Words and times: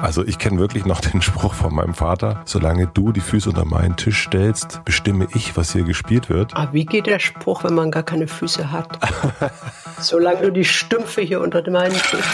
Also 0.00 0.24
ich 0.24 0.38
kenne 0.38 0.60
wirklich 0.60 0.86
noch 0.86 1.00
den 1.00 1.22
Spruch 1.22 1.54
von 1.54 1.74
meinem 1.74 1.92
Vater, 1.92 2.42
solange 2.44 2.86
du 2.86 3.10
die 3.10 3.20
Füße 3.20 3.48
unter 3.48 3.64
meinen 3.64 3.96
Tisch 3.96 4.22
stellst, 4.22 4.84
bestimme 4.84 5.26
ich, 5.34 5.56
was 5.56 5.72
hier 5.72 5.82
gespielt 5.82 6.30
wird. 6.30 6.54
Ah, 6.54 6.68
wie 6.70 6.84
geht 6.84 7.06
der 7.06 7.18
Spruch, 7.18 7.64
wenn 7.64 7.74
man 7.74 7.90
gar 7.90 8.04
keine 8.04 8.28
Füße 8.28 8.70
hat? 8.70 8.96
solange 9.98 10.42
du 10.42 10.52
die 10.52 10.64
Stümpfe 10.64 11.22
hier 11.22 11.40
unter 11.40 11.68
meinen 11.68 11.94
Tisch. 11.94 12.20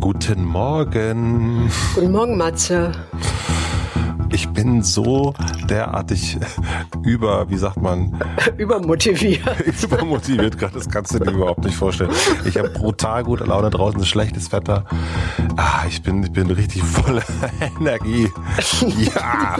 Guten 0.00 0.44
Morgen. 0.44 1.70
Guten 1.94 2.12
Morgen, 2.12 2.38
Matze. 2.38 2.92
Ich 4.32 4.48
bin 4.48 4.82
so 4.82 5.34
derartig 5.68 6.38
über, 7.04 7.48
wie 7.50 7.56
sagt 7.56 7.80
man? 7.80 8.18
Übermotiviert. 8.56 9.42
Übermotiviert 9.82 10.58
gerade, 10.58 10.74
das 10.74 10.88
kannst 10.88 11.14
du 11.14 11.18
dir 11.18 11.30
überhaupt 11.32 11.64
nicht 11.64 11.76
vorstellen. 11.76 12.10
Ich 12.46 12.56
habe 12.56 12.70
brutal 12.70 13.24
gute 13.24 13.44
Laune 13.44 13.68
draußen, 13.68 14.00
ist 14.00 14.08
schlechtes 14.08 14.50
Wetter. 14.50 14.84
Ah, 15.56 15.84
ich 15.86 16.02
bin, 16.02 16.22
ich 16.22 16.32
bin 16.32 16.50
richtig 16.50 16.82
voller 16.82 17.22
Energie. 17.78 18.28
Ja. 19.14 19.56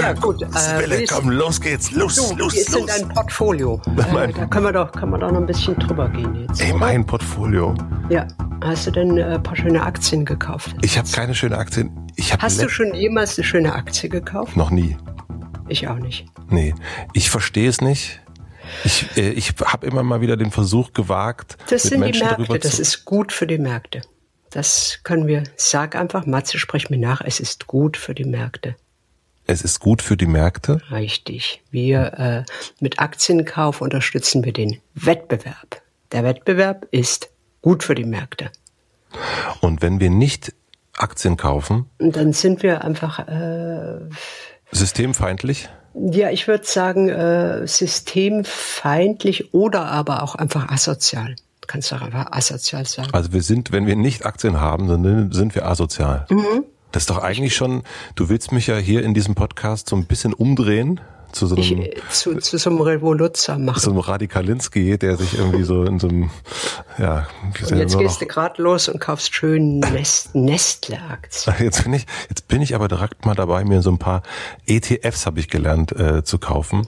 ja, 0.00 0.12
gut. 0.14 0.42
Äh, 0.42 1.06
komm, 1.06 1.30
los 1.30 1.60
geht's, 1.60 1.90
los, 1.90 2.16
du, 2.16 2.36
los, 2.36 2.54
wie 2.54 2.58
ist 2.58 2.72
los. 2.72 2.86
denn 2.86 3.02
dein 3.02 3.14
Portfolio? 3.14 3.80
Äh, 3.96 4.32
da 4.32 4.46
können 4.46 4.64
wir 4.64 4.72
doch, 4.72 4.90
können 4.92 5.12
wir 5.12 5.18
doch 5.18 5.30
noch 5.30 5.40
ein 5.40 5.46
bisschen 5.46 5.78
drüber 5.78 6.08
gehen 6.08 6.46
jetzt. 6.48 6.60
Ey, 6.62 6.72
mein 6.72 7.04
Portfolio. 7.04 7.74
Ja. 8.08 8.26
Hast 8.64 8.86
du 8.86 8.90
denn 8.90 9.16
äh, 9.16 9.22
ein 9.22 9.42
paar 9.42 9.56
schöne 9.56 9.82
Aktien 9.82 10.24
gekauft? 10.24 10.74
Ich 10.82 10.98
habe 10.98 11.08
keine 11.08 11.34
schönen 11.34 11.54
Aktien. 11.54 11.90
Ich 12.16 12.32
hab 12.32 12.42
Hast 12.42 12.60
du 12.60 12.68
schon 12.68 12.92
jemals 13.18 13.36
eine 13.36 13.44
schöne 13.44 13.74
Aktie 13.74 14.08
gekauft? 14.08 14.56
Noch 14.56 14.70
nie. 14.70 14.96
Ich 15.68 15.88
auch 15.88 15.98
nicht. 15.98 16.26
Nee, 16.48 16.74
ich 17.12 17.30
verstehe 17.30 17.68
es 17.68 17.80
nicht. 17.80 18.20
Ich, 18.84 19.16
äh, 19.16 19.30
ich 19.30 19.54
habe 19.64 19.86
immer 19.86 20.02
mal 20.02 20.20
wieder 20.20 20.36
den 20.36 20.52
Versuch 20.52 20.92
gewagt. 20.92 21.56
Das 21.68 21.84
mit 21.84 21.90
sind 21.90 22.00
Menschen 22.00 22.28
die 22.28 22.42
Märkte, 22.42 22.58
das 22.60 22.78
ist 22.78 23.04
gut 23.04 23.32
für 23.32 23.46
die 23.46 23.58
Märkte. 23.58 24.02
Das 24.50 25.00
können 25.02 25.26
wir, 25.26 25.42
sag 25.56 25.96
einfach, 25.96 26.26
Matze, 26.26 26.58
sprich 26.58 26.90
mir 26.90 26.98
nach, 26.98 27.20
es 27.20 27.40
ist 27.40 27.66
gut 27.66 27.96
für 27.96 28.14
die 28.14 28.24
Märkte. 28.24 28.76
Es 29.46 29.62
ist 29.62 29.80
gut 29.80 30.00
für 30.00 30.16
die 30.16 30.26
Märkte. 30.26 30.80
Richtig. 30.90 31.62
Wir 31.70 32.12
äh, 32.18 32.44
mit 32.80 33.00
Aktienkauf 33.00 33.80
unterstützen 33.80 34.44
wir 34.44 34.52
den 34.52 34.80
Wettbewerb. 34.94 35.82
Der 36.12 36.22
Wettbewerb 36.22 36.86
ist 36.92 37.30
gut 37.62 37.82
für 37.82 37.94
die 37.94 38.04
Märkte. 38.04 38.50
Und 39.60 39.82
wenn 39.82 40.00
wir 40.00 40.10
nicht 40.10 40.52
Aktien 41.00 41.36
kaufen, 41.36 41.86
dann 41.98 42.32
sind 42.32 42.62
wir 42.62 42.84
einfach 42.84 43.20
äh, 43.28 44.00
systemfeindlich. 44.72 45.68
Ja, 45.94 46.30
ich 46.30 46.46
würde 46.46 46.64
sagen, 46.64 47.08
äh, 47.08 47.66
systemfeindlich 47.66 49.52
oder 49.54 49.86
aber 49.86 50.22
auch 50.22 50.34
einfach 50.34 50.68
asozial. 50.70 51.34
Du 51.60 51.66
kannst 51.66 51.90
doch 51.92 52.02
einfach 52.02 52.32
asozial 52.32 52.86
sagen. 52.86 53.08
Also 53.12 53.32
wir 53.32 53.42
sind, 53.42 53.72
wenn 53.72 53.86
wir 53.86 53.96
nicht 53.96 54.24
Aktien 54.24 54.60
haben, 54.60 54.88
dann 54.88 55.32
sind 55.32 55.54
wir 55.54 55.66
asozial. 55.66 56.26
Mhm. 56.30 56.64
Das 56.92 57.02
ist 57.02 57.10
doch 57.10 57.18
eigentlich 57.18 57.54
schon, 57.54 57.82
du 58.14 58.28
willst 58.28 58.52
mich 58.52 58.66
ja 58.66 58.76
hier 58.76 59.02
in 59.02 59.12
diesem 59.12 59.34
Podcast 59.34 59.88
so 59.88 59.96
ein 59.96 60.06
bisschen 60.06 60.32
umdrehen 60.32 61.00
zu 61.32 61.46
so 61.46 61.56
einem, 61.56 61.62
Ich, 61.64 61.72
äh, 61.72 62.00
zu, 62.10 62.36
zu 62.36 62.56
so 62.56 62.70
einem 62.70 62.80
Revoluzzer 62.80 63.58
machen. 63.58 63.80
so 63.80 63.90
einem 63.90 64.00
Radikalinski, 64.00 64.98
der 64.98 65.16
sich 65.16 65.36
irgendwie 65.36 65.64
so 65.64 65.84
in 65.84 65.98
so 65.98 66.08
einem, 66.08 66.30
ja, 66.98 67.26
und 67.42 67.78
jetzt 67.78 67.96
gehst 67.96 68.20
du 68.20 68.26
gerade 68.26 68.60
los 68.60 68.88
und 68.88 69.00
kaufst 69.00 69.34
schön 69.34 69.78
Nest, 69.78 70.34
Nestle-Aktien. 70.34 71.54
Jetzt 71.60 71.84
bin 71.84 71.92
ich, 71.92 72.06
jetzt 72.28 72.48
bin 72.48 72.62
ich 72.62 72.74
aber 72.74 72.88
direkt 72.88 73.24
mal 73.24 73.34
dabei, 73.34 73.64
mir 73.64 73.82
so 73.82 73.90
ein 73.90 73.98
paar 73.98 74.22
ETFs 74.66 75.26
habe 75.26 75.38
ich 75.40 75.48
gelernt 75.48 75.92
äh, 75.92 76.24
zu 76.24 76.38
kaufen. 76.38 76.86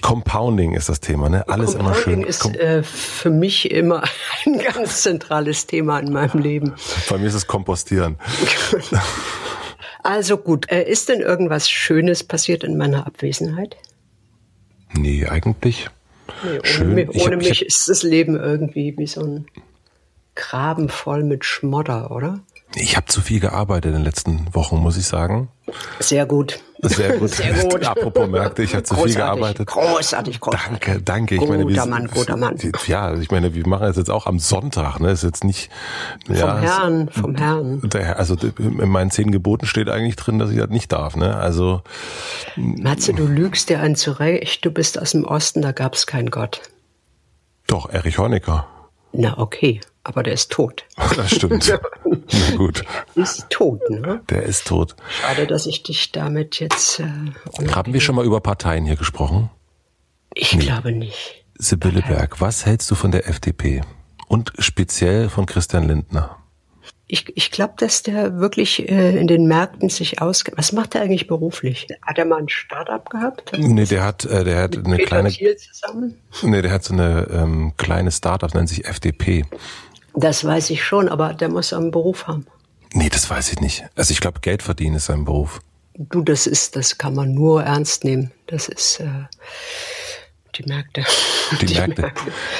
Compounding 0.00 0.74
ist 0.74 0.88
das 0.88 1.00
Thema, 1.00 1.28
ne? 1.28 1.48
Alles 1.48 1.74
immer 1.74 1.94
schön. 1.94 2.24
Compounding 2.24 2.26
ist 2.26 2.56
äh, 2.56 2.82
für 2.82 3.30
mich 3.30 3.70
immer 3.70 4.02
ein 4.46 4.58
ganz 4.58 5.02
zentrales 5.02 5.66
Thema 5.66 5.98
in 5.98 6.12
meinem 6.12 6.40
Leben. 6.40 6.74
Bei 7.08 7.18
mir 7.18 7.26
ist 7.26 7.34
es 7.34 7.46
Kompostieren. 7.46 8.18
Also 10.04 10.36
gut, 10.36 10.68
äh, 10.70 10.82
ist 10.82 11.08
denn 11.08 11.20
irgendwas 11.20 11.70
Schönes 11.70 12.24
passiert 12.24 12.64
in 12.64 12.76
meiner 12.76 13.06
Abwesenheit? 13.06 13.76
Nee, 14.94 15.26
eigentlich. 15.26 15.88
Nee, 16.44 16.58
ohne 16.58 16.66
Schön. 16.66 16.94
mich, 16.94 17.08
Ich 17.10 17.22
ohne 17.22 17.36
hab- 17.36 17.42
ich 17.42 17.48
mich 17.48 17.60
hab- 17.60 17.66
ist 17.68 17.88
das 17.88 18.02
Leben 18.02 18.36
irgendwie 18.36 18.94
wie 18.98 19.06
so 19.06 19.22
ein 19.22 19.46
Graben 20.34 20.88
voll 20.88 21.22
mit 21.24 21.44
Schmodder, 21.44 22.10
oder? 22.10 22.40
Ich 22.74 22.96
habe 22.96 23.06
zu 23.06 23.20
viel 23.20 23.38
gearbeitet 23.40 23.90
in 23.90 23.98
den 23.98 24.04
letzten 24.04 24.54
Wochen, 24.54 24.76
muss 24.76 24.96
ich 24.96 25.06
sagen. 25.06 25.48
Sehr 26.00 26.24
gut. 26.26 26.60
Sehr 26.80 27.18
gut. 27.18 27.30
Sehr 27.34 27.52
gut. 27.64 27.84
Apropos 27.84 28.28
Märkte, 28.28 28.62
ich 28.62 28.74
habe 28.74 28.82
zu 28.82 28.94
viel 28.96 29.14
gearbeitet. 29.14 29.68
Großartig, 29.68 30.40
großartig. 30.40 30.68
Danke, 30.80 31.02
danke. 31.02 31.34
Ich 31.34 31.40
Guter 31.40 31.52
meine, 31.52 31.68
wir, 31.68 31.86
Mann, 31.86 32.08
guter 32.08 32.36
Mann. 32.36 32.56
Ja, 32.86 33.14
ich 33.14 33.30
meine, 33.30 33.54
wir 33.54 33.66
machen 33.68 33.82
das 33.86 33.96
jetzt 33.96 34.10
auch 34.10 34.26
am 34.26 34.38
Sonntag, 34.38 34.98
ne? 35.00 35.10
Ist 35.10 35.22
jetzt 35.22 35.44
nicht 35.44 35.70
Vom 36.26 36.34
ja, 36.34 36.58
es- 36.58 36.70
Herrn, 36.70 37.08
vom 37.10 37.36
Herrn. 37.36 37.80
Der, 37.90 38.18
also 38.18 38.36
in 38.58 38.88
meinen 38.88 39.10
zehn 39.10 39.30
Geboten 39.30 39.66
steht 39.66 39.88
eigentlich 39.88 40.16
drin, 40.16 40.38
dass 40.38 40.50
ich 40.50 40.58
das 40.58 40.70
nicht 40.70 40.90
darf. 40.92 41.14
Ne? 41.14 41.36
Also 41.36 41.82
Matze, 42.56 43.12
du 43.12 43.26
lügst 43.26 43.68
dir 43.68 43.80
ein 43.80 43.96
zurecht. 43.96 44.64
Du 44.64 44.70
bist 44.70 44.98
aus 45.00 45.12
dem 45.12 45.24
Osten, 45.24 45.62
da 45.62 45.72
gab 45.72 45.94
es 45.94 46.06
keinen 46.06 46.30
Gott. 46.30 46.62
doch, 47.66 47.90
Erich 47.90 48.18
Honecker. 48.18 48.66
Na, 49.12 49.36
okay, 49.38 49.80
aber 50.04 50.22
der 50.22 50.32
ist 50.32 50.50
tot. 50.50 50.84
Das 51.16 51.30
stimmt. 51.34 51.78
Na 52.30 52.56
gut, 52.56 52.84
Ist 53.14 53.48
tot, 53.50 53.80
ne? 53.90 54.20
der 54.30 54.42
ist 54.44 54.66
tot. 54.66 54.94
Schade, 55.08 55.46
dass 55.46 55.66
ich 55.66 55.82
dich 55.82 56.12
damit 56.12 56.60
jetzt. 56.60 57.00
Äh, 57.00 57.68
Haben 57.72 57.92
wir 57.92 58.00
schon 58.00 58.14
mal 58.14 58.24
über 58.24 58.40
Parteien 58.40 58.84
hier 58.84 58.96
gesprochen? 58.96 59.50
ich 60.34 60.58
glaube 60.58 60.92
nicht. 60.92 61.44
Sibylle 61.58 62.02
Berg, 62.02 62.40
was 62.40 62.64
hältst 62.66 62.90
du 62.90 62.94
von 62.94 63.10
der 63.12 63.28
FDP? 63.28 63.82
Und 64.28 64.52
speziell 64.58 65.28
von 65.28 65.46
Christian 65.46 65.86
Lindner? 65.86 66.38
Ich, 67.06 67.36
ich 67.36 67.50
glaube, 67.50 67.74
dass 67.76 68.02
der 68.02 68.38
wirklich 68.38 68.88
äh, 68.88 69.18
in 69.18 69.26
den 69.26 69.46
Märkten 69.46 69.90
sich 69.90 70.22
auskennt. 70.22 70.56
Was 70.56 70.72
macht 70.72 70.94
er 70.94 71.02
eigentlich 71.02 71.26
beruflich? 71.26 71.86
Hat 72.00 72.16
er 72.16 72.24
mal 72.24 72.38
ein 72.38 72.48
Start-up 72.48 73.10
gehabt? 73.10 73.52
Nee, 73.56 73.84
der 73.84 74.02
hat, 74.02 74.24
äh, 74.24 74.44
der 74.44 74.62
hat 74.62 74.76
eine 74.78 74.96
Peter 74.96 75.06
kleine, 75.06 75.30
Thiel 75.30 75.54
zusammen? 75.56 76.14
nee, 76.42 76.62
der 76.62 76.72
hat 76.72 76.84
so 76.84 76.94
eine 76.94 77.28
ähm, 77.30 77.74
kleine 77.76 78.10
Startup, 78.10 78.52
nennt 78.54 78.70
sich 78.70 78.86
FDP. 78.86 79.44
Das 80.14 80.44
weiß 80.44 80.70
ich 80.70 80.84
schon, 80.84 81.08
aber 81.08 81.34
der 81.34 81.48
muss 81.48 81.72
einen 81.72 81.90
Beruf 81.90 82.26
haben. 82.26 82.46
Nee, 82.92 83.08
das 83.08 83.28
weiß 83.28 83.52
ich 83.52 83.60
nicht. 83.60 83.84
Also 83.96 84.12
ich 84.12 84.20
glaube, 84.20 84.40
Geld 84.40 84.62
verdienen 84.62 84.96
ist 84.96 85.06
sein 85.06 85.24
Beruf. 85.24 85.60
Du, 85.94 86.22
das 86.22 86.46
ist, 86.46 86.76
das 86.76 86.98
kann 86.98 87.14
man 87.14 87.34
nur 87.34 87.62
ernst 87.62 88.04
nehmen. 88.04 88.32
Das 88.46 88.68
ist 88.68 89.00
äh, 89.00 89.06
die 90.56 90.64
Märkte. 90.64 91.04
Die 91.60 91.74
Märkte. 91.74 92.12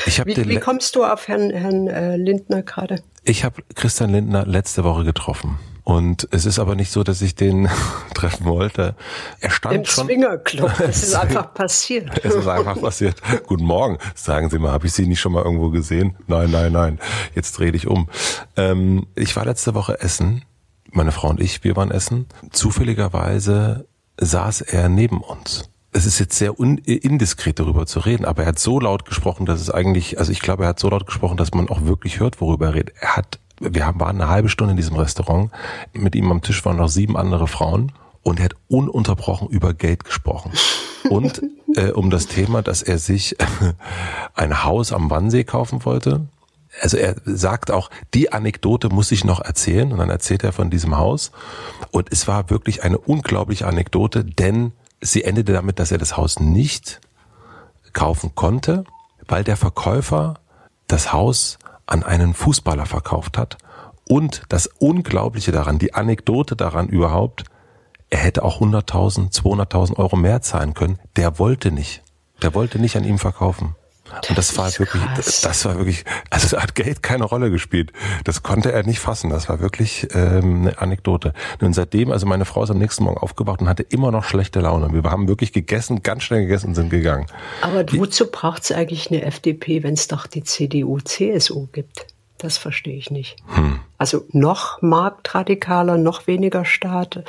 Ich 0.07 0.21
habe 0.21 0.35
Wie, 0.35 0.49
wie 0.49 0.59
kommst 0.59 0.97
du 0.97 1.05
auf 1.05 1.29
Herrn, 1.29 1.51
Herrn 1.51 1.89
äh, 1.89 2.17
Lindner 2.17 2.63
gerade? 2.63 3.03
Ich 3.25 3.45
habe 3.45 3.63
Christian 3.75 4.11
Lindner 4.11 4.47
letzte 4.47 4.85
Woche 4.85 5.05
getroffen. 5.05 5.59
Und 5.85 6.29
es 6.31 6.47
ist 6.47 6.61
aber 6.61 6.77
nicht 6.77 6.93
so, 6.93 7.03
dass 7.03 7.23
ich 7.23 7.35
den 7.35 7.69
treffen 8.15 8.47
wollte. 8.47 8.95
Er 9.41 9.51
stand 9.51 9.75
Im 9.75 9.85
schon. 9.85 10.07
Zwingerclub. 10.07 10.73
Das 10.79 11.03
ist 11.03 11.15
einfach 11.15 11.53
passiert. 11.55 12.25
Es 12.25 12.35
ist 12.35 12.47
einfach 12.47 12.81
passiert. 12.81 13.21
Guten 13.47 13.65
Morgen. 13.65 13.99
Sagen 14.15 14.49
Sie 14.49 14.59
mal, 14.59 14.71
habe 14.71 14.87
ich 14.87 14.93
Sie 14.93 15.07
nicht 15.07 15.21
schon 15.21 15.33
mal 15.33 15.43
irgendwo 15.43 15.71
gesehen? 15.71 16.17
Nein, 16.29 16.51
nein, 16.51 16.73
nein. 16.73 17.01
Jetzt 17.35 17.59
dreh 17.59 17.73
dich 17.73 17.89
um. 17.89 18.09
Ähm, 18.57 19.07
ich 19.17 19.35
war 19.35 19.45
letzte 19.45 19.75
Woche 19.75 20.01
essen. 20.01 20.45
Meine 20.93 21.11
Frau 21.11 21.31
und 21.31 21.41
ich, 21.41 21.65
wir 21.65 21.75
waren 21.75 21.91
essen. 21.91 22.27
Zufälligerweise 22.51 23.87
saß 24.19 24.61
er 24.61 24.89
neben 24.89 25.21
uns. 25.21 25.72
Es 25.95 26.07
ist 26.07 26.19
jetzt 26.19 26.39
sehr 26.39 26.59
un 26.59 26.79
indiskret 26.79 27.59
darüber 27.59 27.87
zu 27.87 28.01
reden, 28.01 28.25
aber 28.25 28.43
er 28.43 28.49
hat 28.49 28.59
so 28.59 28.81
laut 28.81 29.05
gesprochen, 29.05 29.45
dass 29.45 29.61
es 29.61 29.71
eigentlich, 29.71 30.19
also 30.19 30.33
ich 30.33 30.41
glaube, 30.41 30.65
er 30.65 30.71
hat 30.71 30.81
so 30.81 30.89
laut 30.89 31.07
gesprochen, 31.07 31.37
dass 31.37 31.53
man 31.53 31.69
auch 31.69 31.85
wirklich 31.85 32.19
hört, 32.19 32.41
worüber 32.41 32.69
er 32.69 32.75
redet. 32.75 32.95
Er 32.99 33.17
hat, 33.17 33.39
wir 33.61 33.85
haben, 33.87 34.01
waren 34.01 34.21
eine 34.21 34.31
halbe 34.31 34.49
Stunde 34.49 34.71
in 34.71 34.79
diesem 34.79 34.97
Restaurant. 34.97 35.51
Mit 35.93 36.15
ihm 36.15 36.31
am 36.31 36.41
Tisch 36.41 36.65
waren 36.65 36.79
noch 36.79 36.89
sieben 36.89 37.19
andere 37.19 37.47
Frauen 37.47 37.93
und 38.23 38.39
er 38.39 38.47
hat 38.47 38.57
ununterbrochen 38.69 39.49
über 39.49 39.75
Geld 39.75 40.05
gesprochen. 40.05 40.53
Und 41.11 41.43
äh, 41.77 41.91
um 41.91 42.09
das 42.09 42.27
Thema, 42.27 42.63
dass 42.63 42.83
er 42.83 42.99
sich 42.99 43.37
ein 44.35 44.65
Haus 44.65 44.93
am 44.93 45.11
Wannsee 45.11 45.45
kaufen 45.45 45.85
wollte. 45.85 46.27
Also 46.81 46.97
er 46.97 47.17
sagt 47.27 47.71
auch, 47.71 47.91
die 48.15 48.33
Anekdote 48.33 48.89
muss 48.89 49.13
ich 49.13 49.25
noch 49.25 49.41
erzählen. 49.41 49.93
Und 49.93 49.99
dann 49.99 50.09
erzählt 50.09 50.43
er 50.43 50.53
von 50.53 50.71
diesem 50.71 50.97
Haus. 50.97 51.33
Und 51.91 52.11
es 52.11 52.27
war 52.29 52.49
wirklich 52.49 52.83
eine 52.83 52.97
unglaubliche 52.97 53.67
Anekdote, 53.67 54.25
denn 54.25 54.73
sie 55.03 55.25
endete 55.25 55.53
damit, 55.53 55.79
dass 55.79 55.93
er 55.93 55.99
das 55.99 56.17
Haus 56.17 56.41
nicht 56.41 57.01
kaufen 57.93 58.35
konnte, 58.35 58.85
weil 59.29 59.45
der 59.45 59.59
Verkäufer 59.59 60.35
das 60.87 61.13
Haus 61.13 61.59
an 61.85 62.03
einen 62.03 62.33
Fußballer 62.33 62.87
verkauft 62.87 63.37
hat. 63.37 63.59
Und 64.09 64.43
das 64.49 64.67
Unglaubliche 64.67 65.53
daran, 65.53 65.79
die 65.79 65.95
Anekdote 65.95 66.57
daran 66.57 66.89
überhaupt, 66.89 67.45
er 68.09 68.19
hätte 68.19 68.45
auch 68.45 68.61
100.000, 68.61 69.33
200.000 69.33 69.97
Euro 69.97 70.17
mehr 70.17 70.43
zahlen 70.43 70.75
können. 70.75 70.99
Der 71.17 71.39
wollte 71.39 71.71
nicht. 71.71 72.03
Der 72.43 72.55
wollte 72.55 72.79
nicht 72.79 72.97
an 72.97 73.05
ihm 73.05 73.19
verkaufen. 73.19 73.75
Und 74.29 74.39
das, 74.39 74.49
das 74.49 74.59
war 74.59 74.79
wirklich, 74.79 75.03
krass. 75.03 75.41
das 75.41 75.65
war 75.65 75.77
wirklich, 75.77 76.05
also 76.31 76.57
da 76.57 76.63
hat 76.63 76.75
Geld 76.75 77.03
keine 77.03 77.25
Rolle 77.25 77.51
gespielt. 77.51 77.93
Das 78.25 78.43
konnte 78.43 78.73
er 78.73 78.83
nicht 78.85 79.01
fassen. 79.01 79.31
Das 79.31 79.49
war 79.49 79.61
wirklich 79.61 80.09
ähm, 80.15 80.63
eine 80.63 80.79
Anekdote. 80.79 81.33
Und 81.61 81.75
seitdem, 81.75 82.11
also 82.11 82.27
meine 82.27 82.45
Frau 82.45 82.63
ist 82.63 82.71
am 82.71 82.79
nächsten 82.79 83.05
Morgen 83.05 83.19
aufgewacht 83.19 83.61
und 83.61 83.69
hatte 83.69 83.83
immer 83.83 84.11
noch 84.11 84.25
schlechte 84.25 84.61
Laune. 84.61 84.93
Wir 84.93 85.11
haben 85.11 85.29
wirklich 85.29 85.53
gegessen, 85.53 86.03
ganz 86.03 86.25
schnell 86.25 86.43
gegessen 86.43 86.69
und 86.69 86.75
sind 86.75 86.91
gegangen. 86.91 87.27
Aber 87.61 87.85
wozu 87.93 88.31
braucht 88.31 88.63
es 88.65 88.73
eigentlich 88.73 89.11
eine 89.11 89.23
FDP, 89.23 89.83
wenn 89.83 89.95
es 89.95 90.09
doch 90.09 90.27
die 90.27 90.45
CDU, 90.45 91.01
CSU 91.01 91.67
gibt? 91.73 92.07
Das 92.39 92.59
verstehe 92.59 92.97
ich 92.97 93.11
nicht. 93.11 93.37
Hm. 93.55 93.79
Also 93.99 94.25
noch 94.33 94.83
marktradikaler, 94.83 95.97
noch 95.97 96.27
weniger 96.27 96.65
Staat. 96.65 97.23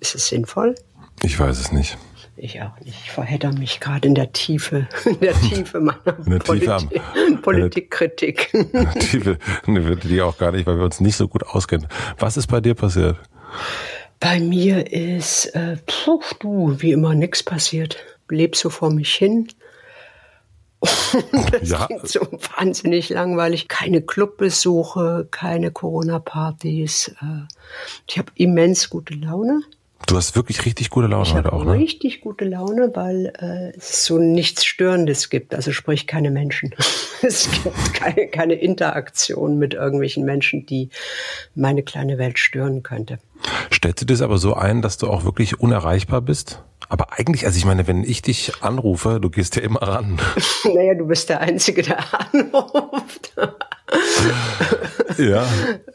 Ist 0.00 0.16
es 0.16 0.28
sinnvoll? 0.28 0.74
Ich 1.22 1.38
weiß 1.38 1.58
es 1.58 1.70
nicht. 1.70 1.96
Ich 2.38 2.60
auch 2.60 2.78
nicht. 2.80 2.94
Ich 3.04 3.10
verhedder 3.10 3.52
mich 3.52 3.80
gerade 3.80 4.06
in 4.06 4.14
der 4.14 4.32
Tiefe, 4.32 4.86
in 5.04 5.20
der 5.20 5.34
Tiefe 5.40 5.80
meiner 5.80 6.18
in 6.24 6.32
der 6.32 6.38
Politi 6.38 6.88
Tiefe 6.88 7.36
Politikkritik. 7.42 8.52
In 8.52 8.72
der 8.72 8.90
Tiefe, 8.94 9.38
ne, 9.66 9.96
die 9.96 10.20
auch 10.20 10.36
gar 10.36 10.52
nicht, 10.52 10.66
weil 10.66 10.76
wir 10.76 10.84
uns 10.84 11.00
nicht 11.00 11.16
so 11.16 11.28
gut 11.28 11.44
auskennen. 11.44 11.88
Was 12.18 12.36
ist 12.36 12.48
bei 12.48 12.60
dir 12.60 12.74
passiert? 12.74 13.16
Bei 14.20 14.38
mir 14.38 14.92
ist, 14.92 15.46
äh, 15.54 15.76
puh, 15.86 16.20
du, 16.40 16.76
wie 16.78 16.92
immer, 16.92 17.14
nichts 17.14 17.42
passiert. 17.42 17.96
Leb 18.28 18.56
so 18.56 18.70
vor 18.70 18.90
mich 18.90 19.14
hin. 19.14 19.48
das 20.80 21.68
ja. 21.70 21.86
klingt 21.86 22.08
so 22.08 22.20
wahnsinnig 22.56 23.08
langweilig. 23.08 23.68
Keine 23.68 24.02
Clubbesuche, 24.02 25.26
keine 25.30 25.70
Corona-Partys. 25.70 27.14
Äh, 27.20 27.46
ich 28.06 28.18
habe 28.18 28.30
immens 28.34 28.90
gute 28.90 29.14
Laune. 29.14 29.62
Du 30.06 30.16
hast 30.16 30.36
wirklich 30.36 30.64
richtig 30.64 30.90
gute 30.90 31.08
Laune 31.08 31.26
ich 31.26 31.34
heute 31.34 31.52
auch, 31.52 31.64
ne? 31.64 31.72
Richtig 31.72 32.20
gute 32.20 32.44
Laune, 32.44 32.92
weil 32.94 33.32
äh, 33.40 33.76
es 33.76 34.04
so 34.04 34.18
nichts 34.18 34.64
Störendes 34.64 35.30
gibt. 35.30 35.54
Also 35.54 35.72
sprich 35.72 36.06
keine 36.06 36.30
Menschen. 36.30 36.74
es 37.22 37.50
gibt 37.50 37.94
keine, 37.94 38.28
keine 38.28 38.54
Interaktion 38.54 39.58
mit 39.58 39.74
irgendwelchen 39.74 40.24
Menschen, 40.24 40.64
die 40.64 40.90
meine 41.54 41.82
kleine 41.82 42.18
Welt 42.18 42.38
stören 42.38 42.82
könnte. 42.84 43.18
Stellst 43.72 44.02
du 44.02 44.06
das 44.06 44.22
aber 44.22 44.38
so 44.38 44.54
ein, 44.54 44.80
dass 44.80 44.96
du 44.96 45.08
auch 45.08 45.24
wirklich 45.24 45.58
unerreichbar 45.58 46.20
bist? 46.20 46.62
Aber 46.88 47.12
eigentlich, 47.12 47.46
also 47.46 47.58
ich 47.58 47.64
meine, 47.64 47.88
wenn 47.88 48.04
ich 48.04 48.22
dich 48.22 48.62
anrufe, 48.62 49.18
du 49.20 49.28
gehst 49.28 49.56
ja 49.56 49.62
immer 49.62 49.82
ran. 49.82 50.20
naja, 50.72 50.94
du 50.94 51.06
bist 51.06 51.28
der 51.30 51.40
Einzige, 51.40 51.82
der 51.82 51.98
anruft. 52.32 53.34
ja. 55.18 55.46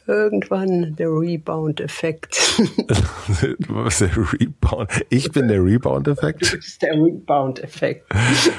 Irgendwann 0.08 0.96
der 0.96 1.10
Rebound-Effekt. 1.10 2.60
Was 3.68 4.00
der 4.00 4.16
Rebound? 4.16 4.90
Ich 5.10 5.32
bin 5.32 5.48
der 5.48 5.64
Rebound-Effekt? 5.64 6.42
Du 6.52 6.58
bist 6.58 6.82
der 6.82 6.94
Rebound-Effekt. 6.94 8.08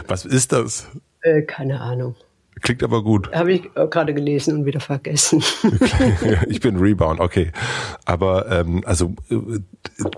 Was 0.06 0.25
ist 0.25 0.52
das? 0.52 0.88
Äh, 1.23 1.43
keine 1.43 1.81
Ahnung. 1.81 2.14
Klingt 2.62 2.82
aber 2.82 3.03
gut. 3.03 3.31
Habe 3.32 3.53
ich 3.53 3.75
gerade 3.75 4.14
gelesen 4.14 4.59
und 4.59 4.64
wieder 4.67 4.81
vergessen. 4.81 5.43
ich 6.49 6.61
bin 6.61 6.76
Rebound, 6.76 7.20
okay. 7.20 7.50
Aber 8.05 8.50
ähm, 8.50 8.82
also 8.87 9.14
äh, 9.31 9.37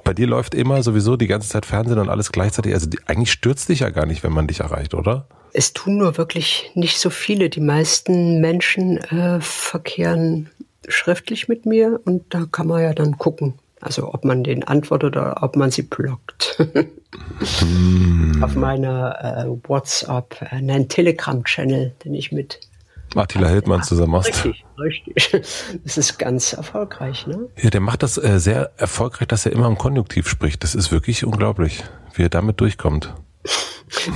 bei 0.05 0.13
dir 0.13 0.27
läuft 0.27 0.55
immer 0.55 0.83
sowieso 0.83 1.17
die 1.17 1.27
ganze 1.27 1.49
Zeit 1.49 1.67
Fernsehen 1.67 1.99
und 1.99 2.11
alles 2.11 2.33
gleichzeitig. 2.33 2.75
Also 2.75 2.89
die, 2.89 2.99
eigentlich 3.07 3.33
stürzt 3.33 3.69
dich 3.69 3.81
ja 3.81 3.91
gar 3.91 4.07
nicht, 4.07 4.23
wenn 4.23 4.33
man 4.33 4.47
dich 4.47 4.61
erreicht, 4.61 4.95
oder? 4.95 5.27
Es 5.53 5.73
tun 5.73 5.97
nur 5.97 6.19
wirklich 6.19 6.71
nicht 6.75 6.99
so 6.99 7.11
viele. 7.11 7.49
Die 7.49 7.61
meisten 7.61 8.41
Menschen 8.41 8.99
äh, 8.99 9.41
verkehren 9.41 10.51
schriftlich 10.87 11.49
mit 11.49 11.65
mir 11.65 12.01
und 12.05 12.35
da 12.35 12.47
kann 12.51 12.67
man 12.67 12.83
ja 12.83 12.93
dann 12.93 13.17
gucken, 13.17 13.55
also 13.85 14.13
ob 14.13 14.25
man 14.25 14.45
den 14.45 14.65
antwortet 14.65 15.17
oder 15.17 15.43
ob 15.43 15.57
man 15.57 15.71
sie 15.71 15.83
blockt. 15.83 16.59
hm. 17.59 18.43
Auf 18.43 18.55
meiner 18.55 19.47
äh, 19.47 19.69
WhatsApp, 19.69 20.41
äh, 20.41 20.57
einen 20.57 20.89
Telegram-Channel, 20.89 21.93
den 22.05 22.15
ich 22.15 22.33
mit 22.33 22.61
Attila 23.15 23.49
Hildmann 23.49 23.83
zusammen 23.83 24.13
machst. 24.13 24.45
Richtig, 24.45 24.65
richtig. 24.79 25.31
Das 25.85 25.99
ist 25.99 26.19
ganz 26.19 26.53
erfolgreich, 26.53 27.27
ne? 27.27 27.49
Ja, 27.61 27.71
der 27.71 27.81
macht 27.81 28.03
das 28.03 28.19
äh, 28.19 28.41
sehr 28.41 28.73
erfolgreich, 28.77 29.29
dass 29.29 29.47
er 29.47 29.53
immer 29.53 29.69
im 29.69 29.79
Konjunktiv 29.79 30.29
spricht. 30.29 30.65
Das 30.65 30.75
ist 30.75 30.91
wirklich 30.91 31.25
unglaublich, 31.25 31.85
wie 32.15 32.23
er 32.23 32.29
damit 32.29 32.61
durchkommt. 32.61 33.15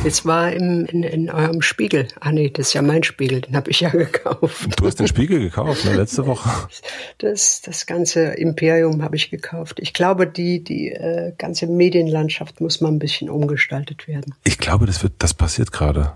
Das 0.04 0.24
war 0.24 0.52
im, 0.52 0.86
in, 0.86 1.02
in 1.02 1.30
eurem 1.30 1.62
Spiegel. 1.62 2.08
Ah 2.20 2.32
nee, 2.32 2.50
das 2.50 2.68
ist 2.68 2.74
ja 2.74 2.82
mein 2.82 3.02
Spiegel, 3.02 3.40
den 3.40 3.56
habe 3.56 3.70
ich 3.70 3.80
ja 3.80 3.88
gekauft. 3.90 4.68
Du 4.78 4.86
hast 4.86 4.98
den 5.00 5.08
Spiegel 5.08 5.40
gekauft, 5.40 5.84
ne, 5.84 5.96
letzte 5.96 6.26
Woche. 6.26 6.50
Das, 7.18 7.62
das 7.62 7.86
ganze 7.86 8.24
Imperium 8.24 9.02
habe 9.02 9.16
ich 9.16 9.30
gekauft. 9.30 9.78
Ich 9.80 9.92
glaube, 9.92 10.26
die, 10.26 10.62
die 10.62 10.90
äh, 10.90 11.32
ganze 11.38 11.66
Medienlandschaft 11.66 12.60
muss 12.60 12.80
mal 12.80 12.88
ein 12.88 12.98
bisschen 12.98 13.30
umgestaltet 13.30 14.08
werden. 14.08 14.34
Ich 14.44 14.58
glaube, 14.58 14.86
das 14.86 15.02
wird, 15.02 15.14
das 15.18 15.34
passiert 15.34 15.72
gerade. 15.72 16.12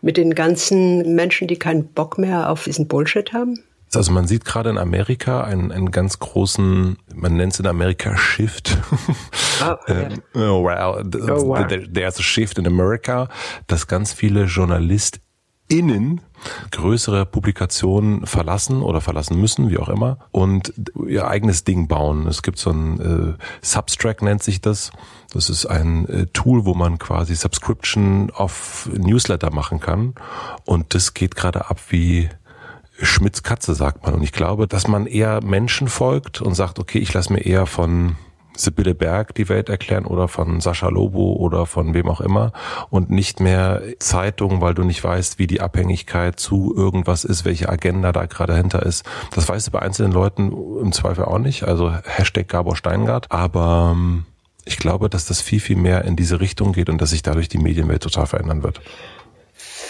Mit 0.00 0.16
den 0.16 0.34
ganzen 0.34 1.14
Menschen, 1.14 1.48
die 1.48 1.56
keinen 1.56 1.86
Bock 1.86 2.18
mehr 2.18 2.50
auf 2.50 2.64
diesen 2.64 2.88
Bullshit 2.88 3.32
haben? 3.32 3.62
Also 3.94 4.12
man 4.12 4.26
sieht 4.26 4.44
gerade 4.44 4.70
in 4.70 4.78
Amerika 4.78 5.42
einen, 5.42 5.70
einen 5.70 5.90
ganz 5.90 6.18
großen, 6.18 6.96
man 7.14 7.34
nennt 7.34 7.52
es 7.52 7.60
in 7.60 7.66
Amerika 7.66 8.16
Shift. 8.16 8.78
Oh, 9.60 9.76
yeah. 9.88 10.08
oh, 10.34 10.64
well, 10.64 11.04
oh, 11.30 11.46
wow. 11.46 11.66
there's 11.68 12.18
a 12.18 12.22
shift 12.22 12.58
in 12.58 12.66
America, 12.66 13.28
dass 13.68 13.86
ganz 13.86 14.12
viele 14.12 14.46
JournalistInnen 14.46 16.20
größere 16.70 17.26
Publikationen 17.26 18.26
verlassen 18.26 18.82
oder 18.82 19.00
verlassen 19.00 19.40
müssen, 19.40 19.70
wie 19.70 19.78
auch 19.78 19.88
immer, 19.88 20.18
und 20.32 20.72
ihr 21.06 21.28
eigenes 21.28 21.64
Ding 21.64 21.88
bauen. 21.88 22.26
Es 22.26 22.42
gibt 22.42 22.58
so 22.58 22.70
ein 22.70 23.00
äh, 23.00 23.64
Substract 23.64 24.22
nennt 24.22 24.42
sich 24.42 24.60
das. 24.60 24.90
Das 25.32 25.48
ist 25.48 25.66
ein 25.66 26.08
äh, 26.08 26.26
Tool, 26.26 26.64
wo 26.64 26.74
man 26.74 26.98
quasi 26.98 27.34
Subscription 27.34 28.30
auf 28.34 28.88
Newsletter 28.92 29.52
machen 29.52 29.80
kann. 29.80 30.14
Und 30.64 30.94
das 30.94 31.14
geht 31.14 31.36
gerade 31.36 31.70
ab 31.70 31.78
wie 31.88 32.28
Schmitz 33.02 33.42
Katze, 33.42 33.74
sagt 33.74 34.04
man. 34.04 34.14
Und 34.14 34.22
ich 34.22 34.32
glaube, 34.32 34.66
dass 34.66 34.88
man 34.88 35.06
eher 35.06 35.42
Menschen 35.42 35.88
folgt 35.88 36.40
und 36.40 36.54
sagt, 36.54 36.78
okay, 36.78 36.98
ich 36.98 37.12
lasse 37.12 37.32
mir 37.32 37.40
eher 37.40 37.66
von 37.66 38.16
Sibylle 38.54 38.94
Berg 38.94 39.34
die 39.34 39.48
Welt 39.48 39.68
erklären 39.68 40.04
oder 40.04 40.28
von 40.28 40.60
Sascha 40.60 40.88
Lobo 40.88 41.32
oder 41.34 41.66
von 41.66 41.94
wem 41.94 42.08
auch 42.08 42.20
immer 42.20 42.52
und 42.90 43.10
nicht 43.10 43.40
mehr 43.40 43.82
Zeitungen, 43.98 44.60
weil 44.60 44.74
du 44.74 44.84
nicht 44.84 45.02
weißt, 45.02 45.38
wie 45.38 45.46
die 45.46 45.60
Abhängigkeit 45.60 46.38
zu 46.38 46.74
irgendwas 46.76 47.24
ist, 47.24 47.44
welche 47.44 47.68
Agenda 47.68 48.12
da 48.12 48.26
gerade 48.26 48.54
hinter 48.54 48.84
ist. 48.84 49.04
Das 49.34 49.48
weißt 49.48 49.68
du 49.68 49.70
bei 49.70 49.80
einzelnen 49.80 50.12
Leuten 50.12 50.52
im 50.80 50.92
Zweifel 50.92 51.24
auch 51.24 51.38
nicht, 51.38 51.64
also 51.64 51.92
Hashtag 52.04 52.48
Gabor 52.48 52.76
Steingart, 52.76 53.30
aber 53.30 53.92
ähm, 53.94 54.26
ich 54.64 54.76
glaube, 54.76 55.08
dass 55.08 55.26
das 55.26 55.40
viel, 55.40 55.60
viel 55.60 55.76
mehr 55.76 56.04
in 56.04 56.14
diese 56.14 56.40
Richtung 56.40 56.72
geht 56.72 56.88
und 56.88 57.00
dass 57.00 57.10
sich 57.10 57.22
dadurch 57.22 57.48
die 57.48 57.58
Medienwelt 57.58 58.02
total 58.02 58.26
verändern 58.26 58.62
wird 58.62 58.80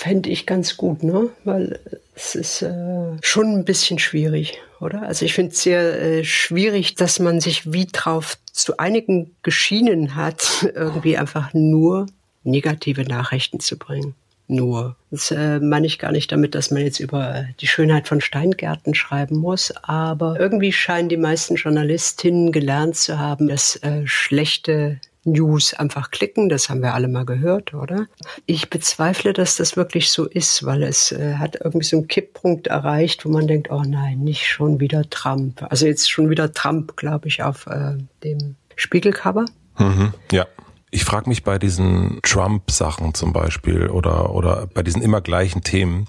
fände 0.02 0.30
ich 0.30 0.46
ganz 0.46 0.76
gut, 0.76 1.04
ne? 1.04 1.30
Weil 1.44 1.78
es 2.16 2.34
ist 2.34 2.62
äh, 2.62 3.16
schon 3.22 3.54
ein 3.54 3.64
bisschen 3.64 4.00
schwierig, 4.00 4.58
oder? 4.80 5.02
Also 5.02 5.24
ich 5.24 5.32
finde 5.32 5.52
es 5.52 5.62
sehr 5.62 6.02
äh, 6.02 6.24
schwierig, 6.24 6.96
dass 6.96 7.20
man 7.20 7.40
sich 7.40 7.72
wie 7.72 7.86
drauf 7.86 8.36
zu 8.50 8.78
einigen 8.78 9.30
geschienen 9.44 10.16
hat, 10.16 10.68
irgendwie 10.74 11.16
einfach 11.16 11.54
nur 11.54 12.06
negative 12.42 13.04
Nachrichten 13.04 13.60
zu 13.60 13.78
bringen. 13.78 14.16
Nur. 14.48 14.96
Das 15.12 15.30
äh, 15.30 15.60
meine 15.60 15.86
ich 15.86 16.00
gar 16.00 16.10
nicht 16.10 16.32
damit, 16.32 16.56
dass 16.56 16.72
man 16.72 16.82
jetzt 16.82 16.98
über 16.98 17.46
die 17.60 17.68
Schönheit 17.68 18.08
von 18.08 18.20
Steingärten 18.20 18.94
schreiben 18.96 19.36
muss, 19.36 19.72
aber 19.84 20.38
irgendwie 20.38 20.72
scheinen 20.72 21.10
die 21.10 21.16
meisten 21.16 21.54
Journalistinnen 21.54 22.50
gelernt 22.50 22.96
zu 22.96 23.20
haben, 23.20 23.46
dass 23.46 23.76
äh, 23.76 24.02
schlechte 24.04 24.98
News 25.24 25.74
einfach 25.74 26.10
klicken, 26.10 26.48
das 26.48 26.68
haben 26.68 26.82
wir 26.82 26.94
alle 26.94 27.08
mal 27.08 27.24
gehört, 27.24 27.74
oder? 27.74 28.06
Ich 28.46 28.70
bezweifle, 28.70 29.32
dass 29.32 29.56
das 29.56 29.76
wirklich 29.76 30.10
so 30.10 30.26
ist, 30.26 30.64
weil 30.64 30.82
es 30.82 31.12
äh, 31.12 31.34
hat 31.34 31.58
irgendwie 31.62 31.86
so 31.86 31.98
einen 31.98 32.08
Kipppunkt 32.08 32.66
erreicht, 32.66 33.24
wo 33.24 33.28
man 33.30 33.46
denkt, 33.46 33.70
oh 33.70 33.82
nein, 33.86 34.18
nicht 34.20 34.46
schon 34.46 34.80
wieder 34.80 35.08
Trump. 35.08 35.64
Also 35.70 35.86
jetzt 35.86 36.10
schon 36.10 36.28
wieder 36.28 36.52
Trump, 36.52 36.96
glaube 36.96 37.28
ich, 37.28 37.42
auf 37.42 37.66
äh, 37.66 37.96
dem 38.24 38.56
Spiegelcover. 38.76 39.44
Mhm, 39.78 40.12
ja. 40.32 40.46
Ich 40.94 41.04
frage 41.04 41.30
mich 41.30 41.42
bei 41.42 41.58
diesen 41.58 42.20
Trump-Sachen 42.22 43.14
zum 43.14 43.32
Beispiel 43.32 43.88
oder, 43.88 44.34
oder 44.34 44.68
bei 44.74 44.82
diesen 44.82 45.00
immer 45.00 45.22
gleichen 45.22 45.62
Themen. 45.62 46.06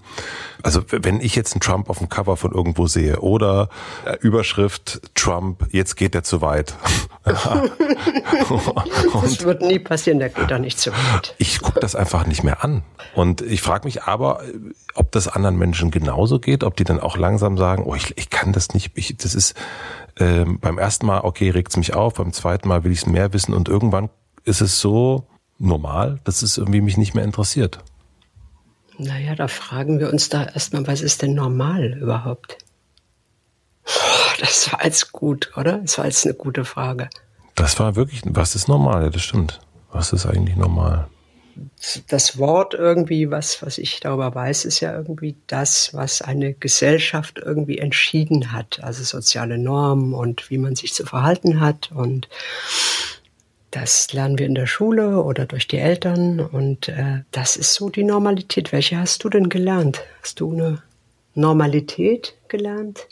Also 0.62 0.84
wenn 0.90 1.22
ich 1.22 1.38
jetzt 1.38 1.54
einen 1.54 1.62
Trump 1.62 1.90
auf 1.90 2.00
dem 2.00 2.10
Cover 2.10 2.36
von 2.36 2.52
irgendwo 2.52 2.88
sehe 2.88 3.22
oder 3.22 3.70
äh, 4.04 4.18
Überschrift 4.20 5.00
Trump, 5.16 5.68
jetzt 5.72 5.96
geht 5.96 6.16
er 6.16 6.24
zu 6.24 6.42
weit. 6.42 6.76
das 9.22 9.44
wird 9.46 9.62
nie 9.62 9.80
passieren, 9.80 10.20
der 10.20 10.28
geht 10.30 10.52
doch 10.52 10.58
nicht 10.58 10.78
zu 10.78 10.92
weit. 10.92 11.36
Ich 11.38 11.62
gucke 11.62 11.80
das 11.80 11.96
einfach 11.96 12.28
nicht 12.28 12.44
mehr 12.44 12.64
an. 12.64 12.84
Und 13.16 13.42
ich 13.42 13.62
frage 13.62 13.86
mich 13.86 14.04
aber, 14.04 14.42
ob 14.94 15.12
das 15.14 15.30
anderen 15.30 15.58
Menschen 15.58 15.90
genauso 15.90 16.40
geht, 16.40 16.66
ob 16.66 16.76
die 16.76 16.84
dann 16.84 17.00
auch 17.00 17.16
langsam 17.16 17.58
sagen, 17.58 17.84
oh, 17.86 17.96
ich, 17.96 18.18
ich 18.18 18.30
kann 18.30 18.52
das 18.52 18.74
nicht, 18.74 18.92
ich, 18.96 19.16
das 19.16 19.36
ist 19.36 19.56
ähm, 20.20 20.60
beim 20.60 20.78
ersten 20.78 21.06
Mal, 21.06 21.22
okay, 21.22 21.50
regt's 21.50 21.78
mich 21.78 21.94
auf, 21.94 22.16
beim 22.16 22.34
zweiten 22.34 22.68
Mal 22.68 22.84
will 22.84 22.92
ich 22.92 23.00
es 23.00 23.08
mehr 23.08 23.32
wissen 23.32 23.54
und 23.54 23.70
irgendwann 23.70 24.10
ist 24.44 24.60
es 24.60 24.82
so 24.82 25.26
normal, 25.60 26.20
dass 26.26 26.42
es 26.42 26.58
irgendwie 26.58 26.82
mich 26.82 26.98
nicht 26.98 27.14
mehr 27.16 27.24
interessiert. 27.24 27.80
Naja, 28.98 29.34
da 29.36 29.48
fragen 29.48 30.00
wir 30.00 30.12
uns 30.12 30.30
da 30.30 30.44
erstmal, 30.44 30.86
was 30.88 31.02
ist 31.02 31.22
denn 31.22 31.34
normal 31.34 31.98
überhaupt? 32.00 32.58
Das 34.40 34.72
war 34.74 34.84
jetzt 34.84 35.12
gut, 35.12 35.52
oder? 35.56 35.78
Das 35.78 35.98
war 36.00 36.06
jetzt 36.06 36.26
eine 36.26 36.34
gute 36.34 36.66
Frage. 36.66 37.10
Das 37.56 37.80
war 37.80 37.96
wirklich, 37.96 38.22
was 38.26 38.56
ist 38.56 38.68
normal? 38.68 39.04
Ja, 39.04 39.10
das 39.10 39.22
stimmt. 39.22 39.60
Was 39.92 40.12
ist 40.12 40.26
eigentlich 40.26 40.58
normal? 40.58 41.08
das 42.08 42.38
Wort 42.38 42.74
irgendwie, 42.74 43.30
was, 43.30 43.62
was 43.62 43.78
ich 43.78 44.00
darüber 44.00 44.34
weiß, 44.34 44.66
ist 44.66 44.80
ja 44.80 44.96
irgendwie 44.96 45.36
das, 45.48 45.94
was 45.94 46.22
eine 46.22 46.54
Gesellschaft 46.54 47.40
irgendwie 47.44 47.78
entschieden 47.78 48.52
hat. 48.52 48.84
Also 48.84 49.04
soziale 49.04 49.58
Normen 49.58 50.14
und 50.14 50.50
wie 50.50 50.58
man 50.58 50.76
sich 50.76 50.94
zu 50.94 51.06
verhalten 51.06 51.60
hat. 51.60 51.92
Und 51.94 52.28
das 53.72 54.12
lernen 54.14 54.40
wir 54.40 54.46
in 54.46 54.56
der 54.56 54.68
Schule 54.68 55.22
oder 55.22 55.46
durch 55.46 55.68
die 55.68 55.78
Eltern. 55.78 56.40
Und 56.40 56.90
äh, 56.90 57.22
das 57.32 57.56
ist 57.56 57.74
so 57.74 57.90
die 57.90 58.04
Normalität. 58.04 58.72
Welche 58.72 58.98
hast 58.98 59.24
du 59.24 59.30
denn 59.30 59.50
gelernt? 59.50 60.02
Hast 60.22 60.40
du 60.40 60.54
eine 60.54 60.82
Normalität 61.36 62.36
gelernt? 62.48 63.08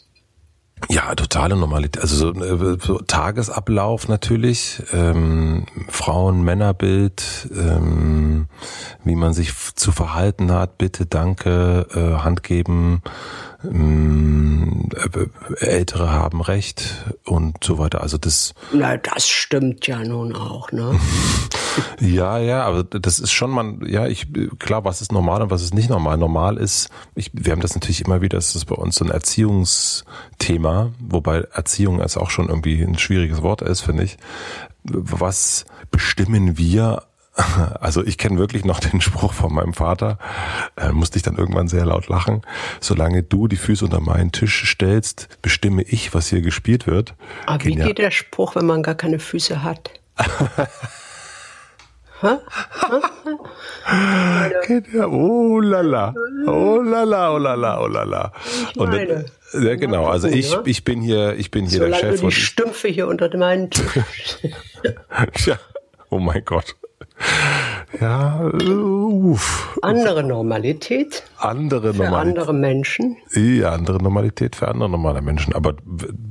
Ja, 0.89 1.13
totale 1.15 1.55
Normalität. 1.55 2.01
Also 2.01 2.33
so, 2.33 2.43
äh, 2.43 2.77
so 2.79 2.99
Tagesablauf 2.99 4.07
natürlich, 4.07 4.81
ähm, 4.93 5.65
Frauen-Männerbild, 5.89 7.49
ähm, 7.55 8.47
wie 9.03 9.15
man 9.15 9.33
sich 9.33 9.53
zu 9.75 9.91
verhalten 9.91 10.51
hat, 10.51 10.77
bitte, 10.77 11.05
danke, 11.05 11.87
äh, 11.93 12.23
Hand 12.23 12.43
geben, 12.43 13.01
ähm, 13.63 14.89
äh, 15.13 15.65
Ältere 15.65 16.11
haben 16.11 16.41
Recht 16.41 17.05
und 17.25 17.63
so 17.63 17.77
weiter. 17.77 18.01
Also 18.01 18.17
das. 18.17 18.53
Na, 18.73 18.97
das 18.97 19.27
stimmt 19.27 19.87
ja 19.87 20.03
nun 20.03 20.35
auch, 20.35 20.71
ne? 20.71 20.99
ja, 21.99 22.39
ja, 22.39 22.63
aber 22.63 22.83
das 22.83 23.19
ist 23.19 23.31
schon 23.31 23.51
man, 23.51 23.85
ja, 23.85 24.07
ich 24.07 24.27
klar, 24.59 24.83
was 24.83 25.01
ist 25.01 25.11
normal 25.11 25.43
und 25.43 25.51
was 25.51 25.61
ist 25.61 25.73
nicht 25.73 25.89
normal. 25.89 26.17
Normal 26.17 26.57
ist, 26.57 26.89
ich, 27.15 27.31
wir 27.33 27.51
haben 27.51 27.61
das 27.61 27.75
natürlich 27.75 28.03
immer 28.03 28.21
wieder, 28.21 28.37
das 28.37 28.55
ist 28.55 28.65
bei 28.65 28.75
uns 28.75 28.95
so 28.95 29.05
ein 29.05 29.11
Erziehungsthema, 29.11 30.70
wobei 30.99 31.41
Erziehung 31.53 31.99
ist 32.01 32.17
auch 32.17 32.29
schon 32.29 32.49
irgendwie 32.49 32.81
ein 32.81 32.97
schwieriges 32.97 33.41
Wort 33.41 33.61
ist, 33.61 33.81
finde 33.81 34.03
ich. 34.03 34.17
Was 34.83 35.65
bestimmen 35.91 36.57
wir 36.57 37.03
also 37.79 38.03
ich 38.03 38.17
kenne 38.17 38.37
wirklich 38.37 38.65
noch 38.65 38.79
den 38.79 39.01
Spruch 39.01 39.33
von 39.33 39.53
meinem 39.53 39.73
Vater, 39.73 40.17
äh, 40.75 40.91
musste 40.91 41.17
ich 41.17 41.23
dann 41.23 41.37
irgendwann 41.37 41.67
sehr 41.67 41.85
laut 41.85 42.07
lachen. 42.07 42.41
Solange 42.79 43.23
du 43.23 43.47
die 43.47 43.55
Füße 43.55 43.85
unter 43.85 44.01
meinen 44.01 44.31
Tisch 44.31 44.69
stellst, 44.69 45.41
bestimme 45.41 45.83
ich, 45.83 46.13
was 46.13 46.27
hier 46.27 46.41
gespielt 46.41 46.87
wird. 46.87 47.15
Aber 47.45 47.63
wie 47.63 47.75
geht 47.75 47.99
der 47.99 48.11
Spruch, 48.11 48.55
wenn 48.55 48.65
man 48.65 48.83
gar 48.83 48.95
keine 48.95 49.19
Füße 49.19 49.63
hat? 49.63 49.91
ja, 54.93 55.07
oh 55.07 55.59
lala, 55.59 56.13
oh 56.47 56.81
lala, 56.81 57.33
oh 57.33 57.37
lala, 57.37 57.81
oh 57.81 57.87
lala. 57.87 58.33
Und 58.75 58.93
dann, 58.93 59.25
ja, 59.53 59.75
genau. 59.75 60.07
Also 60.07 60.27
ich, 60.27 60.51
ne? 60.51 60.63
ich 60.65 60.83
bin 60.83 61.01
hier, 61.01 61.35
ich 61.37 61.51
bin 61.51 61.65
hier 61.65 61.79
Solange 61.79 62.01
der 62.01 62.11
Chef. 62.11 62.21
Du 62.21 62.27
die 62.27 62.33
Stümpfe 62.33 62.87
hier 62.87 63.07
unter 63.07 63.35
meinen 63.37 63.69
Tisch. 63.69 64.37
ja, 65.45 65.57
oh 66.09 66.19
mein 66.19 66.43
Gott. 66.45 66.75
Ja, 67.99 68.39
uff. 68.41 69.77
Andere 69.81 70.23
Normalität. 70.23 71.23
Andere 71.37 71.93
für 71.93 72.03
Normalität. 72.03 72.39
andere 72.39 72.53
Menschen. 72.53 73.17
Ja, 73.33 73.73
andere 73.73 74.01
Normalität 74.01 74.55
für 74.55 74.69
andere 74.69 74.89
normale 74.89 75.21
Menschen. 75.21 75.53
Aber 75.53 75.75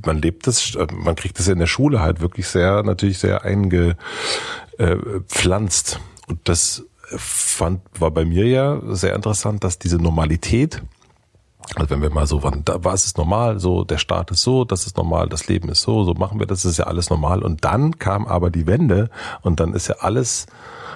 man 0.05 0.21
lebt 0.21 0.47
das, 0.47 0.77
man 0.91 1.15
kriegt 1.15 1.39
das 1.39 1.47
in 1.47 1.59
der 1.59 1.67
Schule 1.67 2.01
halt 2.01 2.19
wirklich 2.19 2.47
sehr, 2.47 2.83
natürlich 2.83 3.19
sehr 3.19 3.43
eingepflanzt. 3.43 6.01
Und 6.27 6.49
das 6.49 6.83
fand, 7.17 7.81
war 7.99 8.11
bei 8.11 8.25
mir 8.25 8.45
ja 8.47 8.79
sehr 8.89 9.15
interessant, 9.15 9.63
dass 9.63 9.79
diese 9.79 9.97
Normalität, 9.97 10.81
also 11.75 11.89
wenn 11.89 12.01
wir 12.01 12.09
mal 12.09 12.27
so, 12.27 12.43
wann, 12.43 12.63
da, 12.65 12.83
was 12.83 13.05
ist 13.05 13.17
normal? 13.17 13.59
So, 13.59 13.83
der 13.83 13.97
Staat 13.97 14.31
ist 14.31 14.41
so, 14.41 14.65
das 14.65 14.85
ist 14.85 14.97
normal, 14.97 15.29
das 15.29 15.47
Leben 15.47 15.69
ist 15.69 15.81
so, 15.81 16.03
so 16.03 16.13
machen 16.13 16.39
wir 16.39 16.47
das, 16.47 16.65
ist 16.65 16.77
ja 16.77 16.85
alles 16.85 17.09
normal. 17.09 17.43
Und 17.43 17.63
dann 17.63 17.99
kam 17.99 18.25
aber 18.25 18.49
die 18.49 18.67
Wende 18.67 19.09
und 19.41 19.59
dann 19.59 19.73
ist 19.73 19.87
ja 19.87 19.95
alles, 19.99 20.47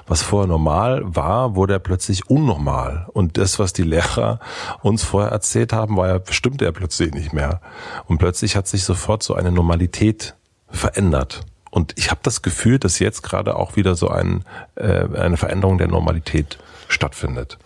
was 0.08 0.22
vorher 0.22 0.48
normal 0.48 1.04
war, 1.04 1.56
wurde 1.56 1.74
ja 1.74 1.80
plötzlich 1.80 2.30
unnormal. 2.30 3.08
Und 3.14 3.38
das, 3.38 3.60
was 3.60 3.74
die 3.74 3.84
Lehrer 3.84 4.40
uns 4.82 5.04
vorher 5.04 5.32
erzählt 5.32 5.74
haben, 5.74 5.98
war 5.98 6.08
ja, 6.08 6.20
stimmte 6.30 6.66
ja 6.66 6.72
plötzlich 6.72 7.14
nicht 7.14 7.34
mehr. 7.34 7.62
Und 8.06 8.18
plötzlich 8.18 8.56
hat 8.56 8.68
sich 8.68 8.84
sofort 8.84 9.24
so 9.24 9.34
eine 9.34 9.52
Normalität 9.52 10.36
verändert. 10.70 11.46
Und 11.76 11.92
ich 11.98 12.10
habe 12.10 12.22
das 12.24 12.42
Gefühl, 12.42 12.80
dass 12.80 13.00
jetzt 13.00 13.22
gerade 13.22 13.58
auch 13.58 13.76
wieder 13.76 13.96
so 13.96 14.08
ein, 14.08 14.46
äh, 14.76 15.04
eine 15.14 15.36
Veränderung 15.36 15.78
der 15.78 15.90
Normalität 15.90 16.58
stattfindet. 16.88 17.58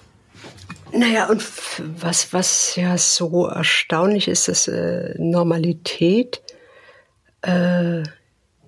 Naja, 0.92 1.28
und 1.30 1.46
was, 2.02 2.34
was 2.34 2.76
ja 2.76 2.98
so 2.98 3.46
erstaunlich 3.46 4.28
ist, 4.28 4.48
dass 4.48 4.68
äh, 4.68 5.14
Normalität 5.20 6.42
äh, 7.44 8.02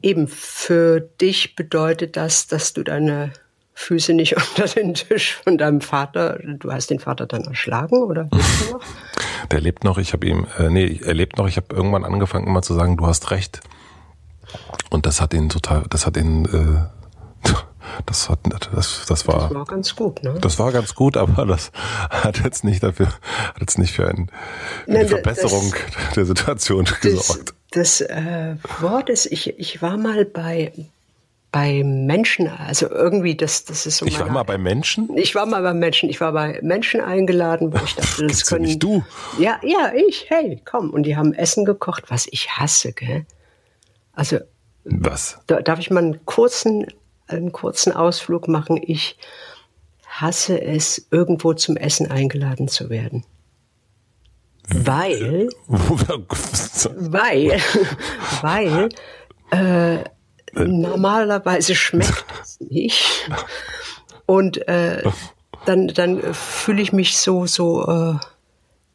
eben 0.03 0.27
für 0.27 1.00
dich 1.00 1.55
bedeutet 1.55 2.17
das, 2.17 2.45
dass 2.45 2.74
du 2.74 2.83
deine 2.83 3.33
Füße 3.74 4.13
nicht 4.13 4.38
unter 4.57 4.67
den 4.67 4.93
Tisch 4.93 5.38
von 5.43 5.57
deinem 5.57 5.81
Vater. 5.81 6.38
Du 6.43 6.71
hast 6.71 6.91
den 6.91 7.00
Vater 7.00 7.25
dann 7.25 7.45
erschlagen 7.45 8.03
oder 8.03 8.29
lebst 8.31 8.67
du 8.67 8.74
noch? 8.74 8.83
Der 9.50 9.60
lebt 9.60 9.83
noch. 9.83 9.98
Ich 9.98 10.13
habe 10.13 10.27
ihm, 10.27 10.45
äh, 10.60 10.69
nee, 10.69 11.01
er 11.03 11.15
lebt 11.15 11.39
noch. 11.39 11.48
Ich 11.48 11.57
habe 11.57 11.75
irgendwann 11.75 12.05
angefangen 12.05 12.45
immer 12.45 12.62
zu 12.62 12.75
sagen, 12.75 12.95
du 12.95 13.07
hast 13.07 13.31
recht. 13.31 13.62
Und 14.89 15.05
das 15.05 15.22
hat 15.22 15.34
ihn 15.34 15.50
total, 15.50 15.84
das 15.89 16.05
hat 16.05 16.17
ihn, 16.17 16.46
äh, 16.46 17.50
das 18.05 18.29
hat, 18.29 18.39
das, 18.74 19.05
das 19.08 19.27
war, 19.27 19.48
das 19.48 19.53
war 19.55 19.65
ganz 19.65 19.96
gut, 19.96 20.24
ne? 20.24 20.36
Das 20.41 20.60
war 20.60 20.72
ganz 20.72 20.96
gut, 20.96 21.17
aber 21.17 21.46
das 21.46 21.72
hat 22.10 22.43
jetzt 22.43 22.63
nicht 22.63 22.84
dafür, 22.84 23.08
hat 23.08 23.62
jetzt 23.62 23.77
nicht 23.77 23.93
für 23.93 24.08
ein, 24.08 24.29
eine 24.88 25.00
Nein, 25.00 25.08
Verbesserung 25.08 25.74
das, 25.74 26.13
der 26.15 26.25
Situation 26.25 26.86
das, 26.86 27.00
gesorgt. 27.00 27.53
Das 27.72 28.01
äh, 28.01 28.55
Wort 28.79 29.10
ist, 29.10 29.27
ich, 29.27 29.58
ich 29.60 29.81
war 29.81 29.98
mal 29.98 30.25
bei 30.25 30.72
bei 31.51 31.84
Menschen, 31.84 32.48
also 32.48 32.89
irgendwie, 32.89 33.36
das, 33.36 33.65
das 33.65 33.86
ist 33.86 33.98
so. 33.98 34.05
Ich 34.05 34.20
war 34.20 34.29
mal 34.29 34.43
bei 34.43 34.58
Menschen? 34.58 35.10
Ich 35.17 35.36
war 35.36 35.46
mal 35.46 35.62
bei 35.62 35.74
Menschen. 35.74 36.10
Ich 36.10 36.22
war 36.22 36.31
bei 36.31 36.60
Menschen 36.62 37.01
eingeladen, 37.01 37.74
wo 37.74 37.84
ich 37.84 37.96
dachte, 37.96 38.25
das 38.25 38.46
können. 38.46 38.63
Nicht 38.63 38.81
du? 38.81 39.03
Ja, 39.38 39.60
ja, 39.62 39.91
ich, 39.93 40.27
hey, 40.29 40.62
komm. 40.63 40.91
Und 40.91 41.03
die 41.03 41.17
haben 41.17 41.34
Essen 41.34 41.65
gekocht, 41.65 42.05
was 42.08 42.27
ich 42.31 42.51
hasse, 42.51 42.93
gell? 42.93 43.25
Also. 44.13 44.39
Was? 44.84 45.39
Da, 45.48 45.62
darf 45.62 45.80
ich 45.80 45.91
mal 45.91 46.03
einen 46.03 46.25
kurzen, 46.25 46.88
einen 47.27 47.51
kurzen 47.51 47.94
Ausflug 47.94 48.48
machen? 48.48 48.80
Ich 48.82 49.18
hasse 50.08 50.62
es, 50.62 51.08
irgendwo 51.12 51.53
zum 51.53 51.77
Essen 51.77 52.10
eingeladen 52.10 52.68
zu 52.68 52.89
werden. 52.89 53.24
Weil, 54.68 55.50
weil, 55.68 57.62
weil, 58.41 58.89
äh, 59.51 60.03
Normalerweise 60.53 61.75
schmeckt 61.75 62.25
es 62.41 62.60
nicht. 62.60 63.30
Und 64.25 64.68
äh, 64.68 65.03
dann, 65.65 65.88
dann 65.88 66.34
fühle 66.34 66.82
ich 66.82 66.91
mich 66.94 67.18
so, 67.18 67.46
so, 67.46 67.88
äh, 67.88 68.15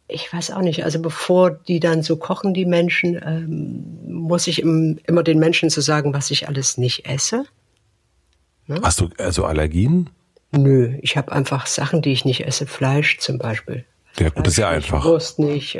ich 0.09 0.33
weiß 0.33 0.53
auch 0.53 0.63
nicht, 0.63 0.85
also 0.85 1.01
bevor 1.01 1.51
die 1.51 1.81
dann 1.81 2.03
so 2.03 2.17
kochen, 2.17 2.55
die 2.55 2.65
Menschen, 2.65 3.21
ähm, 3.25 3.99
muss 4.07 4.47
ich 4.47 4.63
im, 4.63 4.99
immer 5.07 5.23
den 5.23 5.39
Menschen 5.39 5.71
so 5.71 5.81
sagen, 5.81 6.15
was 6.15 6.31
ich 6.31 6.49
alles 6.49 6.79
nicht 6.79 7.07
esse. 7.09 7.45
Ne? 8.67 8.81
Hast 8.83 9.01
du 9.01 9.09
also 9.19 9.45
Allergien? 9.45 10.11
Nö, 10.53 10.97
ich 11.03 11.17
habe 11.17 11.33
einfach 11.33 11.67
Sachen, 11.67 12.03
die 12.03 12.13
ich 12.13 12.25
nicht 12.25 12.47
esse. 12.47 12.67
Fleisch 12.67 13.19
zum 13.19 13.39
Beispiel. 13.39 13.85
Ja, 14.19 14.31
gut, 14.31 14.47
das 14.47 14.55
ist 14.55 14.59
ja 14.59 14.69
einfach. 14.69 15.05
Wurst 15.05 15.39
nicht. 15.39 15.79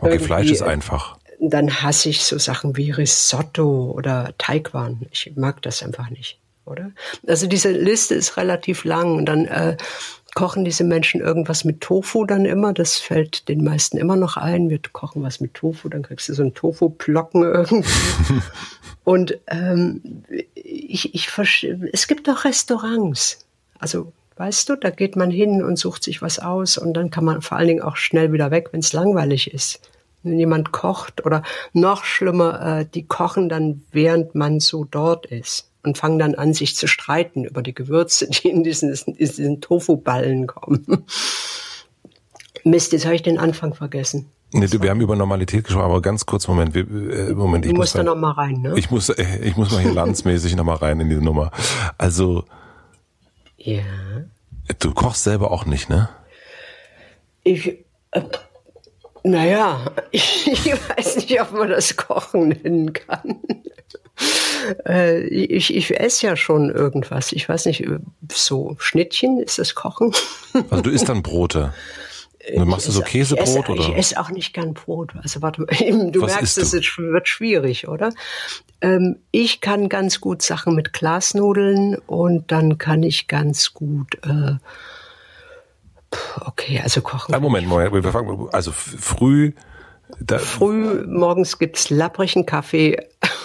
okay, 0.00 0.18
Fleisch 0.18 0.50
ist 0.50 0.62
einfach 0.62 1.18
dann 1.40 1.82
hasse 1.82 2.08
ich 2.08 2.24
so 2.24 2.38
Sachen 2.38 2.76
wie 2.76 2.90
Risotto 2.90 3.90
oder 3.90 4.34
Teigwaren. 4.38 5.06
Ich 5.10 5.32
mag 5.36 5.62
das 5.62 5.82
einfach 5.82 6.10
nicht, 6.10 6.38
oder? 6.64 6.92
Also 7.26 7.46
diese 7.46 7.70
Liste 7.70 8.14
ist 8.14 8.36
relativ 8.36 8.84
lang 8.84 9.16
und 9.16 9.26
dann 9.26 9.46
äh, 9.46 9.76
kochen 10.34 10.64
diese 10.64 10.84
Menschen 10.84 11.20
irgendwas 11.20 11.64
mit 11.64 11.80
Tofu 11.80 12.24
dann 12.24 12.44
immer. 12.44 12.72
Das 12.72 12.98
fällt 12.98 13.48
den 13.48 13.64
meisten 13.64 13.96
immer 13.96 14.16
noch 14.16 14.36
ein. 14.36 14.68
Wir 14.68 14.80
kochen 14.92 15.22
was 15.22 15.40
mit 15.40 15.54
Tofu, 15.54 15.88
dann 15.88 16.02
kriegst 16.02 16.28
du 16.28 16.34
so 16.34 16.42
einen 16.42 16.54
Tofu-Plocken 16.54 17.42
irgendwie. 17.54 18.42
und 19.04 19.38
ähm, 19.46 20.24
ich, 20.54 21.14
ich 21.14 21.30
es 21.92 22.06
gibt 22.06 22.28
auch 22.28 22.44
Restaurants. 22.44 23.46
Also 23.78 24.12
Weißt 24.36 24.68
du, 24.68 24.74
da 24.74 24.90
geht 24.90 25.14
man 25.14 25.30
hin 25.30 25.62
und 25.62 25.78
sucht 25.78 26.02
sich 26.02 26.20
was 26.20 26.40
aus 26.40 26.76
und 26.76 26.94
dann 26.94 27.10
kann 27.10 27.24
man 27.24 27.40
vor 27.40 27.56
allen 27.56 27.68
Dingen 27.68 27.82
auch 27.82 27.94
schnell 27.94 28.32
wieder 28.32 28.50
weg, 28.50 28.70
wenn 28.72 28.80
es 28.80 28.92
langweilig 28.92 29.54
ist 29.54 29.80
wenn 30.24 30.38
jemand 30.38 30.72
kocht 30.72 31.24
oder 31.24 31.42
noch 31.72 32.04
schlimmer, 32.04 32.80
äh, 32.80 32.86
die 32.86 33.06
kochen 33.06 33.48
dann, 33.48 33.82
während 33.92 34.34
man 34.34 34.58
so 34.58 34.84
dort 34.84 35.26
ist 35.26 35.70
und 35.84 35.98
fangen 35.98 36.18
dann 36.18 36.34
an, 36.34 36.54
sich 36.54 36.76
zu 36.76 36.86
streiten 36.86 37.44
über 37.44 37.62
die 37.62 37.74
Gewürze, 37.74 38.28
die 38.30 38.48
in 38.48 38.64
diesen, 38.64 38.92
in 39.06 39.14
diesen 39.16 39.60
Tofu-Ballen 39.60 40.46
kommen. 40.46 41.04
Mist, 42.64 42.92
jetzt 42.92 43.04
habe 43.04 43.14
ich 43.14 43.22
den 43.22 43.38
Anfang 43.38 43.74
vergessen. 43.74 44.26
Nee, 44.52 44.68
wir 44.70 44.90
haben 44.90 45.00
über 45.00 45.16
Normalität 45.16 45.64
gesprochen, 45.64 45.84
aber 45.84 46.00
ganz 46.00 46.26
kurz, 46.26 46.46
Moment, 46.46 46.74
wir, 46.74 46.82
äh, 46.82 47.34
Moment. 47.34 47.66
Ich 47.66 47.72
du 47.72 47.76
musst 47.76 47.96
da 47.96 48.04
noch 48.04 48.14
mal 48.14 48.30
rein, 48.30 48.62
ne? 48.62 48.74
Ich 48.76 48.88
muss, 48.88 49.08
äh, 49.08 49.40
ich 49.42 49.56
muss 49.56 49.72
mal 49.72 49.82
hier 49.82 49.92
landsmäßig 49.94 50.54
noch 50.54 50.64
mal 50.64 50.76
rein 50.76 51.00
in 51.00 51.08
diese 51.08 51.22
Nummer. 51.22 51.50
Also. 51.98 52.44
Ja. 53.56 53.82
Du 54.78 54.94
kochst 54.94 55.24
selber 55.24 55.50
auch 55.50 55.66
nicht, 55.66 55.88
ne? 55.88 56.08
Ich, 57.42 57.66
äh, 58.12 58.22
naja, 59.24 59.90
ich, 60.12 60.46
ich 60.52 60.72
weiß 60.72 61.16
nicht, 61.16 61.40
ob 61.40 61.52
man 61.52 61.70
das 61.70 61.96
Kochen 61.96 62.48
nennen 62.50 62.92
kann. 62.92 63.40
Äh, 64.86 65.26
ich, 65.26 65.74
ich 65.74 66.00
esse 66.00 66.26
ja 66.26 66.36
schon 66.36 66.70
irgendwas. 66.70 67.32
Ich 67.32 67.46
weiß 67.46 67.66
nicht, 67.66 67.86
so 68.32 68.76
Schnittchen, 68.78 69.38
ist 69.38 69.58
das 69.58 69.74
Kochen? 69.74 70.10
Also 70.70 70.82
du 70.84 70.90
isst 70.90 71.08
dann 71.10 71.22
Brote? 71.22 71.74
Du 72.54 72.64
machst 72.64 72.88
du 72.88 72.92
so 72.92 73.00
Käsebrot 73.02 73.46
ich 73.46 73.56
esse, 73.56 73.72
oder? 73.72 73.80
Ich 73.82 73.96
esse 73.96 74.20
auch 74.20 74.30
nicht 74.30 74.52
gern 74.52 74.74
Brot. 74.74 75.12
Also 75.22 75.42
warte 75.42 75.62
mal, 75.62 75.68
du 76.10 76.22
Was 76.22 76.32
merkst, 76.32 76.58
es 76.58 76.72
wird 76.72 77.28
schwierig, 77.28 77.88
oder? 77.88 78.10
Ähm, 78.80 79.16
ich 79.30 79.60
kann 79.60 79.88
ganz 79.88 80.20
gut 80.20 80.42
Sachen 80.42 80.74
mit 80.74 80.92
Glasnudeln 80.92 81.96
und 82.06 82.50
dann 82.52 82.78
kann 82.78 83.02
ich 83.02 83.28
ganz 83.28 83.72
gut 83.72 84.18
äh, 84.24 84.56
okay, 86.40 86.80
also 86.82 87.00
kochen. 87.00 87.34
Ein 87.34 87.42
Moment, 87.42 87.66
Moment, 87.66 87.92
wir 87.92 88.02
fangen, 88.12 88.48
also 88.52 88.72
früh 88.72 89.52
da 90.20 90.38
Früh 90.38 91.04
morgens 91.06 91.58
gibt's 91.58 91.90
lapprigen 91.90 92.46
Kaffee 92.46 92.98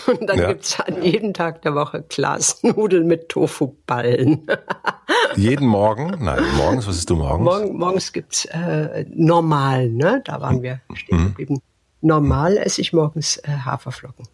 und 0.07 0.29
dann 0.29 0.39
ja. 0.39 0.47
gibt's 0.47 0.79
an 0.79 1.01
jedem 1.01 1.33
Tag 1.33 1.61
der 1.61 1.75
Woche 1.75 2.03
Glasnudeln 2.07 3.07
mit 3.07 3.29
Tofu-Ballen. 3.29 4.47
jeden 5.35 5.67
Morgen? 5.67 6.15
Nein, 6.19 6.43
morgens, 6.57 6.87
was 6.87 6.97
isst 6.97 7.09
du 7.09 7.15
morgens? 7.15 7.43
Morgen, 7.43 7.77
morgens 7.77 8.13
gibt's 8.13 8.45
äh, 8.45 9.05
normal, 9.09 9.89
ne? 9.89 10.21
Da 10.25 10.41
waren 10.41 10.61
wir 10.61 10.81
stehen 10.93 11.19
mhm. 11.19 11.25
geblieben. 11.29 11.61
Normal 12.01 12.57
esse 12.57 12.81
ich 12.81 12.93
morgens 12.93 13.37
äh, 13.37 13.49
Haferflocken. 13.65 14.27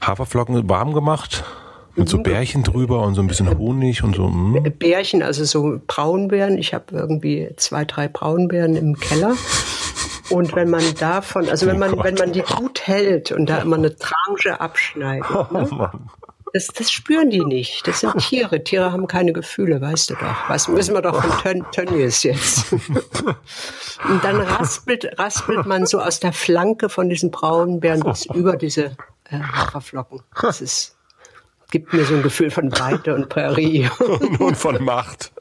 Haferflocken 0.00 0.68
warm 0.68 0.94
gemacht? 0.94 1.44
Mit 1.94 2.08
so 2.08 2.18
mhm. 2.18 2.22
Bärchen 2.22 2.62
drüber 2.62 3.02
und 3.02 3.14
so 3.14 3.20
ein 3.20 3.26
bisschen 3.26 3.58
Honig 3.58 4.02
und 4.02 4.16
so. 4.16 4.26
Mh. 4.26 4.70
Bärchen, 4.78 5.22
also 5.22 5.44
so 5.44 5.78
Braunbeeren. 5.86 6.56
Ich 6.56 6.72
habe 6.72 6.96
irgendwie 6.96 7.50
zwei, 7.56 7.84
drei 7.84 8.08
Braunbeeren 8.08 8.76
im 8.76 8.98
Keller. 8.98 9.34
Und 10.32 10.54
wenn 10.54 10.70
man 10.70 10.82
davon, 10.98 11.48
also 11.48 11.66
wenn 11.66 11.76
oh 11.76 11.80
man, 11.80 12.04
wenn 12.04 12.14
man 12.14 12.32
die 12.32 12.42
gut 12.42 12.86
hält 12.86 13.32
und 13.32 13.46
da 13.48 13.58
immer 13.58 13.76
eine 13.76 13.96
Tranche 13.96 14.60
abschneidet, 14.60 15.30
oh 15.30 15.46
ne? 15.52 15.90
das, 16.52 16.66
das 16.68 16.90
spüren 16.90 17.30
die 17.30 17.44
nicht. 17.44 17.86
Das 17.86 18.00
sind 18.00 18.18
Tiere. 18.18 18.62
Tiere 18.62 18.92
haben 18.92 19.06
keine 19.06 19.32
Gefühle, 19.32 19.80
weißt 19.80 20.10
du 20.10 20.14
doch. 20.14 20.48
Was 20.48 20.68
müssen 20.68 20.94
wir 20.94 21.02
doch 21.02 21.22
von 21.22 21.30
Tön 21.42 21.64
Tönnies 21.72 22.22
jetzt. 22.22 22.72
und 22.72 24.22
dann 24.22 24.40
raspelt, 24.40 25.18
raspelt 25.18 25.66
man 25.66 25.86
so 25.86 26.00
aus 26.00 26.20
der 26.20 26.32
Flanke 26.32 26.88
von 26.88 27.08
diesen 27.08 27.30
braunen 27.30 27.80
Bären 27.80 28.00
bis 28.00 28.26
über 28.34 28.56
diese 28.56 28.96
äh, 29.30 29.38
Haferflocken. 29.40 30.20
Das 30.40 30.60
ist, 30.60 30.96
gibt 31.70 31.92
mir 31.92 32.04
so 32.04 32.14
ein 32.14 32.22
Gefühl 32.22 32.50
von 32.50 32.70
Weite 32.78 33.14
und 33.14 33.28
Prärie. 33.28 33.88
und 34.38 34.56
von 34.56 34.82
Macht. 34.84 35.32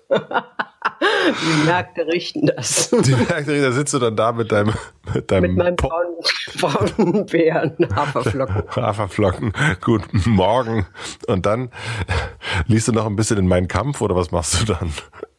Die 0.84 1.66
Märkte 1.66 2.08
richten 2.08 2.48
das. 2.48 2.90
Die 2.90 3.12
Märkte 3.12 3.52
richten, 3.52 3.64
da 3.64 3.72
sitzt 3.72 3.94
du 3.94 4.00
dann 4.00 4.16
da 4.16 4.32
mit 4.32 4.52
deinem 4.52 4.74
mit 5.14 5.30
deinem 5.30 5.56
mit 5.56 5.58
meinem 5.58 5.76
braunen, 5.76 6.16
braunen 6.60 7.26
Bären, 7.28 7.76
Haferflocken. 7.96 8.64
Haferflocken, 8.76 9.54
gut, 9.82 10.02
morgen. 10.26 10.88
Und 11.28 11.46
dann 11.46 11.70
liest 12.66 12.88
du 12.88 12.94
noch 12.94 13.06
ein 13.06 13.16
bisschen 13.16 13.38
in 13.38 13.48
meinen 13.48 13.68
Kampf 13.68 14.02
oder 14.02 14.16
was 14.16 14.32
machst 14.32 14.60
du 14.60 14.74
dann? 14.74 14.92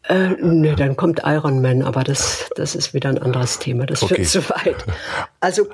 Äh, 0.09 0.31
ne, 0.41 0.75
dann 0.75 0.97
kommt 0.97 1.21
Iron 1.25 1.63
Man, 1.63 1.83
aber 1.83 2.03
das, 2.03 2.51
das 2.57 2.75
ist 2.75 2.93
wieder 2.93 3.09
ein 3.09 3.19
anderes 3.19 3.59
Thema. 3.59 3.87
Das 3.87 4.03
okay. 4.03 4.23
zu 4.23 4.49
weit. 4.51 4.85
Also, 5.41 5.67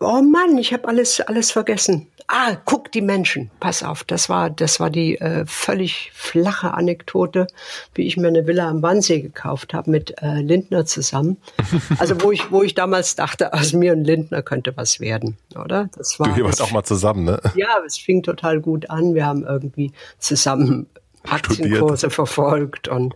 oh 0.00 0.22
Mann, 0.22 0.56
ich 0.56 0.72
habe 0.72 0.88
alles, 0.88 1.20
alles 1.20 1.50
vergessen. 1.50 2.08
Ah, 2.26 2.56
guck 2.64 2.90
die 2.90 3.02
Menschen. 3.02 3.50
Pass 3.60 3.82
auf, 3.82 4.02
das 4.02 4.30
war, 4.30 4.48
das 4.48 4.80
war 4.80 4.88
die 4.88 5.18
äh, 5.20 5.44
völlig 5.46 6.10
flache 6.14 6.72
Anekdote, 6.72 7.46
wie 7.94 8.06
ich 8.06 8.16
mir 8.16 8.28
eine 8.28 8.46
Villa 8.46 8.66
am 8.68 8.82
Wannsee 8.82 9.20
gekauft 9.20 9.74
habe 9.74 9.90
mit 9.90 10.22
äh, 10.22 10.40
Lindner 10.40 10.86
zusammen. 10.86 11.36
Also 11.98 12.20
wo 12.22 12.32
ich, 12.32 12.50
wo 12.50 12.62
ich 12.62 12.74
damals 12.74 13.14
dachte, 13.14 13.52
aus 13.52 13.74
mir 13.74 13.92
und 13.92 14.04
Lindner 14.04 14.42
könnte 14.42 14.74
was 14.76 15.00
werden, 15.00 15.36
oder? 15.54 15.90
Das 15.96 16.18
war. 16.18 16.28
Du, 16.28 16.38
ihr 16.38 16.44
wart 16.44 16.60
auch 16.62 16.70
mal 16.70 16.82
zusammen, 16.82 17.24
ne? 17.24 17.40
Ja, 17.56 17.76
es 17.86 17.98
fing 17.98 18.22
total 18.22 18.60
gut 18.60 18.88
an. 18.88 19.14
Wir 19.14 19.26
haben 19.26 19.44
irgendwie 19.44 19.92
zusammen 20.18 20.86
Aktienkurse 21.28 22.10
verfolgt 22.10 22.88
und 22.88 23.14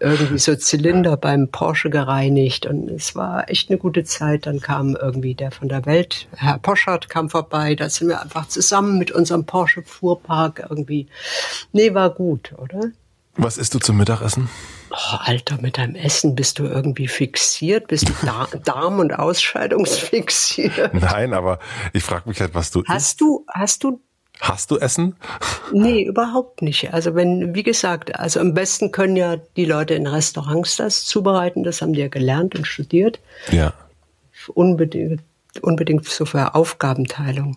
irgendwie 0.00 0.38
so 0.38 0.56
Zylinder 0.56 1.16
beim 1.16 1.48
Porsche 1.48 1.90
gereinigt 1.90 2.66
und 2.66 2.90
es 2.90 3.14
war 3.14 3.50
echt 3.50 3.70
eine 3.70 3.78
gute 3.78 4.04
Zeit. 4.04 4.46
Dann 4.46 4.60
kam 4.60 4.96
irgendwie 4.96 5.34
der 5.34 5.50
von 5.50 5.68
der 5.68 5.86
Welt, 5.86 6.28
Herr 6.34 6.58
Poschert 6.58 7.08
kam 7.08 7.30
vorbei, 7.30 7.74
da 7.74 7.88
sind 7.90 8.08
wir 8.08 8.20
einfach 8.22 8.48
zusammen 8.48 8.98
mit 8.98 9.12
unserem 9.12 9.44
Porsche 9.44 9.82
Fuhrpark 9.82 10.66
irgendwie. 10.68 11.08
Nee, 11.72 11.94
war 11.94 12.10
gut, 12.10 12.54
oder? 12.56 12.90
Was 13.36 13.58
isst 13.58 13.74
du 13.74 13.80
zum 13.80 13.96
Mittagessen? 13.96 14.48
Oh, 14.90 15.16
Alter, 15.18 15.58
mit 15.60 15.76
deinem 15.76 15.96
Essen 15.96 16.36
bist 16.36 16.60
du 16.60 16.66
irgendwie 16.66 17.08
fixiert? 17.08 17.88
Bist 17.88 18.08
du 18.08 18.12
Darm- 18.64 19.00
und 19.00 19.12
Ausscheidungsfixiert? 19.12 20.94
Nein, 20.94 21.34
aber 21.34 21.58
ich 21.92 22.04
frage 22.04 22.28
mich 22.28 22.40
halt, 22.40 22.54
was 22.54 22.70
du 22.70 22.84
hast 22.86 23.12
isst. 23.12 23.20
Du, 23.20 23.44
hast 23.48 23.82
du 23.82 24.00
Hast 24.40 24.70
du 24.70 24.78
Essen? 24.78 25.16
Nee, 25.72 26.02
überhaupt 26.02 26.60
nicht. 26.60 26.92
Also 26.92 27.14
wenn, 27.14 27.54
wie 27.54 27.62
gesagt, 27.62 28.18
also 28.18 28.40
am 28.40 28.52
besten 28.52 28.92
können 28.92 29.16
ja 29.16 29.36
die 29.56 29.64
Leute 29.64 29.94
in 29.94 30.06
Restaurants 30.06 30.76
das 30.76 31.04
zubereiten. 31.04 31.62
Das 31.62 31.80
haben 31.80 31.92
die 31.92 32.00
ja 32.00 32.08
gelernt 32.08 32.54
und 32.54 32.66
studiert. 32.66 33.20
Ja. 33.50 33.72
Unbedingt, 34.48 35.22
unbedingt 35.62 36.04
so 36.06 36.26
für 36.26 36.54
Aufgabenteilung. 36.54 37.56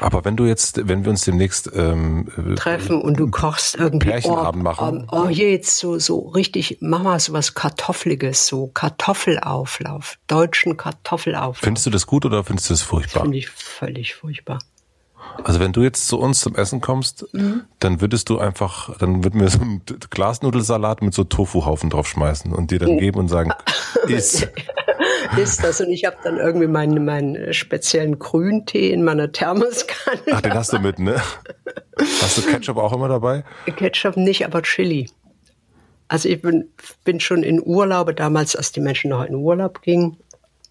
Aber 0.00 0.24
wenn 0.24 0.36
du 0.36 0.44
jetzt, 0.44 0.88
wenn 0.88 1.04
wir 1.04 1.10
uns 1.10 1.24
demnächst 1.24 1.70
ähm, 1.74 2.28
treffen 2.56 3.00
und 3.00 3.18
du 3.18 3.30
kochst 3.30 3.76
irgendwie 3.76 4.08
Pärchenabend 4.08 4.62
oh, 4.62 4.64
machen. 4.64 5.08
Oh, 5.10 5.22
oh, 5.22 5.28
hier 5.28 5.50
jetzt 5.50 5.78
so 5.78 5.98
so 5.98 6.28
richtig, 6.30 6.78
mach 6.80 7.02
mal 7.02 7.20
so 7.20 7.32
was 7.32 7.54
Kartoffeliges, 7.54 8.46
so 8.46 8.68
Kartoffelauflauf, 8.68 10.18
deutschen 10.26 10.76
Kartoffelauflauf. 10.76 11.58
Findest 11.58 11.86
du 11.86 11.90
das 11.90 12.06
gut 12.06 12.24
oder 12.26 12.42
findest 12.42 12.70
du 12.70 12.74
das 12.74 12.82
furchtbar? 12.82 13.22
Finde 13.22 13.38
ich 13.38 13.48
völlig 13.48 14.14
furchtbar. 14.14 14.58
Also 15.44 15.60
wenn 15.60 15.72
du 15.72 15.82
jetzt 15.82 16.08
zu 16.08 16.18
uns 16.18 16.40
zum 16.40 16.54
Essen 16.54 16.80
kommst, 16.80 17.26
mhm. 17.32 17.62
dann 17.78 18.00
würdest 18.00 18.28
du 18.28 18.38
einfach, 18.38 18.96
dann 18.98 19.24
würden 19.24 19.40
wir 19.40 19.48
so 19.48 19.60
einen 19.60 19.82
Glasnudelsalat 20.10 21.02
mit 21.02 21.14
so 21.14 21.24
Tofuhaufen 21.24 21.90
draufschmeißen 21.90 22.52
und 22.52 22.70
dir 22.70 22.78
dann 22.78 22.98
geben 22.98 23.18
und 23.18 23.28
sagen, 23.28 23.52
iss. 24.08 24.46
ist 25.36 25.64
das 25.64 25.80
und 25.80 25.90
ich 25.90 26.04
habe 26.04 26.16
dann 26.22 26.36
irgendwie 26.36 26.66
meinen, 26.66 27.04
meinen 27.04 27.52
speziellen 27.52 28.18
Grüntee 28.18 28.90
in 28.90 29.02
meiner 29.04 29.32
Thermoskanne. 29.32 30.20
Ach, 30.32 30.40
den 30.40 30.54
hast 30.54 30.72
du 30.72 30.78
mit, 30.78 30.98
ne? 30.98 31.20
Hast 32.20 32.38
du 32.38 32.42
Ketchup 32.42 32.76
auch 32.76 32.92
immer 32.92 33.08
dabei? 33.08 33.44
Ketchup 33.76 34.16
nicht, 34.16 34.44
aber 34.44 34.62
Chili. 34.62 35.10
Also 36.08 36.28
ich 36.28 36.42
bin, 36.42 36.68
bin 37.04 37.20
schon 37.20 37.42
in 37.42 37.60
Urlaube 37.64 38.14
damals, 38.14 38.54
als 38.54 38.72
die 38.72 38.80
Menschen 38.80 39.10
noch 39.10 39.24
in 39.24 39.34
Urlaub 39.34 39.82
gingen, 39.82 40.18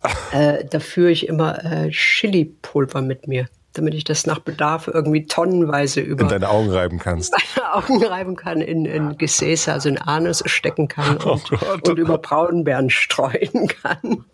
äh, 0.31 0.65
da 0.65 0.79
führe 0.79 1.11
ich 1.11 1.27
immer 1.27 1.63
äh, 1.63 1.89
Chili-Pulver 1.89 3.01
mit 3.01 3.27
mir 3.27 3.47
damit 3.73 3.93
ich 3.93 4.03
das 4.03 4.25
nach 4.25 4.39
Bedarf 4.39 4.87
irgendwie 4.87 5.25
tonnenweise 5.25 6.01
über 6.01 6.23
in 6.23 6.29
deine 6.29 6.49
Augen 6.49 6.69
reiben 6.69 6.99
kannst. 6.99 7.33
Meine 7.55 7.73
Augen 7.73 8.03
reiben 8.03 8.35
kann, 8.35 8.61
in, 8.61 8.85
in 8.85 9.17
Gesäße, 9.17 9.71
also 9.71 9.89
in 9.89 9.97
Anus 9.97 10.43
stecken 10.45 10.87
kann 10.87 11.17
oh 11.23 11.33
und, 11.33 11.51
oh 11.51 11.89
und 11.89 11.97
über 11.97 12.17
Braunbären 12.17 12.89
streuen 12.89 13.67
kann. 13.67 14.25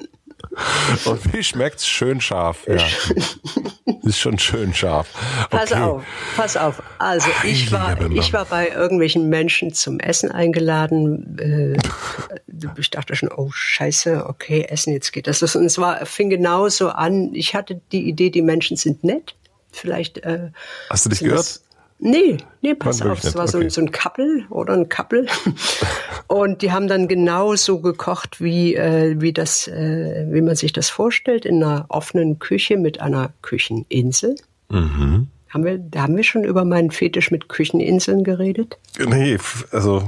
Und 1.06 1.34
wie 1.34 1.44
schmeckt's? 1.44 1.88
Schön 1.88 2.22
scharf. 2.22 2.68
Ja. 2.68 2.78
Ist 4.04 4.20
schon 4.20 4.38
schön 4.38 4.74
scharf. 4.74 5.08
Okay. 5.46 5.58
Pass 5.58 5.72
auf, 5.72 6.04
pass 6.36 6.58
auf. 6.58 6.84
Also 6.98 7.30
ich 7.44 7.72
war, 7.72 8.00
ich 8.12 8.34
war 8.34 8.46
bei 8.46 8.70
irgendwelchen 8.70 9.30
Menschen 9.30 9.74
zum 9.74 10.00
Essen 10.00 10.32
eingeladen. 10.32 11.38
Äh, 11.40 11.78
ich 12.78 12.90
dachte 12.90 13.16
schon, 13.16 13.30
oh 13.30 13.50
Scheiße, 13.52 14.26
okay, 14.28 14.66
Essen, 14.68 14.94
jetzt 14.94 15.14
geht 15.14 15.28
das. 15.28 15.42
Und 15.56 15.66
es 15.66 15.78
war, 15.78 16.06
fing 16.06 16.30
genauso 16.30 16.90
an. 16.90 17.34
Ich 17.34 17.56
hatte 17.56 17.80
die 17.92 18.08
Idee, 18.08 18.30
die 18.30 18.42
Menschen 18.42 18.76
sind 18.76 19.04
nett. 19.04 19.36
Vielleicht. 19.72 20.18
Äh, 20.20 20.52
Hast 20.90 21.06
du 21.06 21.10
dich 21.10 21.20
gehört? 21.20 21.40
Das, 21.40 21.64
Nee, 22.00 22.38
nee, 22.62 22.76
pass 22.76 23.02
auf, 23.02 23.24
es 23.24 23.36
war 23.36 23.46
okay. 23.46 23.70
so, 23.70 23.70
so 23.70 23.82
ein 23.82 23.92
Couple 23.92 24.46
oder 24.50 24.74
ein 24.74 24.88
Couple. 24.88 25.26
und 26.28 26.62
die 26.62 26.72
haben 26.72 26.88
dann 26.88 27.08
genauso 27.08 27.82
gekocht, 27.82 28.40
wie, 28.40 28.76
äh, 28.76 29.20
wie, 29.20 29.34
das, 29.34 29.68
äh, 29.68 30.28
wie 30.30 30.42
man 30.42 30.56
sich 30.56 30.74
das 30.74 30.90
vorstellt, 30.90 31.46
in 31.46 31.64
einer 31.64 31.86
offenen 31.90 32.38
Küche 32.38 32.78
mit 32.78 33.02
einer 33.02 33.34
Kücheninsel. 33.42 34.36
Mhm. 34.70 35.28
Haben 35.50 35.66
wir, 35.66 35.78
da 35.80 36.04
haben 36.04 36.16
wir 36.16 36.24
schon 36.24 36.44
über 36.44 36.66
meinen 36.66 36.92
Fetisch 36.92 37.32
mit 37.32 37.50
Kücheninseln 37.50 38.24
geredet? 38.24 38.78
Nee, 39.00 39.38
also 39.72 40.04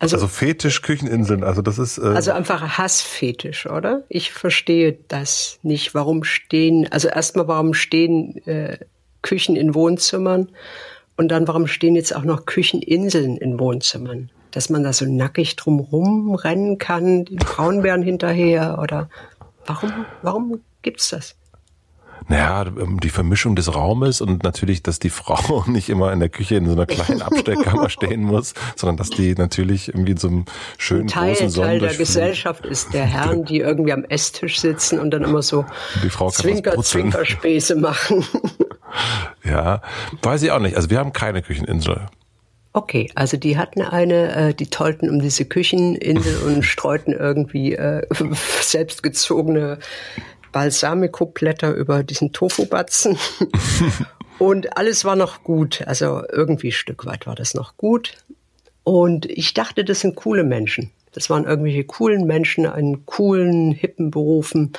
also, 0.00 0.14
also 0.14 0.28
Fetisch, 0.28 0.82
Kücheninseln, 0.82 1.42
also 1.42 1.60
das 1.60 1.78
ist. 1.78 1.98
Äh 1.98 2.02
also 2.02 2.30
einfach 2.30 2.78
Hassfetisch, 2.78 3.66
oder? 3.66 4.04
Ich 4.08 4.32
verstehe 4.32 4.96
das 5.08 5.58
nicht. 5.62 5.92
Warum 5.94 6.22
stehen, 6.22 6.86
also 6.90 7.08
erstmal, 7.08 7.48
warum 7.48 7.74
stehen 7.74 8.36
äh, 8.46 8.78
Küchen 9.22 9.56
in 9.56 9.74
Wohnzimmern 9.74 10.50
und 11.18 11.28
dann, 11.28 11.48
warum 11.48 11.66
stehen 11.66 11.96
jetzt 11.96 12.14
auch 12.14 12.22
noch 12.22 12.46
Kücheninseln 12.46 13.36
in 13.36 13.58
Wohnzimmern? 13.58 14.30
Dass 14.52 14.70
man 14.70 14.84
da 14.84 14.92
so 14.92 15.04
nackig 15.04 15.56
drumrum 15.56 16.34
rennen 16.36 16.78
kann, 16.78 17.24
die 17.24 17.34
Braunbären 17.34 18.02
hinterher 18.02 18.78
oder 18.80 19.10
warum, 19.66 20.06
warum 20.22 20.60
gibt's 20.80 21.10
das? 21.10 21.34
Naja, 22.28 22.66
ähm, 22.66 23.00
die 23.00 23.10
Vermischung 23.10 23.56
des 23.56 23.74
Raumes 23.74 24.20
und 24.20 24.44
natürlich, 24.44 24.82
dass 24.84 25.00
die 25.00 25.10
Frau 25.10 25.64
nicht 25.66 25.88
immer 25.88 26.12
in 26.12 26.20
der 26.20 26.28
Küche 26.28 26.54
in 26.54 26.66
so 26.66 26.72
einer 26.72 26.86
kleinen 26.86 27.20
Abstellkammer 27.20 27.90
stehen 27.90 28.22
muss, 28.22 28.54
sondern 28.76 28.96
dass 28.96 29.10
die 29.10 29.34
natürlich 29.34 29.88
irgendwie 29.88 30.12
in 30.12 30.18
so 30.18 30.28
einem 30.28 30.44
schönen 30.76 31.08
Teil, 31.08 31.34
großen 31.34 31.60
Teil 31.60 31.80
der 31.80 31.94
Gesellschaft 31.94 32.64
ist 32.64 32.94
der 32.94 33.06
Herrn, 33.06 33.44
die 33.44 33.58
irgendwie 33.58 33.92
am 33.92 34.04
Esstisch 34.04 34.60
sitzen 34.60 35.00
und 35.00 35.10
dann 35.10 35.24
immer 35.24 35.42
so 35.42 35.64
die 36.04 36.10
Frau 36.10 36.30
Zwinker, 36.30 36.80
Zwinkerspäße 36.80 37.74
machen. 37.74 38.24
Ja, 39.44 39.80
weiß 40.22 40.42
ich 40.42 40.50
auch 40.50 40.58
nicht. 40.58 40.76
Also 40.76 40.90
wir 40.90 40.98
haben 40.98 41.12
keine 41.12 41.40
Kücheninsel. 41.40 42.06
Okay, 42.74 43.10
also 43.14 43.36
die 43.36 43.56
hatten 43.56 43.80
eine, 43.80 44.34
äh, 44.50 44.54
die 44.54 44.68
tollten 44.68 45.08
um 45.08 45.20
diese 45.20 45.46
Kücheninsel 45.46 46.42
und 46.46 46.62
streuten 46.64 47.12
irgendwie 47.12 47.74
äh, 47.74 48.06
selbstgezogene 48.60 49.78
Balsamico-Blätter 50.52 51.72
über 51.72 52.02
diesen 52.02 52.32
Tofu-Batzen. 52.32 53.18
und 54.38 54.76
alles 54.76 55.04
war 55.04 55.16
noch 55.16 55.42
gut. 55.44 55.82
Also 55.86 56.22
irgendwie 56.30 56.68
ein 56.68 56.72
Stück 56.72 57.06
weit 57.06 57.26
war 57.26 57.34
das 57.34 57.54
noch 57.54 57.76
gut. 57.76 58.18
Und 58.84 59.26
ich 59.26 59.54
dachte, 59.54 59.84
das 59.84 60.00
sind 60.00 60.16
coole 60.16 60.44
Menschen. 60.44 60.90
Das 61.18 61.30
waren 61.30 61.46
irgendwelche 61.46 61.82
coolen 61.82 62.26
Menschen 62.28 62.64
in 62.64 63.04
coolen, 63.04 63.72
hippen 63.72 64.12
Berufen. 64.12 64.72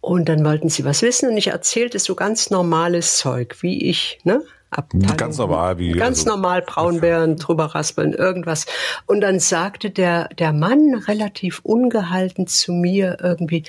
Und 0.00 0.30
dann 0.30 0.42
wollten 0.42 0.70
sie 0.70 0.86
was 0.86 1.02
wissen 1.02 1.28
und 1.28 1.36
ich 1.36 1.48
erzählte 1.48 1.98
so 1.98 2.14
ganz 2.14 2.48
normales 2.48 3.18
Zeug, 3.18 3.58
wie 3.60 3.90
ich, 3.90 4.18
ne? 4.24 4.42
Abteilung. 4.70 5.16
Ganz 5.18 5.36
normal, 5.36 5.78
wie. 5.78 5.92
Ganz 5.92 6.20
also, 6.20 6.30
normal 6.30 6.62
Braunbären, 6.62 7.36
drüber 7.36 7.66
raspeln, 7.66 8.14
irgendwas. 8.14 8.64
Und 9.04 9.20
dann 9.20 9.40
sagte 9.40 9.90
der, 9.90 10.28
der 10.28 10.54
Mann 10.54 10.94
relativ 11.06 11.60
ungehalten 11.62 12.46
zu 12.46 12.72
mir 12.72 13.18
irgendwie, 13.20 13.64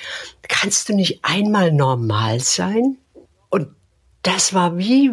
kannst 0.47 0.87
du 0.87 0.95
nicht 0.95 1.19
einmal 1.21 1.73
normal 1.73 2.39
sein? 2.39 2.95
Und 3.49 3.67
das 4.21 4.53
war 4.53 4.77
wie, 4.77 5.11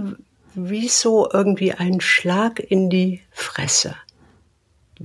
wie 0.55 0.87
so 0.87 1.29
irgendwie 1.33 1.73
ein 1.73 2.01
Schlag 2.01 2.61
in 2.61 2.91
die 2.91 3.23
Fresse 3.33 3.97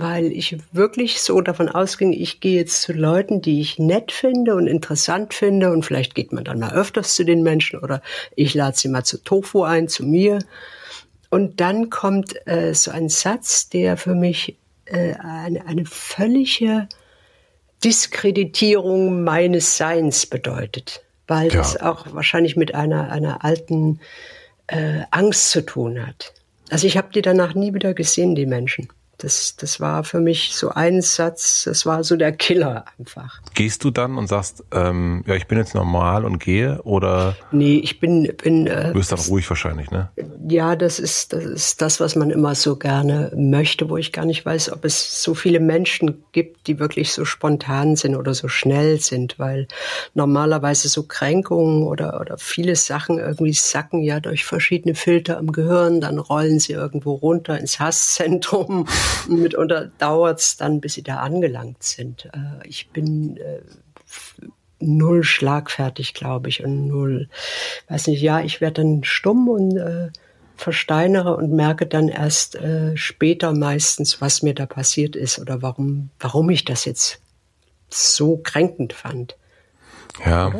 weil 0.00 0.32
ich 0.32 0.56
wirklich 0.72 1.20
so 1.20 1.40
davon 1.40 1.68
ausging, 1.68 2.12
ich 2.12 2.40
gehe 2.40 2.56
jetzt 2.56 2.82
zu 2.82 2.92
Leuten, 2.92 3.40
die 3.40 3.60
ich 3.60 3.78
nett 3.78 4.12
finde 4.12 4.54
und 4.54 4.66
interessant 4.66 5.34
finde 5.34 5.72
und 5.72 5.84
vielleicht 5.84 6.14
geht 6.14 6.32
man 6.32 6.44
dann 6.44 6.58
mal 6.58 6.72
öfters 6.72 7.14
zu 7.14 7.24
den 7.24 7.42
Menschen 7.42 7.80
oder 7.80 8.02
ich 8.36 8.54
lade 8.54 8.76
sie 8.76 8.88
mal 8.88 9.04
zu 9.04 9.22
Tofu 9.22 9.62
ein, 9.62 9.88
zu 9.88 10.04
mir. 10.04 10.38
Und 11.30 11.60
dann 11.60 11.90
kommt 11.90 12.34
äh, 12.46 12.74
so 12.74 12.90
ein 12.90 13.08
Satz, 13.08 13.68
der 13.68 13.96
für 13.96 14.14
mich 14.14 14.56
äh, 14.86 15.14
eine, 15.14 15.66
eine 15.66 15.84
völlige 15.84 16.88
Diskreditierung 17.84 19.24
meines 19.24 19.76
Seins 19.76 20.26
bedeutet, 20.26 21.02
weil 21.26 21.48
ja. 21.48 21.58
das 21.58 21.80
auch 21.80 22.14
wahrscheinlich 22.14 22.56
mit 22.56 22.74
einer, 22.74 23.10
einer 23.10 23.44
alten 23.44 24.00
äh, 24.68 25.02
Angst 25.10 25.50
zu 25.50 25.64
tun 25.64 26.06
hat. 26.06 26.32
Also 26.70 26.86
ich 26.86 26.96
habe 26.96 27.12
die 27.12 27.22
danach 27.22 27.54
nie 27.54 27.74
wieder 27.74 27.94
gesehen, 27.94 28.34
die 28.34 28.46
Menschen. 28.46 28.88
Das, 29.18 29.56
das 29.56 29.80
war 29.80 30.04
für 30.04 30.20
mich 30.20 30.54
so 30.54 30.70
ein 30.70 31.02
Satz, 31.02 31.64
das 31.64 31.84
war 31.86 32.04
so 32.04 32.14
der 32.14 32.30
Killer 32.30 32.84
einfach. 32.98 33.40
Gehst 33.54 33.82
du 33.82 33.90
dann 33.90 34.16
und 34.16 34.28
sagst, 34.28 34.62
ähm, 34.70 35.24
ja, 35.26 35.34
ich 35.34 35.48
bin 35.48 35.58
jetzt 35.58 35.74
normal 35.74 36.24
und 36.24 36.38
gehe 36.38 36.80
oder? 36.82 37.36
Nee, 37.50 37.80
ich 37.82 37.98
bin, 37.98 38.32
bin. 38.42 38.68
Äh, 38.68 38.88
du 38.88 38.92
bist 38.92 39.10
dann 39.10 39.18
ruhig 39.18 39.48
wahrscheinlich, 39.50 39.90
ne? 39.90 40.10
Ja, 40.48 40.76
das 40.76 41.00
ist, 41.00 41.32
das 41.32 41.44
ist 41.44 41.82
das, 41.82 41.98
was 41.98 42.14
man 42.14 42.30
immer 42.30 42.54
so 42.54 42.76
gerne 42.76 43.32
möchte, 43.34 43.90
wo 43.90 43.96
ich 43.96 44.12
gar 44.12 44.24
nicht 44.24 44.46
weiß, 44.46 44.70
ob 44.72 44.84
es 44.84 45.20
so 45.20 45.34
viele 45.34 45.58
Menschen 45.58 46.22
gibt, 46.30 46.68
die 46.68 46.78
wirklich 46.78 47.12
so 47.12 47.24
spontan 47.24 47.96
sind 47.96 48.14
oder 48.14 48.34
so 48.34 48.46
schnell 48.46 49.00
sind, 49.00 49.40
weil 49.40 49.66
normalerweise 50.14 50.88
so 50.88 51.02
Kränkungen 51.02 51.82
oder, 51.82 52.20
oder 52.20 52.38
viele 52.38 52.76
Sachen 52.76 53.18
irgendwie 53.18 53.52
sacken 53.52 54.02
ja 54.02 54.20
durch 54.20 54.44
verschiedene 54.44 54.94
Filter 54.94 55.38
im 55.38 55.50
Gehirn, 55.50 56.00
dann 56.00 56.20
rollen 56.20 56.60
sie 56.60 56.74
irgendwo 56.74 57.14
runter 57.14 57.58
ins 57.58 57.80
Hasszentrum 57.80 58.86
mitunter 59.28 59.90
dauert 59.98 60.40
es 60.40 60.56
dann, 60.56 60.80
bis 60.80 60.94
sie 60.94 61.02
da 61.02 61.18
angelangt 61.18 61.82
sind. 61.82 62.26
Äh, 62.26 62.66
ich 62.66 62.90
bin 62.90 63.36
äh, 63.36 63.60
null 64.80 65.22
schlagfertig, 65.24 66.14
glaube 66.14 66.48
ich, 66.48 66.64
und 66.64 66.86
null, 66.86 67.28
weiß 67.88 68.06
nicht, 68.08 68.22
ja, 68.22 68.40
ich 68.40 68.60
werde 68.60 68.82
dann 68.82 69.04
stumm 69.04 69.48
und 69.48 69.76
äh, 69.76 70.08
versteinere 70.56 71.36
und 71.36 71.52
merke 71.52 71.86
dann 71.86 72.08
erst 72.08 72.56
äh, 72.56 72.96
später 72.96 73.52
meistens, 73.52 74.20
was 74.20 74.42
mir 74.42 74.54
da 74.54 74.66
passiert 74.66 75.16
ist 75.16 75.38
oder 75.38 75.62
warum, 75.62 76.10
warum 76.18 76.50
ich 76.50 76.64
das 76.64 76.84
jetzt 76.84 77.20
so 77.88 78.36
kränkend 78.36 78.92
fand. 78.92 79.36
Ja. 80.24 80.52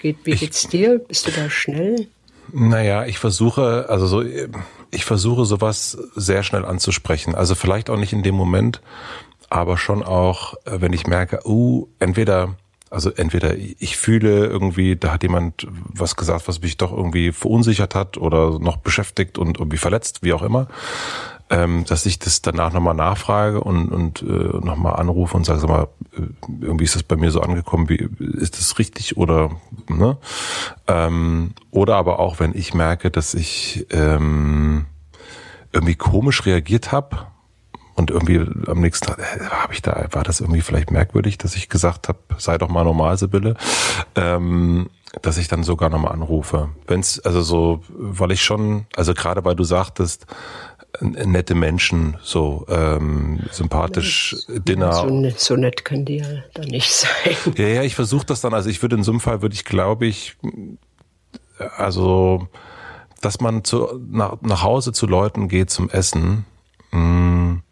Geht, 0.00 0.18
wie 0.24 0.32
geht's 0.32 0.68
dir? 0.68 0.98
Bist 0.98 1.26
du 1.26 1.30
da 1.30 1.48
schnell? 1.48 2.08
Naja, 2.52 3.06
ich 3.06 3.18
versuche, 3.18 3.86
also 3.88 4.06
so, 4.06 4.22
ich 4.94 5.04
versuche 5.04 5.44
sowas 5.44 5.98
sehr 6.14 6.42
schnell 6.42 6.64
anzusprechen. 6.64 7.34
Also 7.34 7.54
vielleicht 7.54 7.90
auch 7.90 7.96
nicht 7.96 8.12
in 8.12 8.22
dem 8.22 8.34
Moment, 8.34 8.80
aber 9.50 9.76
schon 9.76 10.02
auch, 10.02 10.54
äh, 10.64 10.80
wenn 10.80 10.92
ich 10.92 11.06
merke, 11.06 11.40
uh, 11.46 11.86
entweder, 11.98 12.54
also 12.90 13.10
entweder 13.10 13.56
ich 13.56 13.96
fühle 13.96 14.46
irgendwie, 14.46 14.96
da 14.96 15.12
hat 15.12 15.22
jemand 15.22 15.66
was 15.70 16.16
gesagt, 16.16 16.48
was 16.48 16.60
mich 16.60 16.76
doch 16.76 16.92
irgendwie 16.92 17.32
verunsichert 17.32 17.94
hat 17.94 18.16
oder 18.16 18.58
noch 18.58 18.78
beschäftigt 18.78 19.38
und 19.38 19.58
irgendwie 19.58 19.78
verletzt, 19.78 20.22
wie 20.22 20.32
auch 20.32 20.42
immer 20.42 20.68
ähm, 21.50 21.84
dass 21.84 22.06
ich 22.06 22.18
das 22.18 22.42
danach 22.42 22.72
nochmal 22.72 22.94
nachfrage 22.94 23.60
und, 23.60 23.90
und 23.90 24.22
äh, 24.22 24.24
nochmal 24.64 24.96
anrufe 24.96 25.36
und 25.36 25.44
sage, 25.44 25.60
sag 25.60 25.68
mal, 25.68 25.88
äh, 26.16 26.22
irgendwie 26.60 26.84
ist 26.84 26.94
das 26.94 27.02
bei 27.02 27.16
mir 27.16 27.30
so 27.30 27.40
angekommen, 27.40 27.88
wie 27.88 28.08
ist 28.18 28.58
das 28.58 28.78
richtig 28.78 29.16
oder 29.16 29.50
ne? 29.88 30.16
Ähm, 30.88 31.54
oder 31.70 31.96
aber 31.96 32.18
auch, 32.18 32.40
wenn 32.40 32.54
ich 32.54 32.72
merke, 32.72 33.10
dass 33.10 33.34
ich 33.34 33.86
ähm, 33.90 34.86
irgendwie 35.72 35.96
komisch 35.96 36.46
reagiert 36.46 36.92
habe 36.92 37.26
und 37.94 38.10
irgendwie 38.10 38.38
am 38.66 38.80
nächsten 38.80 39.06
Tag 39.06 39.18
äh, 39.18 39.44
habe 39.50 39.74
ich 39.74 39.82
da 39.82 40.06
war 40.12 40.24
das 40.24 40.40
irgendwie 40.40 40.62
vielleicht 40.62 40.90
merkwürdig, 40.90 41.36
dass 41.36 41.56
ich 41.56 41.68
gesagt 41.68 42.08
habe, 42.08 42.18
sei 42.38 42.56
doch 42.56 42.68
mal 42.68 42.84
normal, 42.84 43.18
Sibylle. 43.18 43.54
Ähm, 44.16 44.88
dass 45.22 45.38
ich 45.38 45.48
dann 45.48 45.62
sogar 45.62 45.90
nochmal 45.90 46.12
anrufe. 46.12 46.70
Wenn's, 46.86 47.20
also 47.20 47.40
so, 47.40 47.82
weil 47.88 48.32
ich 48.32 48.42
schon, 48.42 48.86
also 48.96 49.14
gerade 49.14 49.44
weil 49.44 49.54
du 49.54 49.64
sagtest, 49.64 50.26
nette 51.00 51.54
Menschen, 51.54 52.16
so 52.22 52.66
ähm, 52.68 53.40
sympathisch 53.50 54.36
Dinner. 54.48 54.92
So, 54.92 55.06
nett, 55.06 55.40
so 55.40 55.56
nett 55.56 55.84
können 55.84 56.04
die 56.04 56.18
ja 56.18 56.26
dann 56.54 56.68
nicht 56.68 56.92
sein. 56.94 57.36
Ja, 57.56 57.66
ja, 57.66 57.82
ich 57.82 57.94
versuche 57.94 58.26
das 58.26 58.40
dann. 58.40 58.54
Also 58.54 58.70
ich 58.70 58.82
würde 58.82 58.96
in 58.96 59.02
so 59.02 59.12
einem 59.12 59.20
Fall 59.20 59.42
würde 59.42 59.54
ich, 59.54 59.64
glaube 59.64 60.06
ich, 60.06 60.36
also, 61.76 62.48
dass 63.20 63.40
man 63.40 63.64
zu, 63.64 64.00
nach, 64.10 64.36
nach 64.42 64.62
Hause 64.62 64.92
zu 64.92 65.06
Leuten 65.06 65.48
geht 65.48 65.70
zum 65.70 65.90
Essen. 65.90 66.44
Mh, 66.90 67.00
mm, 67.00 67.62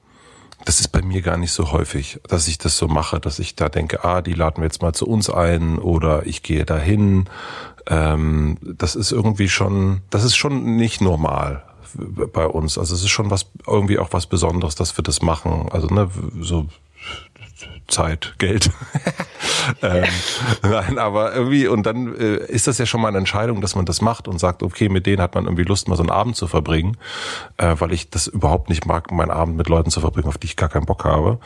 das 0.64 0.78
ist 0.78 0.88
bei 0.88 1.02
mir 1.02 1.22
gar 1.22 1.38
nicht 1.38 1.50
so 1.50 1.72
häufig, 1.72 2.20
dass 2.28 2.46
ich 2.46 2.56
das 2.56 2.78
so 2.78 2.86
mache, 2.86 3.18
dass 3.18 3.40
ich 3.40 3.56
da 3.56 3.68
denke, 3.68 4.04
ah, 4.04 4.22
die 4.22 4.34
laden 4.34 4.58
wir 4.58 4.64
jetzt 4.64 4.80
mal 4.80 4.92
zu 4.92 5.08
uns 5.08 5.28
ein 5.28 5.78
oder 5.78 6.24
ich 6.24 6.44
gehe 6.44 6.64
dahin. 6.64 7.24
Ähm, 7.88 8.58
das 8.62 8.94
ist 8.94 9.10
irgendwie 9.10 9.48
schon, 9.48 10.02
das 10.10 10.22
ist 10.22 10.36
schon 10.36 10.76
nicht 10.76 11.00
normal 11.00 11.64
bei 11.94 12.46
uns. 12.46 12.78
Also 12.78 12.94
es 12.94 13.02
ist 13.02 13.10
schon 13.10 13.30
was 13.30 13.46
irgendwie 13.66 13.98
auch 13.98 14.12
was 14.12 14.26
Besonderes, 14.26 14.74
dass 14.74 14.96
wir 14.96 15.04
das 15.04 15.22
machen. 15.22 15.68
Also 15.70 15.88
ne, 15.88 16.10
so 16.40 16.66
Zeit, 17.88 18.34
Geld. 18.38 18.70
ähm, 19.82 20.04
nein, 20.62 20.98
aber 20.98 21.34
irgendwie, 21.34 21.66
und 21.66 21.84
dann 21.84 22.14
äh, 22.14 22.36
ist 22.46 22.66
das 22.66 22.78
ja 22.78 22.86
schon 22.86 23.00
mal 23.00 23.08
eine 23.08 23.18
Entscheidung, 23.18 23.60
dass 23.60 23.74
man 23.74 23.84
das 23.84 24.00
macht 24.00 24.28
und 24.28 24.38
sagt, 24.38 24.62
okay, 24.62 24.88
mit 24.88 25.06
denen 25.06 25.20
hat 25.20 25.34
man 25.34 25.44
irgendwie 25.44 25.64
Lust, 25.64 25.88
mal 25.88 25.96
so 25.96 26.02
einen 26.02 26.10
Abend 26.10 26.36
zu 26.36 26.46
verbringen, 26.46 26.96
äh, 27.58 27.76
weil 27.78 27.92
ich 27.92 28.10
das 28.10 28.26
überhaupt 28.26 28.68
nicht 28.68 28.86
mag, 28.86 29.10
meinen 29.12 29.30
Abend 29.30 29.56
mit 29.56 29.68
Leuten 29.68 29.90
zu 29.90 30.00
verbringen, 30.00 30.28
auf 30.28 30.38
die 30.38 30.46
ich 30.46 30.56
gar 30.56 30.68
keinen 30.68 30.86
Bock 30.86 31.04
habe. 31.04 31.38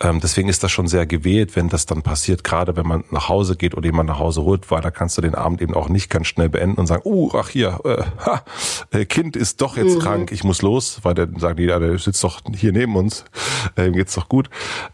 Ähm, 0.00 0.20
deswegen 0.20 0.48
ist 0.48 0.62
das 0.62 0.70
schon 0.70 0.86
sehr 0.86 1.06
gewählt, 1.06 1.56
wenn 1.56 1.68
das 1.68 1.86
dann 1.86 2.02
passiert, 2.02 2.44
gerade 2.44 2.76
wenn 2.76 2.86
man 2.86 3.04
nach 3.10 3.28
Hause 3.28 3.56
geht 3.56 3.74
oder 3.74 3.86
jemand 3.86 4.08
nach 4.08 4.18
Hause 4.18 4.42
holt, 4.42 4.70
weil 4.70 4.80
da 4.80 4.90
kannst 4.90 5.18
du 5.18 5.22
den 5.22 5.34
Abend 5.34 5.60
eben 5.60 5.74
auch 5.74 5.88
nicht 5.88 6.08
ganz 6.08 6.28
schnell 6.28 6.48
beenden 6.48 6.78
und 6.78 6.86
sagen, 6.86 7.02
uh, 7.04 7.30
ach 7.34 7.48
hier, 7.48 7.80
äh, 7.84 8.04
ha, 8.24 8.44
äh, 8.92 9.04
Kind 9.06 9.34
ist 9.34 9.60
doch 9.60 9.76
jetzt 9.76 9.96
mhm. 9.96 10.00
krank, 10.00 10.32
ich 10.32 10.44
muss 10.44 10.62
los, 10.62 11.00
weil 11.02 11.14
der 11.14 11.28
sagt, 11.36 11.58
ja, 11.58 11.78
der 11.78 11.98
sitzt 11.98 12.22
doch 12.22 12.40
hier 12.54 12.72
neben 12.72 12.94
uns, 12.94 13.24
äh, 13.76 13.86
ihm 13.86 13.94
geht's 13.94 14.14
doch 14.14 14.28
gut. 14.28 14.50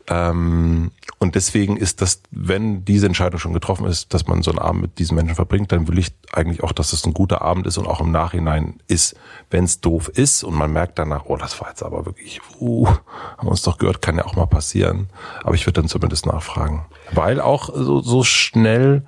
Ähm, 0.09 0.91
und 1.19 1.35
deswegen 1.35 1.77
ist 1.77 2.01
das, 2.03 2.23
wenn 2.31 2.85
diese 2.85 3.07
Entscheidung 3.07 3.39
schon 3.39 3.55
getroffen 3.55 3.87
ist, 3.87 4.13
dass 4.15 4.27
man 4.27 4.43
so 4.43 4.51
einen 4.51 4.59
Abend 4.59 4.83
mit 4.83 4.99
diesen 4.99 5.17
Menschen 5.17 5.35
verbringt, 5.35 5.73
dann 5.73 5.89
will 5.89 5.99
ich 5.99 6.13
eigentlich 6.33 6.63
auch, 6.63 6.73
dass 6.73 6.93
es 6.93 7.05
ein 7.07 7.15
guter 7.15 7.43
Abend 7.43 7.67
ist 7.67 7.79
und 7.79 7.87
auch 7.87 8.01
im 8.01 8.11
Nachhinein 8.11 8.81
ist. 8.89 9.17
Wenn 9.51 9.65
es 9.65 9.81
doof 9.81 10.09
ist 10.09 10.45
und 10.45 10.55
man 10.55 10.73
merkt 10.73 10.99
danach, 10.99 11.25
oh, 11.27 11.37
das 11.37 11.61
war 11.61 11.69
jetzt 11.69 11.83
aber 11.83 12.07
wirklich, 12.07 12.41
uh, 12.61 12.87
haben 12.89 13.47
wir 13.47 13.51
uns 13.51 13.63
doch 13.63 13.79
gehört, 13.79 14.03
kann 14.03 14.17
ja 14.17 14.25
auch 14.25 14.37
mal 14.37 14.47
passieren. 14.47 14.94
Aber 15.43 15.55
ich 15.55 15.67
würde 15.67 15.81
dann 15.81 15.89
zumindest 15.89 16.27
nachfragen. 16.27 16.87
Weil 17.13 17.41
auch 17.41 17.71
so, 17.75 18.01
so 18.01 18.23
schnell, 18.25 19.03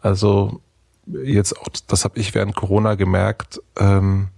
also 0.00 0.60
jetzt 1.06 1.58
auch, 1.58 1.68
das 1.86 2.04
habe 2.04 2.18
ich 2.18 2.34
während 2.34 2.54
Corona 2.54 2.94
gemerkt, 2.94 3.60
ähm, 3.78 4.28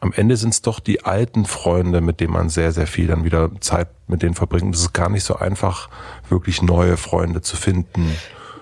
am 0.00 0.12
Ende 0.12 0.36
sind 0.36 0.50
es 0.50 0.60
doch 0.60 0.80
die 0.80 1.04
alten 1.04 1.46
Freunde, 1.46 2.02
mit 2.02 2.20
denen 2.20 2.34
man 2.34 2.50
sehr, 2.50 2.72
sehr 2.72 2.86
viel 2.86 3.06
dann 3.06 3.24
wieder 3.24 3.50
Zeit 3.60 3.88
mit 4.06 4.22
denen 4.22 4.34
verbringt. 4.34 4.74
Es 4.74 4.82
ist 4.82 4.92
gar 4.92 5.08
nicht 5.08 5.24
so 5.24 5.36
einfach, 5.36 5.88
wirklich 6.28 6.60
neue 6.60 6.98
Freunde 6.98 7.40
zu 7.40 7.56
finden. 7.56 8.14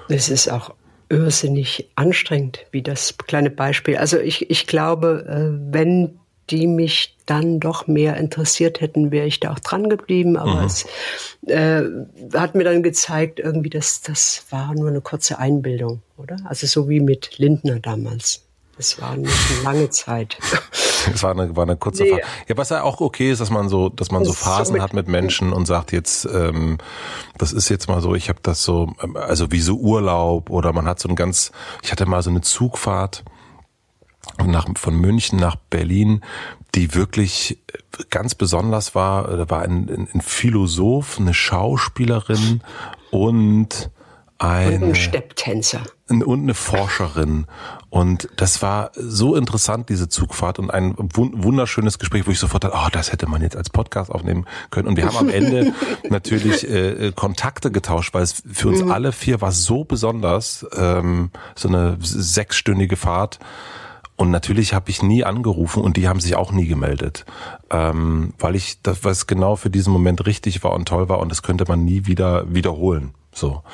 Es 0.09 0.29
ist 0.29 0.49
auch 0.49 0.73
irrsinnig 1.09 1.91
anstrengend, 1.97 2.61
wie 2.71 2.83
das 2.83 3.17
kleine 3.19 3.51
Beispiel. 3.51 3.97
Also 3.97 4.19
ich, 4.19 4.51
ich 4.51 4.69
glaube, 4.69 5.27
äh, 5.29 5.73
wenn 5.73 6.21
die 6.51 6.67
mich 6.67 7.17
dann 7.27 7.61
doch 7.61 7.87
mehr 7.87 8.17
interessiert 8.17 8.81
hätten, 8.81 9.11
wäre 9.11 9.27
ich 9.27 9.41
da 9.41 9.53
auch 9.53 9.61
dran 9.61 9.89
geblieben. 9.89 10.37
Aber 10.37 10.61
mhm. 10.61 10.67
es 10.67 10.87
äh, 11.47 11.83
hat 12.35 12.55
mir 12.55 12.65
dann 12.65 12.83
gezeigt, 12.83 13.39
irgendwie, 13.39 13.71
dass 13.71 14.03
das 14.03 14.45
war 14.51 14.75
nur 14.75 14.89
eine 14.89 15.01
kurze 15.01 15.39
Einbildung, 15.39 16.03
oder? 16.17 16.37
Also 16.45 16.67
so 16.67 16.89
wie 16.89 17.01
mit 17.01 17.39
Lindner 17.39 17.79
damals. 17.79 18.43
Das 18.77 19.01
war 19.01 19.17
nicht 19.17 19.33
eine 19.55 19.63
lange 19.63 19.91
Zeit. 19.91 20.39
Es 21.13 21.23
war 21.23 21.33
eine, 21.33 21.57
war 21.57 21.65
eine 21.65 21.77
kurze 21.77 22.05
nee. 22.05 22.11
Phase. 22.11 22.23
Ja, 22.47 22.57
was 22.57 22.69
ja 22.71 22.83
auch 22.83 23.01
okay 23.01 23.33
ist, 23.33 23.41
dass 23.41 23.51
man 23.51 23.69
so, 23.69 23.89
dass 23.89 24.13
man 24.13 24.23
das 24.23 24.29
so 24.29 24.35
Phasen 24.35 24.67
so 24.67 24.73
mit, 24.75 24.83
hat 24.83 24.95
mit 24.95 25.09
Menschen 25.09 25.53
und 25.53 25.67
sagt 25.67 25.91
jetzt, 25.91 26.27
ähm, 26.33 26.79
das 27.39 27.53
ist 27.53 27.69
jetzt 27.69 27.89
mal 27.89 28.01
so, 28.01 28.15
ich 28.15 28.29
habe 28.29 28.39
das 28.43 28.63
so, 28.63 28.93
ähm, 29.03 29.17
also 29.17 29.51
wie 29.51 29.61
so 29.61 29.75
Urlaub 29.75 30.49
oder 30.49 30.73
man 30.73 30.87
hat 30.87 31.01
so 31.01 31.09
ein 31.09 31.17
ganz, 31.17 31.51
ich 31.83 31.91
hatte 31.91 32.07
mal 32.07 32.23
so 32.23 32.31
eine 32.31 32.41
Zugfahrt 32.41 33.25
nach, 34.45 34.67
von 34.77 34.95
München 34.97 35.39
nach 35.39 35.57
Berlin, 35.57 36.23
die 36.75 36.95
wirklich 36.95 37.59
ganz 38.11 38.35
besonders 38.35 38.95
war. 38.95 39.37
Da 39.37 39.51
war 39.51 39.63
ein, 39.63 40.09
ein 40.13 40.21
Philosoph, 40.21 41.19
eine 41.19 41.35
Schauspielerin 41.35 42.63
und 43.11 43.91
eine, 44.43 44.77
und 44.77 44.83
ein 44.91 44.95
Stepptänzer. 44.97 45.83
Und 46.09 46.43
eine 46.43 46.55
Forscherin. 46.55 47.47
Und 47.91 48.29
das 48.37 48.61
war 48.61 48.91
so 48.97 49.37
interessant, 49.37 49.89
diese 49.89 50.09
Zugfahrt 50.09 50.59
und 50.59 50.71
ein 50.71 50.95
wunderschönes 50.99 51.99
Gespräch, 51.99 52.27
wo 52.27 52.33
ich 52.33 52.41
sofort 52.41 52.65
dachte, 52.65 52.77
oh, 52.77 52.89
das 52.91 53.13
hätte 53.13 53.29
man 53.29 53.41
jetzt 53.41 53.57
als 53.57 53.71
Podcast 53.71 54.11
aufnehmen 54.11 54.47
können. 54.71 54.89
Und 54.89 54.97
wir 54.97 55.07
haben 55.07 55.17
am 55.17 55.29
Ende 55.29 55.73
natürlich 56.11 56.69
äh, 56.69 57.09
äh, 57.09 57.13
Kontakte 57.13 57.71
getauscht, 57.71 58.15
weil 58.15 58.23
es 58.23 58.43
für 58.53 58.69
uns 58.69 58.83
mhm. 58.83 58.91
alle 58.91 59.13
vier 59.13 59.41
war 59.41 59.53
so 59.53 59.85
besonders, 59.85 60.67
ähm, 60.77 61.31
so 61.55 61.69
eine 61.69 61.97
sechsstündige 62.01 62.97
Fahrt. 62.97 63.39
Und 64.23 64.31
natürlich 64.31 64.73
habe 64.73 64.89
ich 64.89 65.03
nie 65.03 65.25
angerufen 65.25 65.83
und 65.83 65.97
die 65.97 66.07
haben 66.07 66.21
sich 66.21 66.37
auch 66.37 66.53
nie 66.53 66.69
gemeldet, 66.69 67.25
ähm, 67.71 68.35
weil 68.39 68.55
ich 68.55 68.81
das, 68.81 69.03
was 69.03 69.27
genau 69.27 69.57
für 69.57 69.69
diesen 69.69 69.93
Moment 69.93 70.27
richtig 70.27 70.63
war 70.63 70.75
und 70.75 70.87
toll 70.87 71.09
war 71.09 71.19
und 71.19 71.29
das 71.29 71.43
könnte 71.43 71.65
man 71.67 71.85
nie 71.85 72.07
wieder 72.07 72.45
wiederholen. 72.55 73.15
So. 73.35 73.65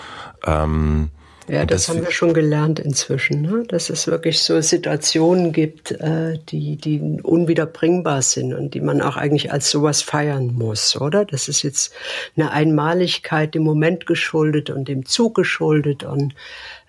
Ähm, 0.47 1.11
ja, 1.49 1.67
das, 1.67 1.85
das, 1.85 1.95
haben 1.95 2.03
wir 2.03 2.13
schon 2.13 2.33
gelernt 2.33 2.79
inzwischen, 2.79 3.43
ne? 3.43 3.65
dass 3.69 3.91
es 3.91 4.07
wirklich 4.07 4.41
so 4.41 4.59
Situationen 4.63 5.53
gibt, 5.53 5.91
äh, 5.91 6.39
die, 6.49 6.77
die 6.79 7.21
unwiederbringbar 7.23 8.23
sind 8.23 8.55
und 8.55 8.73
die 8.73 8.81
man 8.81 9.03
auch 9.03 9.19
eigentlich 9.19 9.53
als 9.53 9.69
sowas 9.69 10.01
feiern 10.01 10.55
muss, 10.55 10.99
oder? 10.99 11.27
Das 11.27 11.49
ist 11.49 11.63
jetzt 11.63 11.93
eine 12.39 12.53
Einmaligkeit 12.53 13.55
dem 13.55 13.65
Moment 13.65 14.07
geschuldet 14.07 14.71
und 14.71 14.89
dem 14.89 15.05
Zug 15.05 15.35
geschuldet 15.35 16.05
und 16.05 16.35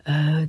äh, 0.05 0.47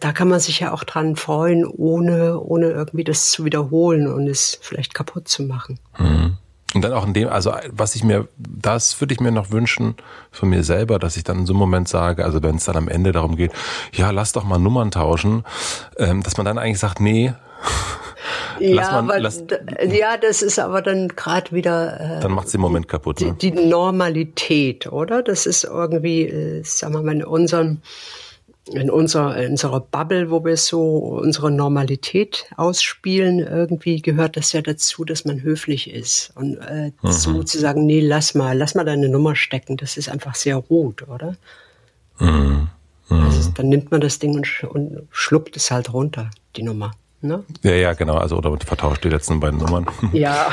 da 0.00 0.12
kann 0.12 0.28
man 0.28 0.40
sich 0.40 0.60
ja 0.60 0.72
auch 0.72 0.84
dran 0.84 1.16
freuen, 1.16 1.64
ohne, 1.64 2.40
ohne 2.40 2.70
irgendwie 2.70 3.04
das 3.04 3.30
zu 3.30 3.44
wiederholen 3.44 4.12
und 4.12 4.26
es 4.26 4.58
vielleicht 4.60 4.94
kaputt 4.94 5.28
zu 5.28 5.44
machen. 5.44 5.78
Mhm. 5.98 6.36
Und 6.74 6.82
dann 6.82 6.92
auch 6.92 7.06
in 7.06 7.14
dem, 7.14 7.28
also 7.28 7.54
was 7.70 7.94
ich 7.94 8.04
mir, 8.04 8.28
das 8.36 9.00
würde 9.00 9.14
ich 9.14 9.20
mir 9.20 9.30
noch 9.30 9.50
wünschen 9.50 9.94
von 10.30 10.50
mir 10.50 10.62
selber, 10.64 10.98
dass 10.98 11.16
ich 11.16 11.24
dann 11.24 11.38
in 11.38 11.46
so 11.46 11.52
einem 11.52 11.60
Moment 11.60 11.88
sage, 11.88 12.24
also 12.24 12.42
wenn 12.42 12.56
es 12.56 12.64
dann 12.64 12.76
am 12.76 12.88
Ende 12.88 13.12
darum 13.12 13.36
geht, 13.36 13.52
ja, 13.92 14.10
lass 14.10 14.32
doch 14.32 14.44
mal 14.44 14.58
Nummern 14.58 14.90
tauschen, 14.90 15.44
ähm, 15.96 16.22
dass 16.22 16.36
man 16.36 16.44
dann 16.44 16.58
eigentlich 16.58 16.80
sagt, 16.80 17.00
nee. 17.00 17.32
ja, 18.58 18.90
man, 18.92 19.10
aber, 19.10 19.20
lass, 19.20 19.44
ja, 19.88 20.16
das 20.16 20.42
ist 20.42 20.58
aber 20.58 20.82
dann 20.82 21.08
gerade 21.08 21.52
wieder. 21.52 22.18
Äh, 22.18 22.20
dann 22.20 22.32
macht 22.32 22.46
es 22.46 22.52
den 22.52 22.60
Moment 22.60 22.88
kaputt. 22.88 23.20
Ne? 23.20 23.36
Die, 23.40 23.52
die 23.52 23.68
Normalität, 23.68 24.88
oder? 24.88 25.22
Das 25.22 25.46
ist 25.46 25.64
irgendwie, 25.64 26.26
äh, 26.26 26.62
sagen 26.64 26.94
wir 26.94 27.02
mal, 27.02 27.14
in 27.14 27.24
unserem 27.24 27.80
in 28.72 28.90
unserer, 28.90 29.36
in 29.36 29.52
unserer 29.52 29.80
Bubble, 29.80 30.30
wo 30.30 30.44
wir 30.44 30.56
so 30.56 30.98
unsere 31.22 31.50
Normalität 31.50 32.46
ausspielen, 32.56 33.38
irgendwie 33.38 34.02
gehört 34.02 34.36
das 34.36 34.52
ja 34.52 34.62
dazu, 34.62 35.04
dass 35.04 35.24
man 35.24 35.42
höflich 35.42 35.90
ist. 35.90 36.32
Und 36.34 36.56
äh, 36.58 36.92
mhm. 37.02 37.12
so 37.12 37.42
zu 37.42 37.58
sagen, 37.58 37.86
nee, 37.86 38.00
lass 38.00 38.34
mal, 38.34 38.56
lass 38.56 38.74
mal 38.74 38.84
deine 38.84 39.08
Nummer 39.08 39.36
stecken, 39.36 39.76
das 39.76 39.96
ist 39.96 40.08
einfach 40.08 40.34
sehr 40.34 40.56
rude, 40.56 41.06
oder? 41.06 41.36
Mhm. 42.18 42.68
Mhm. 43.08 43.22
Also, 43.22 43.50
dann 43.52 43.68
nimmt 43.68 43.90
man 43.90 44.00
das 44.00 44.18
Ding 44.18 44.34
und, 44.34 44.64
und 44.64 45.06
schluckt 45.10 45.56
es 45.56 45.70
halt 45.70 45.92
runter, 45.92 46.30
die 46.56 46.62
Nummer. 46.62 46.92
Ne? 47.22 47.44
Ja, 47.62 47.72
ja, 47.72 47.92
genau. 47.94 48.16
Also 48.16 48.36
oder 48.36 48.56
vertauscht 48.58 49.02
die 49.02 49.08
letzten 49.08 49.40
beiden 49.40 49.58
Nummern. 49.58 49.86
Ja. 50.12 50.50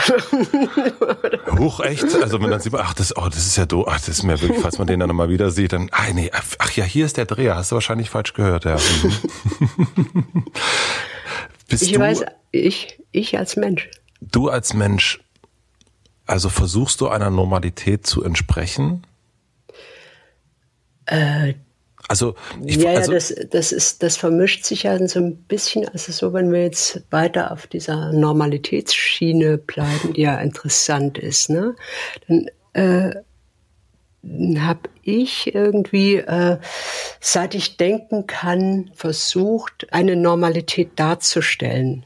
Huch, 1.60 1.80
echt? 1.82 2.04
Also 2.21 2.41
wenn 2.41 2.49
dann 2.49 2.60
sieht 2.60 2.73
man, 2.73 2.82
ach, 2.84 2.93
das, 2.93 3.15
oh, 3.15 3.28
das 3.28 3.45
ist 3.45 3.58
ja 3.58 3.65
doof. 3.65 3.86
Ach, 3.88 3.97
das 3.97 4.10
ist 4.10 4.23
mir 4.23 4.39
wirklich, 4.41 4.60
falls 4.62 4.78
man 4.78 4.88
den 4.88 4.99
dann 4.99 5.10
nochmal 5.10 5.30
wieder 5.30 5.52
sieht, 5.52 5.73
dann, 5.73 5.89
ach 5.91 6.12
nee, 6.13 6.32
ach 6.34 6.71
ja, 6.71 6.84
hier 6.84 7.06
ist 7.06 7.17
der 7.17 7.26
Dreher. 7.26 7.56
Hast 7.56 7.71
du 7.71 7.76
wahrscheinlich 7.76 8.10
falsch 8.10 8.34
gehört, 8.34 8.65
ja. 8.65 8.78
Mhm. 8.78 10.45
Bist 11.67 11.84
ich 11.84 11.91
du, 11.93 11.99
weiß, 11.99 12.23
ich, 12.52 12.99
ich 13.12 13.38
als 13.38 13.56
Mensch. 13.56 13.89
Du 14.21 14.49
als 14.49 14.73
Mensch, 14.73 15.19
also 16.26 16.49
versuchst 16.49 17.02
du 17.02 17.10
einer 17.10 17.30
Normalität 17.30 18.08
zu 18.08 18.23
entsprechen? 18.23 19.06
Äh, 21.06 21.56
also, 22.07 22.35
ich, 22.65 22.77
ja, 22.77 22.91
also 22.91 23.11
ja, 23.11 23.17
das, 23.17 23.33
das 23.49 23.71
ist, 23.71 24.03
das 24.03 24.17
vermischt 24.17 24.65
sich 24.65 24.83
ja 24.83 25.07
so 25.07 25.19
ein 25.19 25.37
bisschen. 25.37 25.87
Also 25.87 26.11
so, 26.11 26.33
wenn 26.33 26.51
wir 26.51 26.63
jetzt 26.63 27.03
weiter 27.11 27.51
auf 27.51 27.67
dieser 27.67 28.11
Normalitätsschiene 28.11 29.57
bleiben, 29.57 30.13
die 30.13 30.21
ja 30.21 30.39
interessant 30.39 31.17
ist, 31.17 31.49
ne, 31.49 31.75
dann 32.27 32.49
äh, 32.73 33.15
habe 34.59 34.89
ich 35.01 35.53
irgendwie, 35.53 36.15
äh, 36.17 36.57
seit 37.19 37.55
ich 37.55 37.77
denken 37.77 38.27
kann, 38.27 38.91
versucht, 38.95 39.87
eine 39.91 40.15
Normalität 40.15 40.91
darzustellen 40.97 42.05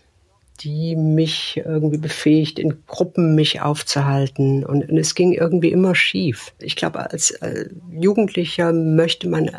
die 0.59 0.95
mich 0.95 1.61
irgendwie 1.63 1.97
befähigt, 1.97 2.59
in 2.59 2.83
Gruppen 2.87 3.35
mich 3.35 3.61
aufzuhalten. 3.61 4.65
Und, 4.65 4.89
und 4.89 4.97
es 4.97 5.15
ging 5.15 5.33
irgendwie 5.33 5.71
immer 5.71 5.93
schief. 5.93 6.53
Ich 6.59 6.75
glaube, 6.75 7.11
als 7.11 7.31
äh, 7.31 7.69
Jugendlicher 7.91 8.73
möchte 8.73 9.29
man 9.29 9.51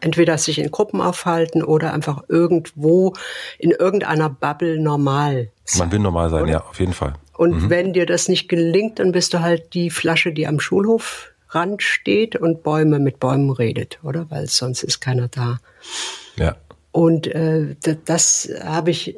entweder 0.00 0.38
sich 0.38 0.58
in 0.58 0.70
Gruppen 0.70 1.00
aufhalten 1.00 1.62
oder 1.62 1.92
einfach 1.92 2.24
irgendwo 2.28 3.14
in 3.58 3.70
irgendeiner 3.72 4.30
Bubble 4.30 4.78
normal 4.78 5.50
sein. 5.64 5.80
Man 5.80 5.92
will 5.92 5.98
normal 5.98 6.30
sein, 6.30 6.42
oder? 6.42 6.52
ja, 6.52 6.64
auf 6.64 6.78
jeden 6.78 6.92
Fall. 6.92 7.14
Und 7.36 7.62
mhm. 7.62 7.70
wenn 7.70 7.92
dir 7.92 8.06
das 8.06 8.28
nicht 8.28 8.48
gelingt, 8.48 8.98
dann 8.98 9.12
bist 9.12 9.34
du 9.34 9.40
halt 9.40 9.74
die 9.74 9.90
Flasche, 9.90 10.32
die 10.32 10.46
am 10.46 10.60
Schulhofrand 10.60 11.82
steht 11.82 12.36
und 12.36 12.62
Bäume 12.62 12.98
mit 12.98 13.20
Bäumen 13.20 13.50
redet, 13.50 13.98
oder? 14.02 14.26
Weil 14.30 14.46
sonst 14.46 14.82
ist 14.82 15.00
keiner 15.00 15.28
da. 15.28 15.58
Ja. 16.36 16.56
Und 16.92 17.26
äh, 17.26 17.76
das, 17.82 17.96
das 18.04 18.50
habe 18.64 18.90
ich 18.90 19.16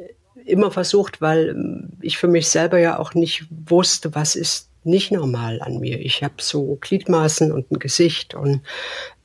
immer 0.48 0.70
versucht, 0.70 1.20
weil 1.20 1.50
ähm, 1.50 1.90
ich 2.00 2.18
für 2.18 2.28
mich 2.28 2.48
selber 2.48 2.78
ja 2.78 2.98
auch 2.98 3.14
nicht 3.14 3.46
wusste, 3.50 4.14
was 4.14 4.36
ist 4.36 4.68
nicht 4.84 5.12
normal 5.12 5.60
an 5.60 5.78
mir. 5.78 6.00
Ich 6.00 6.22
habe 6.22 6.34
so 6.38 6.78
Gliedmaßen 6.80 7.52
und 7.52 7.70
ein 7.70 7.78
Gesicht 7.78 8.34
und 8.34 8.62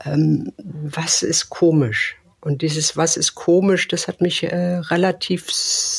ähm, 0.05 0.51
was 0.57 1.23
ist 1.23 1.49
komisch? 1.49 2.17
Und 2.41 2.61
dieses 2.61 2.97
Was 2.97 3.15
ist 3.15 3.35
komisch, 3.35 3.87
das 3.87 4.09
hat 4.09 4.19
mich 4.19 4.43
äh, 4.43 4.75
relativ 4.77 5.49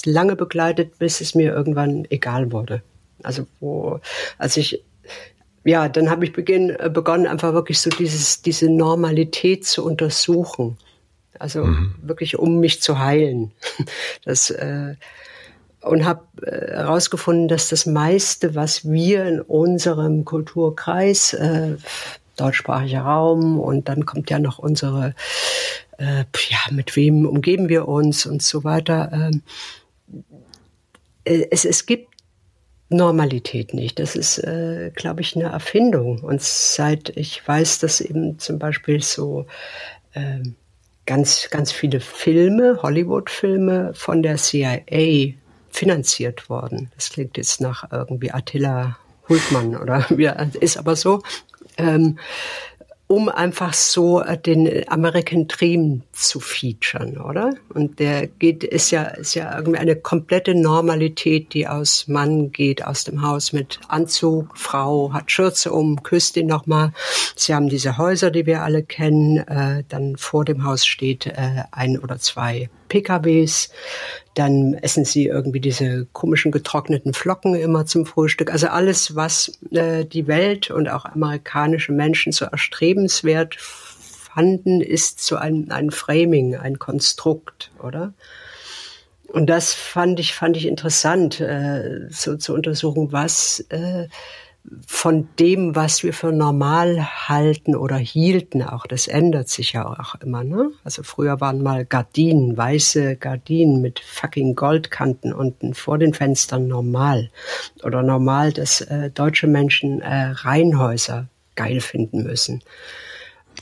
lange 0.05 0.37
begleitet, 0.37 0.99
bis 0.99 1.23
es 1.23 1.35
mir 1.35 1.55
irgendwann 1.55 2.07
egal 2.11 2.53
wurde. 2.53 2.83
Also 3.23 3.47
wo, 3.61 4.01
als 4.37 4.59
ich 4.59 4.85
ja, 5.65 5.89
dann 5.89 6.11
habe 6.11 6.27
ich 6.27 6.33
beginn, 6.33 6.71
äh, 6.71 6.91
begonnen, 6.93 7.27
einfach 7.27 7.55
wirklich 7.55 7.81
so 7.81 7.91
dieses, 7.91 8.43
diese 8.43 8.69
Normalität 8.69 9.65
zu 9.65 9.85
untersuchen. 9.85 10.77
Also 11.39 11.65
mhm. 11.65 11.95
wirklich, 12.03 12.39
um 12.39 12.61
mich 12.61 12.81
zu 12.83 12.99
heilen. 12.99 13.53
Das, 14.25 14.51
äh, 14.51 14.95
und 15.83 16.05
habe 16.07 16.23
äh, 16.43 16.73
herausgefunden, 16.73 17.49
dass 17.49 17.69
das 17.69 17.85
meiste, 17.85 18.55
was 18.55 18.91
wir 18.91 19.27
in 19.27 19.41
unserem 19.41 20.25
Kulturkreis, 20.25 21.35
äh, 21.35 21.77
deutschsprachiger 22.37 23.03
Raum, 23.03 23.61
und 23.61 23.89
dann 23.89 24.07
kommt 24.07 24.31
ja 24.31 24.39
noch 24.39 24.59
unsere, 24.59 25.15
äh, 25.99 26.25
ja, 26.49 26.59
mit 26.73 26.97
wem 26.97 27.27
umgeben 27.27 27.69
wir 27.69 27.87
uns 27.87 28.27
und 28.27 28.43
so 28.43 28.65
weiter. 28.65 29.11
Ähm, 29.13 29.43
äh, 31.25 31.47
es, 31.51 31.65
es 31.65 31.87
gibt 31.87 32.15
Normalität 32.89 33.75
nicht. 33.75 33.99
Das 33.99 34.17
ist, 34.17 34.39
äh, 34.39 34.91
glaube 34.95 35.21
ich, 35.21 35.37
eine 35.37 35.47
Erfindung. 35.47 36.21
Und 36.21 36.43
seit 36.43 37.11
ich 37.17 37.47
weiß, 37.47 37.79
dass 37.81 38.01
eben 38.01 38.39
zum 38.39 38.59
Beispiel 38.59 39.03
so 39.03 39.47
äh, 40.13 40.43
ganz, 41.07 41.49
ganz 41.51 41.73
viele 41.73 42.01
Filme, 42.01 42.81
Hollywood-Filme 42.83 43.93
von 43.95 44.23
der 44.23 44.37
CIA 44.37 45.35
finanziert 45.71 46.49
worden. 46.49 46.91
Das 46.95 47.11
klingt 47.11 47.37
jetzt 47.37 47.61
nach 47.61 47.91
irgendwie 47.91 48.31
Attila 48.31 48.97
Hultmann 49.29 49.77
oder 49.77 50.07
wie 50.11 50.31
ist 50.61 50.77
aber 50.77 50.97
so. 50.97 51.23
Ähm, 51.77 52.19
um 53.15 53.29
einfach 53.29 53.75
so 53.75 54.21
äh, 54.21 54.37
den 54.37 54.89
American 54.89 55.47
Dream 55.47 56.03
zu 56.11 56.41
featuren, 56.41 57.17
oder? 57.17 57.55
Und 57.73 58.01
der 58.01 58.27
geht, 58.27 58.65
ist 58.65 58.91
ja, 58.91 59.05
ist 59.05 59.35
ja 59.35 59.57
irgendwie 59.57 59.79
eine 59.79 59.95
komplette 59.95 60.57
Normalität, 60.57 61.55
die 61.55 61.69
aus 61.69 62.09
Mann 62.09 62.51
geht, 62.51 62.85
aus 62.85 63.05
dem 63.05 63.23
Haus 63.23 63.53
mit 63.53 63.79
Anzug, 63.87 64.59
Frau 64.59 65.13
hat 65.13 65.31
Schürze 65.31 65.71
um, 65.71 66.03
küsst 66.03 66.37
ihn 66.37 66.49
nochmal. 66.49 66.93
Sie 67.37 67.55
haben 67.55 67.69
diese 67.69 67.99
Häuser, 67.99 68.33
die 68.33 68.47
wir 68.47 68.63
alle 68.63 68.83
kennen, 68.83 69.39
äh, 69.39 69.85
dann 69.89 70.17
vor 70.17 70.45
dem 70.45 70.65
Haus 70.65 70.85
steht 70.85 71.27
äh, 71.27 71.63
ein 71.71 72.01
oder 72.01 72.19
zwei 72.19 72.69
PKWs. 72.95 73.71
Dann 74.35 74.75
essen 74.75 75.05
sie 75.05 75.27
irgendwie 75.27 75.61
diese 75.61 76.07
komischen 76.13 76.53
getrockneten 76.53 77.13
Flocken 77.13 77.57
immer 77.57 77.87
zum 77.87 78.07
Frühstück. 78.07 78.53
Also 78.53 78.69
alles, 78.69 79.17
was 79.17 79.59
äh, 79.73 80.05
die 80.05 80.29
Welt 80.29 80.71
und 80.71 80.89
auch 80.89 81.05
amerikanische 81.05 81.93
Menschen 81.93 82.31
so 82.33 82.45
erstrebenswert 82.45 83.57
fanden, 83.57 84.81
ist 84.81 85.25
so 85.25 85.37
ein, 85.37 85.71
ein 85.71 85.91
Framing, 85.91 86.57
ein 86.57 86.79
Konstrukt, 86.79 87.73
oder? 87.83 88.15
Und 89.29 89.47
das 89.47 89.75
fand 89.75 90.21
ich, 90.21 90.35
fand 90.35 90.57
ich 90.57 90.67
interessant, 90.67 91.41
äh, 91.41 92.07
so 92.11 92.37
zu 92.37 92.55
untersuchen, 92.55 93.11
was 93.11 93.65
äh, 93.71 94.07
von 94.87 95.29
dem, 95.39 95.77
was 95.77 96.03
wir 96.03 96.15
für 96.15 96.33
normal 96.33 97.29
halten 97.29 97.77
oder 97.77 97.97
hielten, 97.97 98.63
auch 98.63 98.87
das 98.87 99.09
ändert 99.09 99.49
sich 99.49 99.73
ja 99.73 99.87
auch 99.87 100.15
immer. 100.17 100.43
Ne? 100.43 100.71
Also 100.85 101.03
früher 101.03 101.41
waren 101.41 101.63
mal 101.63 101.85
Gardinen, 101.85 102.57
weiße 102.57 103.17
Gardinen 103.17 103.83
mit 103.83 104.01
fucking 104.01 104.55
Goldkanten 104.55 105.35
unten 105.35 105.75
vor 105.75 105.99
den 105.99 106.15
Fenstern 106.15 106.67
normal. 106.67 107.31
Oder 107.83 108.03
normal, 108.03 108.53
dass 108.53 108.81
äh, 108.81 109.11
deutsche 109.11 109.47
Menschen 109.47 110.01
äh, 110.01 110.31
Reihenhäuser 110.31 111.29
geil 111.57 111.81
finden 111.81 112.23
müssen. 112.23 112.63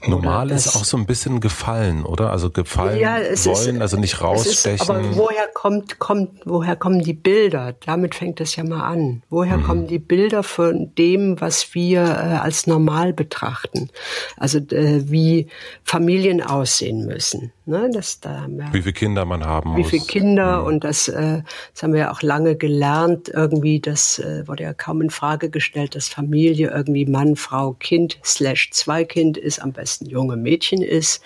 Normal 0.07 0.51
ist 0.51 0.75
auch 0.75 0.85
so 0.85 0.97
ein 0.97 1.07
bisschen 1.07 1.41
gefallen, 1.41 2.05
oder? 2.05 2.31
Also 2.31 2.51
gefallen 2.51 2.99
ja, 2.99 3.17
wollen, 3.17 3.77
ist, 3.77 3.81
also 3.81 3.97
nicht 3.97 4.21
rausstechen. 4.21 4.81
Ist, 4.81 4.91
aber 4.91 5.17
woher 5.17 5.47
kommt, 5.55 5.99
kommt, 5.99 6.41
woher 6.45 6.77
kommen 6.77 7.03
die 7.03 7.13
Bilder? 7.13 7.75
Damit 7.85 8.15
fängt 8.15 8.41
es 8.41 8.57
ja 8.57 8.65
mal 8.65 8.83
an. 8.83 9.23
Woher 9.31 9.59
mhm. 9.59 9.63
kommen 9.63 9.87
die 9.87 10.01
Bilder 10.01 10.43
von 10.43 10.93
dem, 10.97 11.41
was 11.41 11.75
wir 11.75 12.03
äh, 12.03 12.39
als 12.41 12.67
normal 12.67 13.13
betrachten? 13.13 13.91
Also 14.37 14.59
äh, 14.59 15.11
wie 15.11 15.49
Familien 15.85 16.43
aussehen 16.43 17.07
müssen. 17.07 17.53
Ne, 17.65 17.89
das, 17.93 18.19
da 18.19 18.49
wir, 18.49 18.73
wie 18.73 18.83
viele 18.83 18.93
Kinder 18.93 19.25
man 19.25 19.45
haben 19.45 19.77
wie 19.77 19.83
muss. 19.83 19.93
Wie 19.93 19.99
viele 20.01 20.07
Kinder 20.07 20.61
mhm. 20.61 20.67
und 20.67 20.85
das, 20.85 21.07
äh, 21.07 21.43
das 21.73 21.83
haben 21.85 21.93
wir 21.93 22.01
ja 22.01 22.13
auch 22.13 22.23
lange 22.23 22.57
gelernt. 22.57 23.29
Irgendwie, 23.29 23.79
das 23.79 24.19
äh, 24.19 24.49
wurde 24.49 24.65
ja 24.65 24.75
kaum 24.75 25.01
in 25.01 25.11
Frage 25.11 25.49
gestellt, 25.49 25.95
dass 25.95 26.09
Familie 26.09 26.73
irgendwie 26.73 27.07
Mann, 27.07 27.37
Frau, 27.37 27.75
Kind 27.75 28.19
slash 28.25 28.71
Zweikind 28.73 29.37
ist, 29.37 29.61
am 29.61 29.73
besten 29.73 30.07
junge 30.07 30.37
Mädchen 30.37 30.83
ist. 30.83 31.23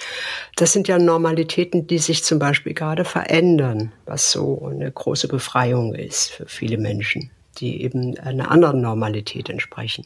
Das 0.57 0.75
sind 0.75 0.89
ja 0.89 0.99
Normalitäten, 0.99 1.87
die 1.87 1.99
sich 1.99 2.23
zum 2.23 2.39
Beispiel 2.39 2.75
gerade 2.75 3.07
verändern, 3.07 3.93
was 4.05 4.31
so 4.31 4.67
eine 4.67 4.93
große 4.93 5.29
Befreiung 5.29 5.95
ist 5.95 6.33
für 6.33 6.47
viele 6.47 6.77
Menschen, 6.77 7.31
die 7.57 7.83
eben 7.83 8.19
einer 8.19 8.51
anderen 8.51 8.83
Normalität 8.83 9.49
entsprechen. 9.49 10.05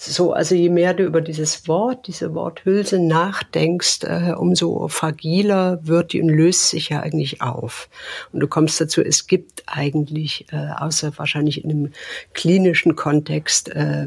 So, 0.00 0.32
also 0.32 0.54
je 0.54 0.68
mehr 0.68 0.94
du 0.94 1.02
über 1.02 1.20
dieses 1.20 1.66
Wort, 1.66 2.06
diese 2.06 2.32
Worthülse 2.32 3.00
nachdenkst, 3.00 4.04
äh, 4.04 4.32
umso 4.32 4.86
fragiler 4.86 5.80
wird 5.82 6.12
die 6.12 6.22
und 6.22 6.28
löst 6.28 6.68
sich 6.68 6.90
ja 6.90 7.00
eigentlich 7.00 7.42
auf. 7.42 7.88
Und 8.32 8.38
du 8.38 8.46
kommst 8.46 8.80
dazu, 8.80 9.02
es 9.02 9.26
gibt 9.26 9.64
eigentlich, 9.66 10.46
äh, 10.52 10.68
außer 10.76 11.18
wahrscheinlich 11.18 11.64
in 11.64 11.70
einem 11.70 11.92
klinischen 12.32 12.94
Kontext, 12.94 13.70
äh, 13.70 14.06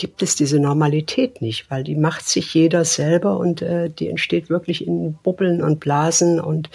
gibt 0.00 0.22
es 0.22 0.34
diese 0.34 0.58
Normalität 0.58 1.42
nicht, 1.42 1.70
weil 1.70 1.84
die 1.84 1.94
macht 1.94 2.26
sich 2.26 2.54
jeder 2.54 2.86
selber 2.86 3.36
und 3.36 3.60
äh, 3.60 3.90
die 3.90 4.08
entsteht 4.08 4.48
wirklich 4.48 4.86
in 4.86 5.12
Bubbeln 5.12 5.62
und 5.62 5.78
Blasen 5.78 6.40
und 6.40 6.70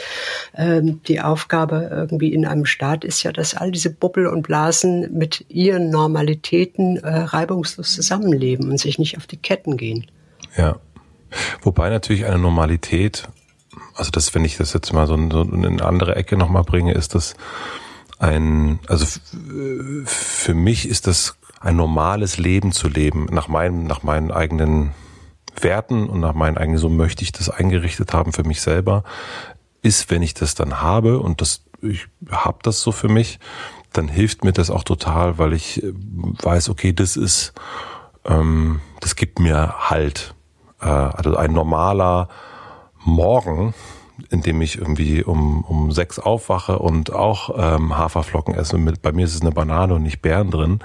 ähm, 0.54 1.02
die 1.08 1.22
Aufgabe 1.22 1.90
irgendwie 1.92 2.32
in 2.36 2.46
einem 2.46 2.68
Staat 2.68 3.04
ist 3.04 3.24
ja, 3.24 3.32
dass 3.32 3.56
all 3.56 3.72
diese 3.72 3.90
Bubbel 3.90 4.28
und 4.28 4.44
Blasen 4.44 5.12
mit 5.18 5.44
ihren 5.50 5.90
Normalitäten 5.90 6.98
äh, 6.98 7.22
reibungslos 7.22 7.96
zusammenleben 7.96 8.70
und 8.70 8.78
sich 8.78 9.00
nicht 9.00 9.18
auf 9.18 9.26
die 9.26 9.38
Ketten 9.38 9.76
gehen. 9.76 10.06
Ja, 10.56 10.80
wobei 11.64 11.90
natürlich 11.90 12.28
eine 12.28 12.38
Normalität, 12.38 13.28
also 13.96 14.12
das, 14.12 14.36
wenn 14.36 14.46
ich 14.46 14.58
das 14.58 14.74
jetzt 14.74 14.94
mal 14.94 15.08
so, 15.08 15.18
so 15.32 15.42
in 15.42 15.66
eine 15.66 15.84
andere 15.84 16.16
Ecke 16.16 16.38
nochmal 16.38 16.64
bringe, 16.64 16.94
ist 16.94 17.16
das 17.16 17.34
ein, 18.20 18.78
also 18.88 19.20
für 20.06 20.54
mich 20.54 20.88
ist 20.88 21.08
das 21.08 21.36
ein 21.60 21.76
normales 21.76 22.38
Leben 22.38 22.72
zu 22.72 22.88
leben, 22.88 23.28
nach 23.32 23.48
meinem, 23.48 23.86
nach 23.86 24.04
meinen 24.04 24.32
eigenen 24.32 24.92
Werten 25.60 26.08
und 26.08 26.20
nach 26.20 26.34
meinen 26.34 26.58
eigenen, 26.58 26.78
so 26.78 26.90
möchte 26.90 27.24
ich 27.24 27.32
das 27.32 27.50
eingerichtet 27.50 28.14
haben 28.14 28.34
für 28.34 28.44
mich 28.44 28.62
selber, 28.62 29.04
ist, 29.82 30.10
wenn 30.10 30.22
ich 30.22 30.34
das 30.34 30.56
dann 30.56 30.82
habe 30.82 31.20
und 31.20 31.42
das, 31.42 31.64
ich 31.82 32.08
habe 32.30 32.60
das 32.64 32.82
so 32.82 32.92
für 32.92 33.08
mich, 33.08 33.40
dann 33.94 34.08
hilft 34.08 34.44
mir 34.44 34.52
das 34.52 34.70
auch 34.70 34.84
total, 34.84 35.38
weil 35.38 35.54
ich 35.54 35.82
äh, 35.84 35.94
weiß, 35.94 36.70
okay, 36.70 36.94
das 36.94 37.16
ist, 37.16 37.54
ähm, 38.26 38.82
das 39.00 39.16
gibt 39.16 39.40
mir 39.40 39.90
Halt. 39.90 40.36
Äh, 40.82 40.88
also 40.88 41.38
ein 41.38 41.54
normaler 41.54 42.28
Morgen 43.04 43.74
indem 44.30 44.62
ich 44.62 44.78
irgendwie 44.78 45.24
um, 45.24 45.64
um 45.64 45.92
sechs 45.92 46.20
aufwache 46.20 46.80
und 46.80 47.12
auch 47.14 47.50
ähm, 47.58 47.98
Haferflocken 47.98 48.56
esse. 48.56 48.78
Mit, 48.78 49.02
bei 49.02 49.12
mir 49.12 49.26
ist 49.26 49.36
es 49.36 49.42
eine 49.42 49.52
Banane 49.52 49.94
und 49.94 50.04
nicht 50.04 50.22
Beeren 50.22 50.52
drin. 50.52 50.80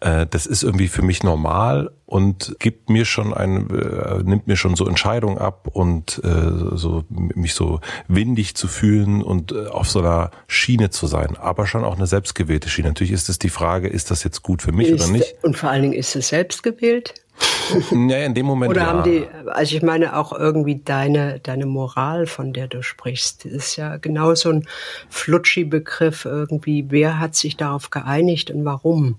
Äh, 0.00 0.26
das 0.28 0.46
ist 0.46 0.62
irgendwie 0.62 0.88
für 0.88 1.02
mich 1.02 1.22
normal 1.22 1.90
und 2.06 2.56
gibt 2.58 2.90
mir 2.90 3.04
schon 3.04 3.32
ein, 3.32 3.70
äh, 3.70 4.22
nimmt 4.22 4.46
mir 4.46 4.56
schon 4.56 4.76
so 4.76 4.86
Entscheidungen 4.86 5.38
ab 5.38 5.68
und 5.72 6.20
äh, 6.24 6.76
so 6.76 7.04
mich 7.08 7.54
so 7.54 7.80
windig 8.08 8.54
zu 8.54 8.68
fühlen 8.68 9.22
und 9.22 9.52
äh, 9.52 9.66
auf 9.66 9.88
so 9.88 10.00
einer 10.00 10.30
Schiene 10.46 10.90
zu 10.90 11.06
sein, 11.06 11.36
aber 11.36 11.66
schon 11.66 11.84
auch 11.84 11.96
eine 11.96 12.06
selbstgewählte 12.06 12.68
Schiene. 12.68 12.88
Natürlich 12.88 13.12
ist 13.12 13.28
es 13.28 13.38
die 13.38 13.48
Frage, 13.48 13.88
ist 13.88 14.10
das 14.10 14.24
jetzt 14.24 14.42
gut 14.42 14.62
für 14.62 14.72
mich 14.72 14.88
ist, 14.88 15.02
oder 15.02 15.12
nicht? 15.12 15.36
Und 15.42 15.56
vor 15.56 15.70
allen 15.70 15.82
Dingen 15.82 15.94
ist 15.94 16.14
es 16.16 16.28
selbstgewählt? 16.28 17.14
Ja, 17.90 18.18
in 18.18 18.34
dem 18.34 18.46
Moment. 18.46 18.70
Oder 18.70 18.82
ja. 18.82 18.86
haben 18.88 19.02
die, 19.04 19.26
also 19.46 19.76
ich 19.76 19.82
meine 19.82 20.16
auch 20.16 20.32
irgendwie 20.32 20.82
deine, 20.84 21.40
deine 21.40 21.66
Moral, 21.66 22.26
von 22.26 22.52
der 22.52 22.68
du 22.68 22.82
sprichst, 22.82 23.44
ist 23.44 23.76
ja 23.76 23.96
genau 23.96 24.34
so 24.34 24.50
ein 24.50 24.66
Flutschi-Begriff 25.08 26.24
irgendwie. 26.24 26.86
Wer 26.88 27.18
hat 27.18 27.34
sich 27.34 27.56
darauf 27.56 27.90
geeinigt 27.90 28.50
und 28.50 28.64
warum? 28.64 29.18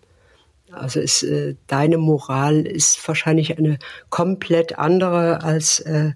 Also 0.71 0.99
ist, 0.99 1.23
äh, 1.23 1.55
deine 1.67 1.97
Moral 1.97 2.65
ist 2.65 3.07
wahrscheinlich 3.07 3.57
eine 3.57 3.77
komplett 4.09 4.77
andere 4.77 5.43
als 5.43 5.79
äh, 5.81 6.11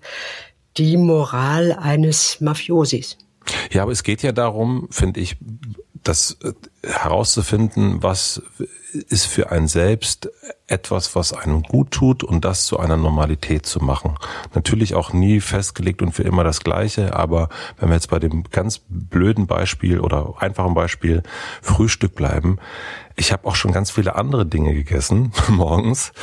die 0.77 0.97
Moral 0.97 1.73
eines 1.73 2.41
Mafiosis. 2.41 3.17
Ja, 3.71 3.83
aber 3.83 3.91
es 3.91 4.03
geht 4.03 4.23
ja 4.23 4.31
darum, 4.31 4.88
finde 4.91 5.19
ich, 5.19 5.38
das 6.03 6.38
äh, 6.43 6.53
herauszufinden, 6.83 8.01
was 8.03 8.41
ist 9.10 9.25
für 9.25 9.51
ein 9.51 9.67
selbst 9.67 10.29
etwas, 10.67 11.15
was 11.15 11.33
einem 11.33 11.63
gut 11.63 11.91
tut 11.91 12.23
und 12.23 12.43
das 12.43 12.65
zu 12.65 12.79
einer 12.79 12.97
Normalität 12.97 13.65
zu 13.65 13.79
machen. 13.83 14.15
Natürlich 14.53 14.95
auch 14.95 15.13
nie 15.13 15.39
festgelegt 15.39 16.01
und 16.01 16.12
für 16.12 16.23
immer 16.23 16.43
das 16.43 16.62
Gleiche, 16.62 17.15
aber 17.15 17.49
wenn 17.79 17.89
wir 17.89 17.95
jetzt 17.95 18.10
bei 18.10 18.19
dem 18.19 18.43
ganz 18.43 18.81
blöden 18.89 19.47
Beispiel 19.47 19.99
oder 19.99 20.33
einfachen 20.39 20.73
Beispiel 20.73 21.23
Frühstück 21.62 22.15
bleiben, 22.15 22.60
ich 23.19 23.31
habe 23.31 23.47
auch 23.47 23.55
schon 23.55 23.71
ganz 23.71 23.89
viele 23.89 24.15
andere 24.15 24.45
Dinge 24.45 24.75
gegessen 24.75 25.31
morgens. 25.49 26.13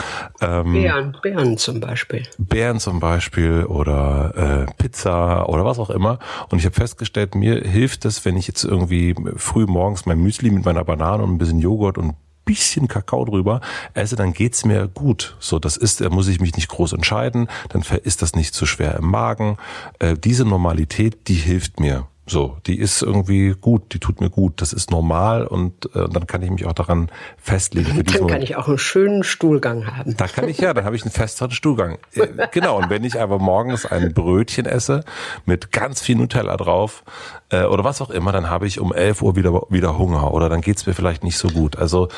Ähm, 0.40 0.72
Beeren, 0.72 1.16
Beeren 1.22 1.58
zum 1.58 1.80
Beispiel. 1.80 2.22
Beeren 2.38 2.78
zum 2.78 3.00
Beispiel 3.00 3.64
oder 3.64 4.66
äh, 4.68 4.72
Pizza 4.78 5.48
oder 5.48 5.64
was 5.64 5.80
auch 5.80 5.90
immer. 5.90 6.20
Und 6.50 6.58
ich 6.58 6.64
habe 6.66 6.74
festgestellt, 6.74 7.34
mir 7.34 7.56
hilft 7.56 8.04
es, 8.04 8.24
wenn 8.24 8.36
ich 8.36 8.46
jetzt 8.46 8.62
irgendwie 8.62 9.16
früh 9.36 9.66
morgens 9.66 10.06
mein 10.06 10.20
Müsli 10.20 10.50
mit 10.50 10.64
meiner 10.64 10.84
Banane 10.84 11.24
und 11.24 11.32
ein 11.32 11.38
bisschen 11.38 11.58
Joghurt 11.58 11.98
und 11.98 12.14
bisschen 12.44 12.88
Kakao 12.88 13.24
drüber 13.24 13.60
esse, 13.94 14.16
dann 14.16 14.32
geht's 14.32 14.64
mir 14.64 14.88
gut. 14.88 15.36
So, 15.40 15.58
das 15.58 15.76
ist, 15.76 16.00
da 16.00 16.10
muss 16.10 16.28
ich 16.28 16.40
mich 16.40 16.54
nicht 16.56 16.68
groß 16.68 16.92
entscheiden, 16.92 17.48
dann 17.68 17.82
ist 18.02 18.22
das 18.22 18.34
nicht 18.34 18.54
zu 18.54 18.66
schwer 18.66 18.96
im 18.96 19.10
Magen. 19.10 19.56
Äh, 19.98 20.16
diese 20.16 20.44
Normalität, 20.44 21.28
die 21.28 21.34
hilft 21.34 21.80
mir. 21.80 22.06
So, 22.26 22.56
die 22.66 22.78
ist 22.78 23.02
irgendwie 23.02 23.54
gut, 23.60 23.92
die 23.92 23.98
tut 23.98 24.22
mir 24.22 24.30
gut, 24.30 24.62
das 24.62 24.72
ist 24.72 24.90
normal 24.90 25.46
und 25.46 25.94
äh, 25.94 26.08
dann 26.08 26.26
kann 26.26 26.40
ich 26.40 26.50
mich 26.50 26.64
auch 26.64 26.72
daran 26.72 27.10
festlegen. 27.36 28.02
Dann 28.02 28.26
kann 28.26 28.40
ich 28.40 28.56
auch 28.56 28.66
einen 28.66 28.78
schönen 28.78 29.24
Stuhlgang 29.24 29.86
haben. 29.86 30.16
Da 30.16 30.26
kann 30.26 30.48
ich 30.48 30.56
ja, 30.56 30.72
dann 30.72 30.86
habe 30.86 30.96
ich 30.96 31.02
einen 31.02 31.10
festeren 31.10 31.50
Stuhlgang. 31.50 31.98
Äh, 32.14 32.48
genau, 32.50 32.78
und 32.78 32.88
wenn 32.88 33.04
ich 33.04 33.20
aber 33.20 33.38
morgens 33.38 33.84
ein 33.84 34.14
Brötchen 34.14 34.64
esse 34.64 35.04
mit 35.44 35.70
ganz 35.70 36.00
viel 36.00 36.16
Nutella 36.16 36.56
drauf 36.56 37.04
äh, 37.50 37.64
oder 37.64 37.84
was 37.84 38.00
auch 38.00 38.10
immer, 38.10 38.32
dann 38.32 38.48
habe 38.48 38.66
ich 38.66 38.80
um 38.80 38.94
11 38.94 39.20
Uhr 39.20 39.36
wieder, 39.36 39.52
wieder 39.68 39.98
Hunger 39.98 40.32
oder 40.32 40.48
dann 40.48 40.62
geht's 40.62 40.86
mir 40.86 40.94
vielleicht 40.94 41.24
nicht 41.24 41.36
so 41.36 41.48
gut. 41.48 41.76
Also 41.76 42.08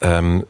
ähm, 0.00 0.46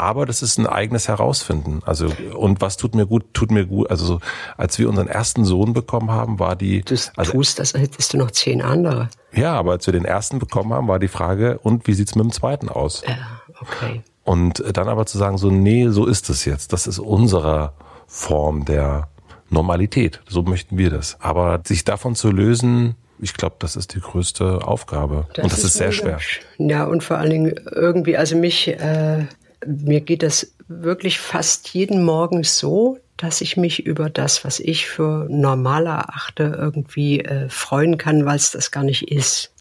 aber 0.00 0.24
das 0.24 0.40
ist 0.40 0.58
ein 0.58 0.66
eigenes 0.66 1.08
Herausfinden. 1.08 1.82
Also 1.84 2.08
und 2.34 2.60
was 2.62 2.78
tut 2.78 2.94
mir 2.94 3.06
gut, 3.06 3.34
tut 3.34 3.50
mir 3.50 3.66
gut. 3.66 3.90
Also 3.90 4.06
so, 4.06 4.20
als 4.56 4.78
wir 4.78 4.88
unseren 4.88 5.08
ersten 5.08 5.44
Sohn 5.44 5.74
bekommen 5.74 6.10
haben, 6.10 6.38
war 6.38 6.56
die. 6.56 6.80
Du 6.80 6.96
also, 7.16 7.32
tust 7.32 7.58
das, 7.58 7.74
hättest 7.74 8.14
du 8.14 8.16
noch 8.16 8.30
zehn 8.30 8.62
andere. 8.62 9.10
Ja, 9.32 9.54
aber 9.54 9.72
als 9.72 9.86
wir 9.86 9.92
den 9.92 10.06
ersten 10.06 10.38
bekommen 10.38 10.72
haben, 10.72 10.88
war 10.88 10.98
die 10.98 11.08
Frage: 11.08 11.58
Und 11.58 11.86
wie 11.86 11.92
sieht's 11.92 12.14
mit 12.14 12.24
dem 12.24 12.32
zweiten 12.32 12.70
aus? 12.70 13.02
Ja, 13.06 13.16
okay. 13.60 14.00
Und 14.24 14.64
dann 14.74 14.88
aber 14.88 15.04
zu 15.04 15.18
sagen, 15.18 15.36
so 15.36 15.50
nee, 15.50 15.88
so 15.88 16.06
ist 16.06 16.30
es 16.30 16.46
jetzt. 16.46 16.72
Das 16.72 16.86
ist 16.86 16.98
unsere 16.98 17.72
Form 18.06 18.64
der 18.64 19.08
Normalität. 19.50 20.20
So 20.28 20.42
möchten 20.42 20.78
wir 20.78 20.88
das. 20.88 21.18
Aber 21.20 21.60
sich 21.64 21.84
davon 21.84 22.14
zu 22.14 22.30
lösen, 22.30 22.94
ich 23.18 23.34
glaube, 23.34 23.56
das 23.58 23.76
ist 23.76 23.94
die 23.94 24.00
größte 24.00 24.66
Aufgabe. 24.66 25.26
Das 25.34 25.44
und 25.44 25.52
das 25.52 25.58
ist, 25.58 25.64
ist 25.66 25.74
sehr 25.74 25.92
schwer. 25.92 26.18
Ja, 26.58 26.84
und 26.84 27.04
vor 27.04 27.18
allen 27.18 27.30
Dingen 27.30 27.54
irgendwie, 27.70 28.16
also 28.16 28.36
mich 28.36 28.68
äh, 28.68 29.26
mir 29.66 30.00
geht 30.00 30.22
es 30.22 30.54
wirklich 30.68 31.18
fast 31.18 31.68
jeden 31.70 32.04
Morgen 32.04 32.44
so, 32.44 32.98
dass 33.16 33.40
ich 33.40 33.56
mich 33.56 33.84
über 33.86 34.08
das, 34.08 34.44
was 34.44 34.60
ich 34.60 34.86
für 34.86 35.26
normal 35.28 35.86
erachte, 35.86 36.56
irgendwie 36.56 37.20
äh, 37.20 37.48
freuen 37.48 37.98
kann, 37.98 38.24
weil 38.24 38.36
es 38.36 38.50
das 38.50 38.70
gar 38.70 38.84
nicht 38.84 39.10
ist. 39.10 39.52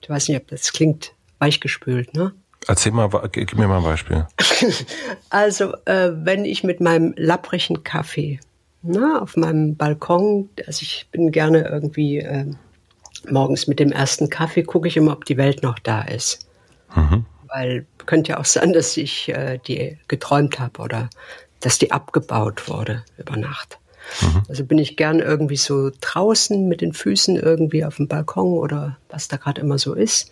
Ich 0.00 0.08
weiß 0.08 0.28
nicht, 0.28 0.40
ob 0.40 0.46
das 0.48 0.72
klingt 0.72 1.12
weichgespült, 1.38 2.14
ne? 2.14 2.32
Erzähl 2.66 2.92
mal, 2.92 3.08
gib 3.32 3.56
mir 3.56 3.68
mal 3.68 3.78
ein 3.78 3.84
Beispiel. 3.84 4.26
also, 5.30 5.74
äh, 5.86 6.10
wenn 6.12 6.44
ich 6.44 6.64
mit 6.64 6.80
meinem 6.80 7.14
lapprigen 7.16 7.82
Kaffee 7.82 8.40
na, 8.82 9.00
ne, 9.00 9.22
auf 9.22 9.36
meinem 9.36 9.76
Balkon, 9.76 10.48
also 10.66 10.82
ich 10.82 11.08
bin 11.10 11.32
gerne 11.32 11.68
irgendwie 11.68 12.18
äh, 12.18 12.46
morgens 13.28 13.66
mit 13.66 13.80
dem 13.80 13.92
ersten 13.92 14.30
Kaffee 14.30 14.62
gucke 14.62 14.88
ich 14.88 14.96
immer, 14.96 15.12
ob 15.12 15.24
die 15.24 15.36
Welt 15.36 15.62
noch 15.62 15.78
da 15.78 16.02
ist. 16.02 16.48
Mhm. 16.94 17.26
Weil 17.48 17.86
könnte 18.06 18.32
ja 18.32 18.38
auch 18.38 18.44
sein, 18.44 18.72
dass 18.72 18.96
ich 18.96 19.28
äh, 19.28 19.58
die 19.66 19.98
geträumt 20.08 20.58
habe 20.58 20.80
oder 20.80 21.10
dass 21.60 21.78
die 21.78 21.90
abgebaut 21.90 22.68
wurde 22.68 23.04
über 23.16 23.36
Nacht. 23.36 23.78
Mhm. 24.22 24.42
Also 24.48 24.64
bin 24.64 24.78
ich 24.78 24.96
gern 24.96 25.20
irgendwie 25.20 25.56
so 25.56 25.90
draußen 26.00 26.68
mit 26.68 26.80
den 26.80 26.92
Füßen 26.92 27.36
irgendwie 27.36 27.84
auf 27.84 27.96
dem 27.96 28.08
Balkon 28.08 28.58
oder 28.58 28.96
was 29.08 29.28
da 29.28 29.36
gerade 29.36 29.60
immer 29.60 29.78
so 29.78 29.94
ist. 29.94 30.30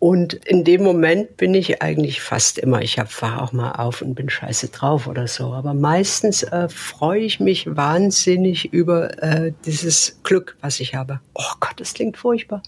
Und 0.00 0.32
in 0.32 0.64
dem 0.64 0.82
Moment 0.82 1.36
bin 1.36 1.52
ich 1.52 1.82
eigentlich 1.82 2.22
fast 2.22 2.56
immer, 2.56 2.80
ich 2.80 2.96
fahre 3.08 3.42
auch 3.42 3.52
mal 3.52 3.72
auf 3.72 4.00
und 4.00 4.14
bin 4.14 4.30
scheiße 4.30 4.68
drauf 4.68 5.06
oder 5.06 5.28
so. 5.28 5.52
Aber 5.52 5.74
meistens 5.74 6.42
äh, 6.42 6.70
freue 6.70 7.20
ich 7.20 7.38
mich 7.38 7.66
wahnsinnig 7.76 8.72
über 8.72 9.22
äh, 9.22 9.52
dieses 9.66 10.18
Glück, 10.22 10.56
was 10.62 10.80
ich 10.80 10.94
habe. 10.94 11.20
Oh 11.34 11.52
Gott, 11.60 11.74
das 11.76 11.92
klingt 11.92 12.16
furchtbar. 12.16 12.62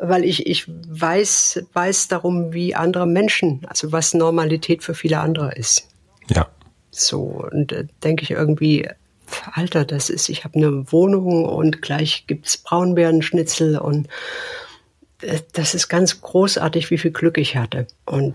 Weil 0.00 0.24
ich, 0.24 0.46
ich 0.46 0.66
weiß, 0.68 1.64
weiß 1.72 2.08
darum, 2.08 2.52
wie 2.52 2.74
andere 2.74 3.06
Menschen, 3.06 3.62
also 3.66 3.92
was 3.92 4.14
Normalität 4.14 4.82
für 4.82 4.94
viele 4.94 5.20
andere 5.20 5.54
ist. 5.54 5.88
Ja. 6.28 6.48
So, 6.90 7.46
und 7.50 7.72
äh, 7.72 7.86
denke 8.02 8.22
ich 8.22 8.30
irgendwie, 8.30 8.88
Alter, 9.52 9.84
das 9.84 10.10
ist, 10.10 10.28
ich 10.28 10.44
habe 10.44 10.56
eine 10.56 10.92
Wohnung 10.92 11.44
und 11.44 11.82
gleich 11.82 12.26
gibt's 12.26 12.56
Braunbärenschnitzel 12.56 13.78
und 13.78 14.08
das 15.52 15.74
ist 15.74 15.88
ganz 15.88 16.20
großartig, 16.20 16.90
wie 16.90 16.98
viel 16.98 17.10
Glück 17.10 17.38
ich 17.38 17.56
hatte. 17.56 17.86
Und 18.04 18.34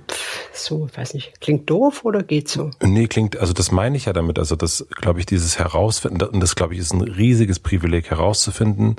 so, 0.54 0.90
weiß 0.94 1.14
nicht, 1.14 1.40
klingt 1.42 1.70
doof 1.70 2.04
oder 2.04 2.24
geht 2.24 2.50
so? 2.50 2.72
Nee, 2.82 3.08
klingt, 3.08 3.38
also 3.38 3.54
das 3.54 3.72
meine 3.72 3.98
ich 3.98 4.06
ja 4.06 4.14
damit. 4.14 4.40
Also 4.40 4.56
das, 4.56 4.86
glaube 4.90 5.20
ich, 5.20 5.26
dieses 5.26 5.60
Herausfinden, 5.60 6.22
und 6.24 6.40
das, 6.40 6.56
glaube 6.56 6.74
ich, 6.74 6.80
ist 6.80 6.94
ein 6.94 7.02
riesiges 7.02 7.60
Privileg 7.60 8.10
herauszufinden, 8.10 8.96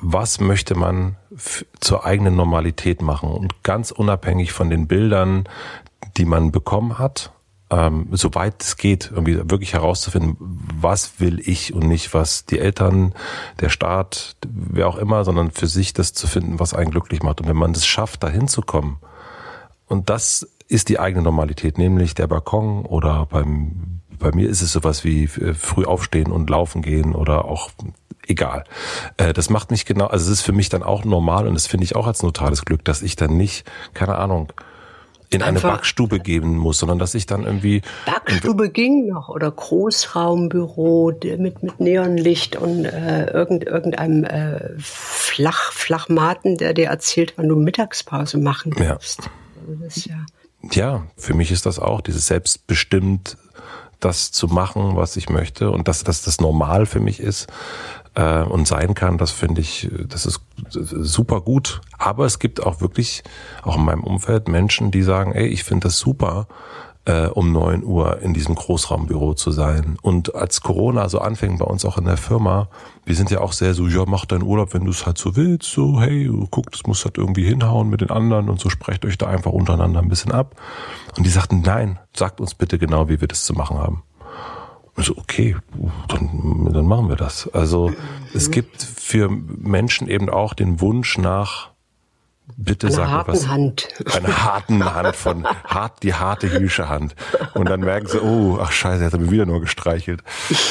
was 0.00 0.40
möchte 0.40 0.74
man 0.74 1.16
zur 1.80 2.04
eigenen 2.04 2.36
Normalität 2.36 3.02
machen 3.02 3.30
und 3.30 3.62
ganz 3.62 3.90
unabhängig 3.90 4.52
von 4.52 4.70
den 4.70 4.86
Bildern, 4.86 5.48
die 6.16 6.24
man 6.24 6.52
bekommen 6.52 6.98
hat 6.98 7.32
ähm, 7.70 8.08
soweit 8.12 8.62
es 8.62 8.76
geht, 8.76 9.10
irgendwie 9.12 9.36
wirklich 9.50 9.74
herauszufinden, 9.74 10.36
was 10.38 11.20
will 11.20 11.40
ich 11.40 11.74
und 11.74 11.86
nicht, 11.86 12.14
was 12.14 12.46
die 12.46 12.58
Eltern, 12.58 13.14
der 13.60 13.68
Staat, 13.68 14.36
wer 14.48 14.88
auch 14.88 14.96
immer, 14.96 15.24
sondern 15.24 15.50
für 15.50 15.66
sich 15.66 15.92
das 15.92 16.12
zu 16.12 16.26
finden, 16.26 16.58
was 16.58 16.74
einen 16.74 16.90
glücklich 16.90 17.22
macht. 17.22 17.40
Und 17.40 17.48
wenn 17.48 17.56
man 17.56 17.72
es 17.72 17.86
schafft, 17.86 18.22
dahin 18.22 18.48
zu 18.48 18.62
kommen, 18.62 18.98
und 19.86 20.10
das 20.10 20.46
ist 20.68 20.88
die 20.88 20.98
eigene 20.98 21.22
Normalität, 21.22 21.78
nämlich 21.78 22.14
der 22.14 22.26
Balkon 22.26 22.84
oder 22.84 23.26
beim, 23.26 24.00
bei 24.18 24.30
mir 24.32 24.48
ist 24.48 24.62
es 24.62 24.72
sowas 24.72 25.04
wie 25.04 25.24
äh, 25.24 25.54
früh 25.54 25.84
aufstehen 25.84 26.30
und 26.30 26.50
laufen 26.50 26.82
gehen 26.82 27.14
oder 27.14 27.46
auch 27.46 27.70
egal. 28.26 28.64
Äh, 29.16 29.32
das 29.32 29.50
macht 29.50 29.70
mich 29.70 29.86
genau, 29.86 30.06
also 30.06 30.30
es 30.30 30.40
ist 30.40 30.44
für 30.44 30.52
mich 30.52 30.68
dann 30.68 30.82
auch 30.82 31.04
normal 31.04 31.46
und 31.46 31.54
das 31.54 31.66
finde 31.66 31.84
ich 31.84 31.96
auch 31.96 32.06
als 32.06 32.22
notales 32.22 32.64
Glück, 32.64 32.84
dass 32.84 33.02
ich 33.02 33.16
dann 33.16 33.36
nicht, 33.36 33.70
keine 33.94 34.16
Ahnung, 34.16 34.52
in 35.30 35.42
eine 35.42 35.60
Backstube 35.60 36.20
geben 36.20 36.56
muss, 36.56 36.78
sondern 36.78 36.98
dass 36.98 37.14
ich 37.14 37.26
dann 37.26 37.44
irgendwie 37.44 37.82
Backstube 38.06 38.70
ging 38.70 39.06
noch 39.06 39.28
oder 39.28 39.50
Großraumbüro 39.50 41.12
mit 41.38 41.62
mit 41.62 41.80
Neonlicht 41.80 42.56
und 42.56 42.84
äh, 42.84 43.30
irgend, 43.30 43.64
irgendeinem 43.64 44.24
äh, 44.24 44.70
Flach 44.78 45.72
Flachmaten, 45.72 46.56
der 46.56 46.74
dir 46.74 46.86
erzählt, 46.86 47.34
wann 47.36 47.48
du 47.48 47.56
Mittagspause 47.56 48.38
machen 48.38 48.72
darfst. 48.72 49.24
Ja. 49.24 49.30
Also 49.84 50.10
ja. 50.10 50.26
ja, 50.72 51.06
für 51.16 51.34
mich 51.34 51.50
ist 51.50 51.66
das 51.66 51.78
auch 51.78 52.00
dieses 52.00 52.26
selbstbestimmt 52.26 53.36
das 54.00 54.30
zu 54.30 54.46
machen, 54.46 54.96
was 54.96 55.16
ich 55.16 55.28
möchte 55.28 55.70
und 55.70 55.88
dass, 55.88 56.04
dass 56.04 56.22
das 56.22 56.40
normal 56.40 56.86
für 56.86 57.00
mich 57.00 57.20
ist 57.20 57.48
äh, 58.18 58.42
und 58.42 58.66
sein 58.66 58.94
kann, 58.94 59.16
das 59.16 59.30
finde 59.30 59.60
ich, 59.60 59.88
das 60.08 60.26
ist 60.26 60.40
super 60.66 61.40
gut. 61.40 61.80
Aber 61.96 62.26
es 62.26 62.40
gibt 62.40 62.60
auch 62.60 62.80
wirklich, 62.80 63.22
auch 63.62 63.76
in 63.76 63.84
meinem 63.84 64.02
Umfeld, 64.02 64.48
Menschen, 64.48 64.90
die 64.90 65.02
sagen, 65.02 65.32
ey, 65.32 65.46
ich 65.46 65.62
finde 65.62 65.86
das 65.86 65.98
super, 65.98 66.48
äh, 67.04 67.28
um 67.28 67.52
neun 67.52 67.84
Uhr 67.84 68.20
in 68.20 68.34
diesem 68.34 68.56
Großraumbüro 68.56 69.34
zu 69.34 69.52
sein. 69.52 69.96
Und 70.02 70.34
als 70.34 70.62
Corona 70.62 71.08
so 71.08 71.20
anfing 71.20 71.58
bei 71.58 71.64
uns 71.64 71.84
auch 71.84 71.96
in 71.96 72.06
der 72.06 72.16
Firma, 72.16 72.68
wir 73.04 73.14
sind 73.14 73.30
ja 73.30 73.40
auch 73.40 73.52
sehr 73.52 73.72
so, 73.72 73.86
ja, 73.86 74.04
mach 74.04 74.24
deinen 74.24 74.42
Urlaub, 74.42 74.74
wenn 74.74 74.84
du 74.84 74.90
es 74.90 75.06
halt 75.06 75.16
so 75.16 75.36
willst, 75.36 75.70
so, 75.70 76.00
hey, 76.00 76.28
guck, 76.50 76.72
das 76.72 76.82
muss 76.88 77.04
halt 77.04 77.18
irgendwie 77.18 77.44
hinhauen 77.44 77.88
mit 77.88 78.00
den 78.00 78.10
anderen 78.10 78.50
und 78.50 78.58
so 78.58 78.68
sprecht 78.68 79.04
euch 79.04 79.16
da 79.16 79.28
einfach 79.28 79.52
untereinander 79.52 80.00
ein 80.00 80.08
bisschen 80.08 80.32
ab. 80.32 80.56
Und 81.16 81.24
die 81.24 81.30
sagten, 81.30 81.60
nein, 81.60 82.00
sagt 82.16 82.40
uns 82.40 82.56
bitte 82.56 82.78
genau, 82.78 83.08
wie 83.08 83.20
wir 83.20 83.28
das 83.28 83.44
zu 83.44 83.52
machen 83.52 83.78
haben. 83.78 84.02
Also 84.98 85.16
okay, 85.16 85.54
dann, 86.08 86.68
dann 86.72 86.84
machen 86.84 87.08
wir 87.08 87.14
das. 87.14 87.48
Also 87.54 87.92
es 88.34 88.50
gibt 88.50 88.82
für 88.82 89.30
Menschen 89.30 90.08
eben 90.08 90.28
auch 90.28 90.54
den 90.54 90.80
Wunsch 90.80 91.18
nach 91.18 91.70
Bitte 92.56 92.88
eine 92.88 92.96
sag 92.96 93.26
mir 93.26 93.32
was. 93.32 93.48
Hand. 93.48 93.88
Eine 94.14 94.44
harten 94.44 94.94
Hand 94.94 95.16
von 95.16 95.44
hart, 95.64 96.02
die 96.02 96.14
harte 96.14 96.46
jüdische 96.46 96.88
Hand. 96.88 97.14
Und 97.54 97.68
dann 97.68 97.80
merken 97.80 98.06
sie, 98.06 98.20
oh, 98.20 98.58
ach 98.60 98.72
scheiße, 98.72 99.04
er 99.04 99.12
hat 99.12 99.20
mir 99.20 99.30
wieder 99.30 99.46
nur 99.46 99.60
gestreichelt. 99.60 100.22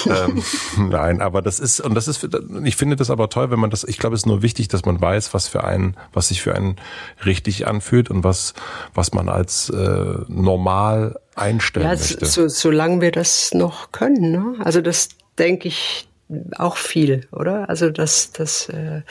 ähm, 0.06 0.44
nein, 0.90 1.22
aber 1.22 1.42
das 1.42 1.60
ist, 1.60 1.80
und 1.80 1.96
das 1.96 2.08
ist, 2.08 2.28
ich 2.64 2.76
finde 2.76 2.96
das 2.96 3.10
aber 3.10 3.30
toll, 3.30 3.52
wenn 3.52 3.60
man 3.60 3.70
das, 3.70 3.84
ich 3.84 3.98
glaube, 3.98 4.16
es 4.16 4.22
ist 4.22 4.26
nur 4.26 4.42
wichtig, 4.42 4.68
dass 4.68 4.86
man 4.86 5.00
weiß, 5.00 5.34
was 5.34 5.48
für 5.48 5.64
einen, 5.64 5.96
was 6.14 6.30
sich 6.30 6.42
für 6.42 6.56
einen 6.56 6.78
richtig 7.26 7.68
anfühlt 7.68 8.10
und 8.10 8.24
was, 8.24 8.54
was 8.94 9.14
man 9.14 9.30
als 9.30 9.70
äh, 9.70 10.16
normal 10.28 11.20
einstellen 11.36 11.86
ja, 11.86 11.94
möchte. 11.94 12.26
So, 12.26 12.48
solange 12.48 13.02
wir 13.02 13.12
das 13.12 13.54
noch 13.54 13.92
können, 13.92 14.32
ne? 14.32 14.56
Also 14.60 14.82
das 14.82 15.10
denke 15.38 15.68
ich 15.68 16.08
auch 16.58 16.78
viel, 16.78 17.28
oder? 17.32 17.70
Also 17.70 17.90
dass, 17.90 18.32
dass 18.32 18.70
äh, 18.70 19.02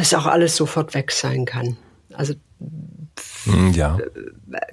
dass 0.00 0.14
auch 0.14 0.24
alles 0.24 0.56
sofort 0.56 0.94
weg 0.94 1.12
sein 1.12 1.44
kann. 1.44 1.76
Also 2.14 2.32
hm, 3.44 3.72
ja. 3.72 3.98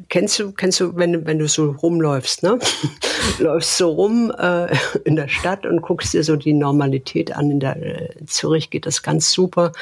Kennst 0.08 0.40
du, 0.40 0.54
kennst 0.54 0.80
du, 0.80 0.96
wenn, 0.96 1.26
wenn 1.26 1.38
du 1.38 1.50
so 1.50 1.72
rumläufst, 1.72 2.44
ne? 2.44 2.60
Läufst 3.40 3.78
so 3.78 3.92
rum 3.92 4.32
äh, 4.38 4.74
in 5.04 5.18
der 5.18 5.28
Stadt 5.28 5.66
und 5.66 5.82
guckst 5.82 6.14
dir 6.14 6.24
so 6.24 6.38
die 6.38 6.54
Normalität 6.54 7.36
an. 7.36 7.52
In 7.52 7.60
der 7.60 7.76
äh, 7.76 8.26
Zürich 8.26 8.70
geht 8.70 8.86
das 8.86 9.04
ganz 9.04 9.34
super. 9.34 9.74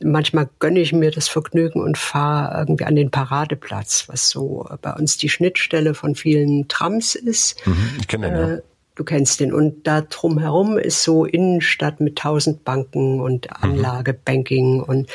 Manchmal 0.00 0.48
gönne 0.60 0.78
ich 0.78 0.92
mir 0.92 1.10
das 1.10 1.26
Vergnügen 1.26 1.82
und 1.82 1.98
fahre 1.98 2.60
irgendwie 2.60 2.84
an 2.84 2.94
den 2.94 3.10
Paradeplatz, 3.10 4.04
was 4.06 4.28
so 4.28 4.68
bei 4.80 4.92
uns 4.92 5.16
die 5.16 5.28
Schnittstelle 5.28 5.94
von 5.94 6.14
vielen 6.14 6.68
Trams 6.68 7.16
ist. 7.16 7.66
Mhm, 7.66 7.96
ich 7.98 8.06
kenne 8.06 8.30
den, 8.30 8.36
äh, 8.36 8.54
ja. 8.54 8.62
Du 8.98 9.04
kennst 9.04 9.38
den. 9.38 9.52
Und 9.52 9.86
da 9.86 10.00
drumherum 10.00 10.76
ist 10.76 11.04
so 11.04 11.24
Innenstadt 11.24 12.00
mit 12.00 12.16
tausend 12.18 12.64
Banken 12.64 13.20
und 13.20 13.46
mhm. 13.46 13.70
Anlagebanking 13.70 14.82
und 14.82 15.08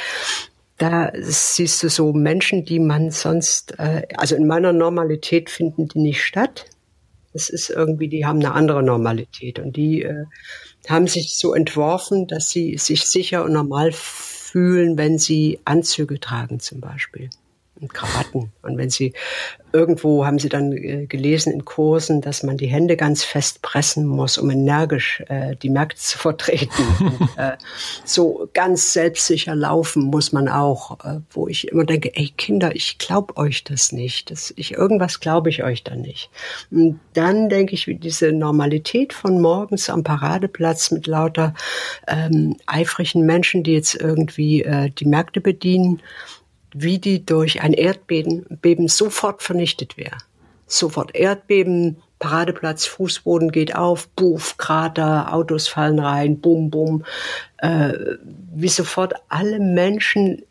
da 0.78 1.12
siehst 1.16 1.84
du 1.84 1.90
so 1.90 2.14
Menschen, 2.14 2.66
die 2.66 2.80
man 2.80 3.12
sonst, 3.12 3.78
äh, 3.80 4.08
also 4.18 4.36
in 4.36 4.48
meiner 4.48 4.74
Normalität 4.74 5.50
finden 5.50 5.88
die 5.88 6.00
nicht 6.00 6.24
statt. 6.24 6.66
Das 7.32 7.50
ist 7.50 7.70
irgendwie, 7.70 8.08
die 8.08 8.26
haben 8.26 8.40
eine 8.40 8.54
andere 8.54 8.82
Normalität 8.82 9.60
und 9.60 9.76
die 9.76 10.04
äh, 10.04 10.26
haben 10.88 11.08
sich 11.08 11.36
so 11.38 11.54
entworfen, 11.54 12.28
dass 12.28 12.50
sie 12.50 12.78
sich 12.78 13.06
sicher 13.06 13.44
und 13.44 13.54
normal 13.54 13.92
fühlen, 13.92 14.98
wenn 14.98 15.20
sie 15.20 15.60
Anzüge 15.66 16.20
tragen 16.20 16.60
zum 16.60 16.80
Beispiel 16.80 17.30
und 17.80 17.94
Krawatten. 17.94 18.52
Und 18.62 18.78
wenn 18.78 18.90
Sie 18.90 19.14
irgendwo 19.74 20.26
haben 20.26 20.38
Sie 20.38 20.50
dann 20.50 20.72
äh, 20.72 21.08
gelesen 21.08 21.52
in 21.52 21.66
Kursen, 21.66 22.22
dass 22.22 22.44
man 22.44 22.58
die 22.58 22.68
Hände 22.68 22.96
ganz 22.96 23.24
fest 23.24 23.62
pressen 23.64 24.06
muss, 24.06 24.38
um 24.38 24.52
energisch 24.52 25.24
äh, 25.28 25.56
die 25.56 25.70
Märkte 25.70 26.00
zu 26.00 26.18
vertreten. 26.18 26.84
und, 27.00 27.30
äh, 27.38 27.58
so 28.06 28.48
ganz 28.54 28.94
selbstsicher 28.94 29.56
laufen 29.56 30.04
muss 30.04 30.32
man 30.32 30.48
auch, 30.48 31.04
äh, 31.04 31.20
wo 31.32 31.48
ich 31.48 31.70
immer 31.70 31.86
denke, 31.86 32.16
ey 32.16 32.32
Kinder, 32.38 32.76
ich 32.76 33.00
glaube 33.00 33.36
euch 33.38 33.64
das 33.64 33.92
nicht. 33.92 34.30
Das, 34.30 34.54
ich, 34.56 34.74
irgendwas 34.74 35.20
glaube 35.20 35.50
ich 35.50 35.64
euch 35.64 35.84
da 35.84 35.96
nicht. 35.96 36.30
Und 36.70 37.00
dann 37.14 37.50
denke 37.50 37.74
ich, 37.74 37.88
wie 37.88 37.96
diese 37.96 38.32
Normalität 38.32 39.14
von 39.14 39.42
morgens 39.42 39.90
am 39.90 40.04
Paradeplatz 40.04 40.92
mit 40.92 41.08
lauter 41.08 41.56
ähm, 42.08 42.58
eifrigen 42.68 43.26
Menschen, 43.26 43.64
die 43.64 43.74
jetzt 43.74 43.96
irgendwie 43.96 44.62
äh, 44.64 44.92
die 44.92 45.06
Märkte 45.06 45.42
bedienen, 45.42 46.02
wie 46.74 47.00
die 47.00 47.26
durch 47.26 47.62
ein 47.62 47.74
Erdbeben 47.74 48.46
Beben 48.62 48.88
sofort 48.88 49.44
vernichtet 49.44 49.98
wäre. 49.98 50.18
Sofort 50.66 51.16
Erdbeben, 51.16 52.02
Paradeplatz, 52.20 52.86
Fußboden 52.86 53.52
geht 53.52 53.76
auf, 53.76 54.08
Buff, 54.10 54.58
Krater, 54.58 55.34
Autos 55.34 55.68
fallen 55.68 56.00
rein, 56.00 56.40
bum, 56.40 56.70
bum. 56.70 57.04
Äh, 57.58 57.94
wie 58.54 58.70
sofort 58.70 59.14
alle 59.30 59.60
Menschen 59.60 60.44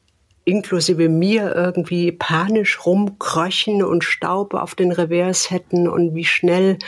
inklusive 0.44 1.08
mir 1.08 1.54
irgendwie 1.54 2.12
panisch 2.12 2.84
rumkröchen 2.84 3.82
und 3.82 4.04
Staub 4.04 4.54
auf 4.54 4.74
den 4.74 4.92
Revers 4.92 5.50
hätten 5.50 5.88
und 5.88 6.14
wie 6.14 6.24
schnell 6.24 6.78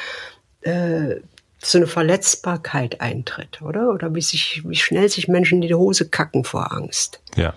äh, 0.63 1.17
so 1.59 1.79
eine 1.79 1.87
Verletzbarkeit 1.87 3.01
eintritt, 3.01 3.63
oder? 3.63 3.91
Oder 3.91 4.15
wie 4.15 4.21
sich, 4.21 4.63
wie 4.67 4.77
schnell 4.77 5.09
sich 5.09 5.29
Menschen 5.29 5.63
in 5.63 5.69
die 5.69 5.75
Hose 5.75 6.09
kacken 6.09 6.45
vor 6.45 6.73
Angst. 6.73 7.23
Ja. 7.37 7.55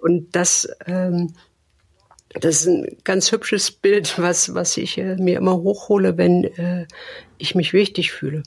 Und, 0.00 0.34
das, 0.34 0.68
ähm, 0.86 1.34
das 2.30 2.62
ist 2.62 2.66
ein 2.66 2.96
ganz 3.04 3.32
hübsches 3.32 3.70
Bild, 3.70 4.18
was, 4.18 4.54
was 4.54 4.76
ich 4.76 4.98
äh, 4.98 5.16
mir 5.16 5.36
immer 5.36 5.56
hochhole, 5.56 6.16
wenn 6.16 6.44
äh, 6.44 6.86
ich 7.38 7.54
mich 7.54 7.72
wichtig 7.72 8.12
fühle. 8.12 8.42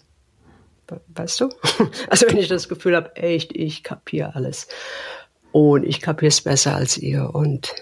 Weißt 1.16 1.42
du? 1.42 1.50
Also 2.10 2.28
wenn 2.28 2.38
ich 2.38 2.48
das 2.48 2.70
Gefühl 2.70 2.96
habe, 2.96 3.16
echt, 3.16 3.56
ich 3.56 3.84
kapiere 3.84 4.36
alles. 4.36 4.68
Und 5.52 5.84
ich 5.84 6.02
kapiere 6.02 6.30
es 6.30 6.42
besser 6.42 6.76
als 6.76 6.98
ihr. 6.98 7.34
Und 7.34 7.74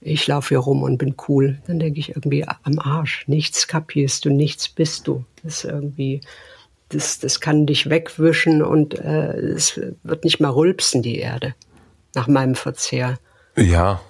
ich 0.00 0.26
laufe 0.26 0.50
hier 0.50 0.58
rum 0.58 0.82
und 0.82 0.98
bin 0.98 1.14
cool. 1.28 1.60
Dann 1.66 1.78
denke 1.78 2.00
ich 2.00 2.10
irgendwie 2.10 2.46
am 2.46 2.78
Arsch. 2.78 3.26
Nichts 3.28 3.68
kapierst 3.68 4.24
du, 4.24 4.30
nichts 4.30 4.68
bist 4.68 5.06
du. 5.06 5.24
Das 5.42 5.64
ist 5.64 5.70
irgendwie, 5.70 6.20
das, 6.88 7.18
das 7.18 7.40
kann 7.40 7.66
dich 7.66 7.90
wegwischen 7.90 8.62
und 8.62 8.98
äh, 8.98 9.32
es 9.36 9.80
wird 10.02 10.24
nicht 10.24 10.40
mal 10.40 10.50
rülpsen, 10.50 11.02
die 11.02 11.18
Erde. 11.18 11.54
Nach 12.14 12.28
meinem 12.28 12.54
Verzehr. 12.54 13.18
Ja, 13.56 14.00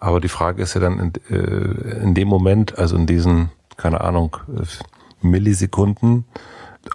aber 0.00 0.20
die 0.20 0.28
Frage 0.28 0.62
ist 0.62 0.74
ja 0.74 0.80
dann 0.80 0.98
in, 0.98 1.12
äh, 1.34 2.02
in 2.02 2.14
dem 2.14 2.28
Moment, 2.28 2.78
also 2.78 2.96
in 2.96 3.06
diesen, 3.06 3.50
keine 3.76 4.00
Ahnung, 4.00 4.36
Millisekunden, 5.20 6.24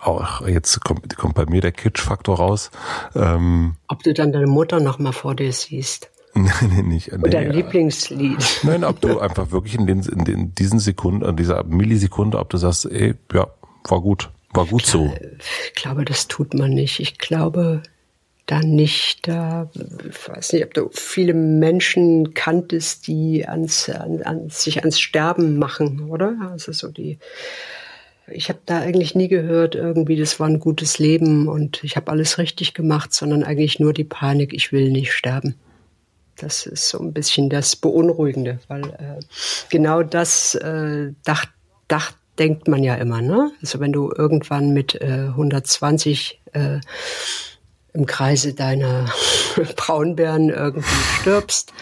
auch 0.02 0.48
jetzt 0.48 0.84
kommt, 0.84 1.18
kommt 1.18 1.36
bei 1.36 1.46
mir 1.46 1.62
der 1.62 1.72
Kitsch-Faktor 1.72 2.38
raus. 2.38 2.72
Ähm, 3.16 3.76
Ob 3.88 4.04
du 4.04 4.14
dann 4.14 4.32
deine 4.32 4.48
Mutter 4.48 4.80
noch 4.80 5.00
mal 5.00 5.12
vor 5.12 5.36
dir 5.36 5.52
siehst? 5.52 6.10
Nein, 6.34 6.72
nee, 6.76 6.82
nicht. 6.82 7.12
Nee, 7.12 7.30
dein 7.30 7.52
Lieblingslied. 7.52 8.62
Nein, 8.64 8.84
ob 8.84 9.00
du 9.02 9.20
einfach 9.20 9.52
wirklich 9.52 9.76
in, 9.76 9.86
den, 9.86 10.02
in 10.02 10.26
den, 10.26 10.56
diesen 10.56 10.80
Sekunden, 10.80 11.24
in 11.24 11.36
dieser 11.36 11.64
Millisekunde, 11.64 12.40
ob 12.40 12.50
du 12.50 12.58
sagst, 12.58 12.86
ey, 12.86 13.14
ja, 13.32 13.48
war 13.88 14.02
gut, 14.02 14.32
war 14.52 14.66
gut 14.66 14.86
so. 14.86 15.14
Ich 15.68 15.76
glaube, 15.76 16.06
das 16.06 16.28
tut 16.28 16.56
man 16.56 16.72
nicht. 16.72 17.00
Ich 17.00 17.20
glaube, 17.20 17.84
da 18.46 18.60
nicht, 18.60 19.28
da, 19.28 19.70
ich 19.74 20.30
weiß 20.30 20.54
nicht, 20.54 20.66
ob 20.66 20.74
du 20.74 20.90
viele 20.92 21.34
Menschen 21.34 22.34
kanntest, 22.34 23.08
die 23.08 23.48
ans, 23.48 23.90
an, 23.90 24.22
an, 24.24 24.50
sich 24.50 24.80
ans 24.80 25.00
Sterben 25.00 25.58
machen, 25.58 26.10
oder? 26.10 26.36
Also 26.52 26.74
so 26.74 26.90
die, 26.90 27.20
ich 28.28 28.50
habe 28.50 28.60
da 28.66 28.80
eigentlich 28.80 29.16
nie 29.16 29.30
gehört, 29.30 29.76
irgendwie, 29.76 30.18
das 30.18 30.40
war 30.40 30.48
ein 30.48 30.60
gutes 30.60 31.00
Leben 31.00 31.48
und 31.48 31.84
ich 31.84 31.96
habe 31.96 32.12
alles 32.12 32.38
richtig 32.38 32.74
gemacht, 32.74 33.14
sondern 33.14 33.44
eigentlich 33.44 33.80
nur 33.80 33.94
die 33.94 34.04
Panik, 34.04 34.54
ich 34.54 34.72
will 34.72 34.92
nicht 34.92 35.14
sterben. 35.14 35.56
Das 36.38 36.66
ist 36.66 36.90
so 36.90 37.00
ein 37.00 37.14
bisschen 37.14 37.50
das 37.50 37.76
Beunruhigende, 37.76 38.60
weil 38.68 38.84
äh, 38.84 39.20
genau 39.70 40.04
das 40.04 40.56
äh, 40.56 41.12
dacht, 41.24 41.50
dacht, 41.88 42.18
denkt 42.40 42.68
man 42.68 42.84
ja 42.84 42.96
immer. 42.96 43.22
Ne? 43.22 43.52
Also 43.62 43.80
wenn 43.80 43.94
du 43.94 44.12
irgendwann 44.12 44.74
mit 44.74 45.00
äh, 45.00 45.28
120 45.30 46.42
äh, 46.54 46.80
im 47.94 48.06
Kreise 48.06 48.54
deiner 48.54 49.06
Braunbären 49.76 50.50
irgendwie 50.50 50.90
stirbst 51.20 51.74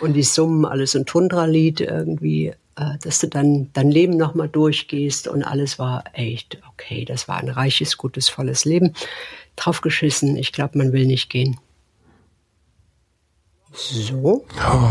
und 0.00 0.14
die 0.14 0.22
summen 0.22 0.64
alles 0.64 0.94
ein 0.94 1.06
Tundra-Lied 1.06 1.80
irgendwie, 1.80 2.54
äh, 2.76 2.98
dass 3.02 3.18
du 3.18 3.28
dann 3.28 3.70
dein 3.72 3.90
Leben 3.90 4.16
nochmal 4.16 4.48
durchgehst 4.48 5.28
und 5.28 5.42
alles 5.42 5.78
war 5.78 6.04
echt 6.12 6.58
okay. 6.72 7.04
Das 7.04 7.28
war 7.28 7.38
ein 7.38 7.48
reiches, 7.48 7.96
gutes, 7.96 8.28
volles 8.28 8.64
Leben. 8.64 8.94
Draufgeschissen, 9.56 10.36
ich 10.36 10.52
glaube, 10.52 10.78
man 10.78 10.92
will 10.92 11.06
nicht 11.06 11.30
gehen. 11.30 11.58
So. 13.72 14.46
Oh. 14.72 14.88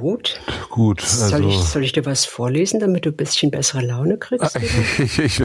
Gut. 0.00 0.40
Gut. 0.70 1.02
Also 1.02 1.28
soll, 1.28 1.48
ich, 1.48 1.56
soll 1.56 1.84
ich 1.84 1.92
dir 1.92 2.04
was 2.04 2.24
vorlesen, 2.24 2.80
damit 2.80 3.06
du 3.06 3.10
ein 3.10 3.16
bisschen 3.16 3.50
bessere 3.50 3.82
Laune 3.82 4.18
kriegst? 4.18 4.56
ich, 4.98 5.18
ich, 5.18 5.42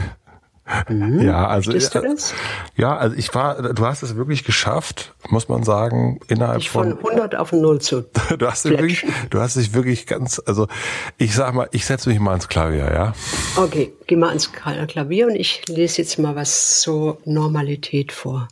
Mhm. 0.88 1.20
Ja, 1.20 1.46
also 1.46 1.72
du 1.72 1.78
das? 1.78 2.34
ja, 2.76 2.96
also 2.96 3.14
ich 3.16 3.34
war, 3.34 3.74
du 3.74 3.86
hast 3.86 4.02
es 4.02 4.16
wirklich 4.16 4.44
geschafft, 4.44 5.14
muss 5.28 5.48
man 5.48 5.62
sagen, 5.62 6.20
innerhalb 6.28 6.58
ich 6.58 6.70
von, 6.70 6.98
von 6.98 7.10
100 7.10 7.36
auf 7.36 7.52
0 7.52 7.80
zu. 7.82 8.02
du 8.38 8.46
hast 8.46 8.64
dich 8.64 8.72
wirklich, 8.72 9.06
du 9.28 9.40
hast 9.40 9.56
dich 9.56 9.74
wirklich 9.74 10.06
ganz, 10.06 10.40
also 10.46 10.66
ich 11.18 11.34
sag 11.34 11.52
mal, 11.52 11.68
ich 11.72 11.84
setze 11.84 12.08
mich 12.08 12.18
mal 12.18 12.30
ans 12.30 12.48
Klavier, 12.48 12.90
ja. 12.92 13.12
Okay, 13.56 13.92
geh 14.06 14.16
mal 14.16 14.28
ans 14.28 14.52
Klavier 14.52 15.26
und 15.26 15.36
ich 15.36 15.62
lese 15.68 16.00
jetzt 16.00 16.18
mal 16.18 16.34
was 16.34 16.80
zur 16.80 17.18
Normalität 17.26 18.10
vor. 18.10 18.48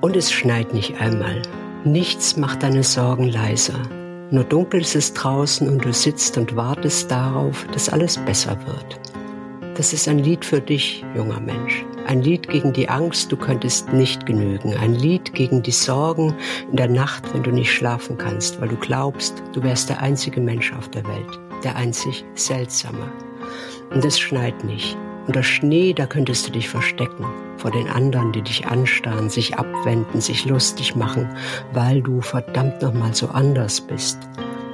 Und 0.00 0.16
es 0.16 0.32
schneit 0.32 0.72
nicht 0.72 0.98
einmal. 0.98 1.42
Nichts 1.84 2.36
macht 2.36 2.62
deine 2.62 2.84
Sorgen 2.84 3.28
leiser. 3.28 3.82
Nur 4.30 4.44
dunkel 4.44 4.82
ist 4.82 4.94
es 4.94 5.14
draußen 5.14 5.66
und 5.68 5.84
du 5.84 5.92
sitzt 5.92 6.36
und 6.36 6.54
wartest 6.54 7.10
darauf, 7.10 7.66
dass 7.72 7.88
alles 7.88 8.18
besser 8.18 8.58
wird. 8.66 9.00
Das 9.74 9.94
ist 9.94 10.06
ein 10.06 10.18
Lied 10.18 10.44
für 10.44 10.60
dich, 10.60 11.02
junger 11.14 11.40
Mensch. 11.40 11.86
Ein 12.06 12.20
Lied 12.20 12.48
gegen 12.48 12.74
die 12.74 12.90
Angst, 12.90 13.32
du 13.32 13.36
könntest 13.36 13.92
nicht 13.92 14.26
genügen. 14.26 14.76
Ein 14.76 14.94
Lied 14.94 15.32
gegen 15.32 15.62
die 15.62 15.72
Sorgen 15.72 16.34
in 16.70 16.76
der 16.76 16.88
Nacht, 16.88 17.32
wenn 17.32 17.42
du 17.42 17.52
nicht 17.52 17.72
schlafen 17.72 18.18
kannst, 18.18 18.60
weil 18.60 18.68
du 18.68 18.76
glaubst, 18.76 19.42
du 19.52 19.62
wärst 19.62 19.88
der 19.88 20.02
einzige 20.02 20.40
Mensch 20.42 20.74
auf 20.74 20.90
der 20.90 21.06
Welt. 21.06 21.38
Der 21.64 21.76
einzig 21.76 22.24
Seltsame. 22.34 23.10
Und 23.90 24.04
es 24.04 24.18
schneit 24.18 24.62
nicht. 24.64 24.96
Unter 25.28 25.42
Schnee, 25.42 25.92
da 25.92 26.06
könntest 26.06 26.48
du 26.48 26.52
dich 26.52 26.70
verstecken 26.70 27.26
vor 27.58 27.70
den 27.70 27.86
anderen, 27.86 28.32
die 28.32 28.40
dich 28.40 28.66
anstarren, 28.66 29.28
sich 29.28 29.58
abwenden, 29.58 30.22
sich 30.22 30.46
lustig 30.46 30.96
machen, 30.96 31.28
weil 31.74 32.00
du 32.00 32.22
verdammt 32.22 32.80
nochmal 32.80 33.14
so 33.14 33.28
anders 33.28 33.78
bist. 33.78 34.18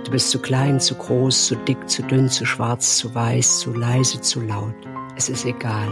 Du 0.04 0.12
bist 0.12 0.30
zu 0.30 0.38
klein, 0.38 0.78
zu 0.78 0.94
groß, 0.94 1.46
zu 1.46 1.56
dick, 1.56 1.88
zu 1.88 2.04
dünn, 2.04 2.28
zu 2.28 2.46
schwarz, 2.46 2.98
zu 2.98 3.12
weiß, 3.12 3.58
zu 3.58 3.74
leise, 3.74 4.20
zu 4.20 4.42
laut. 4.42 4.76
Es 5.16 5.28
ist 5.28 5.44
egal. 5.44 5.88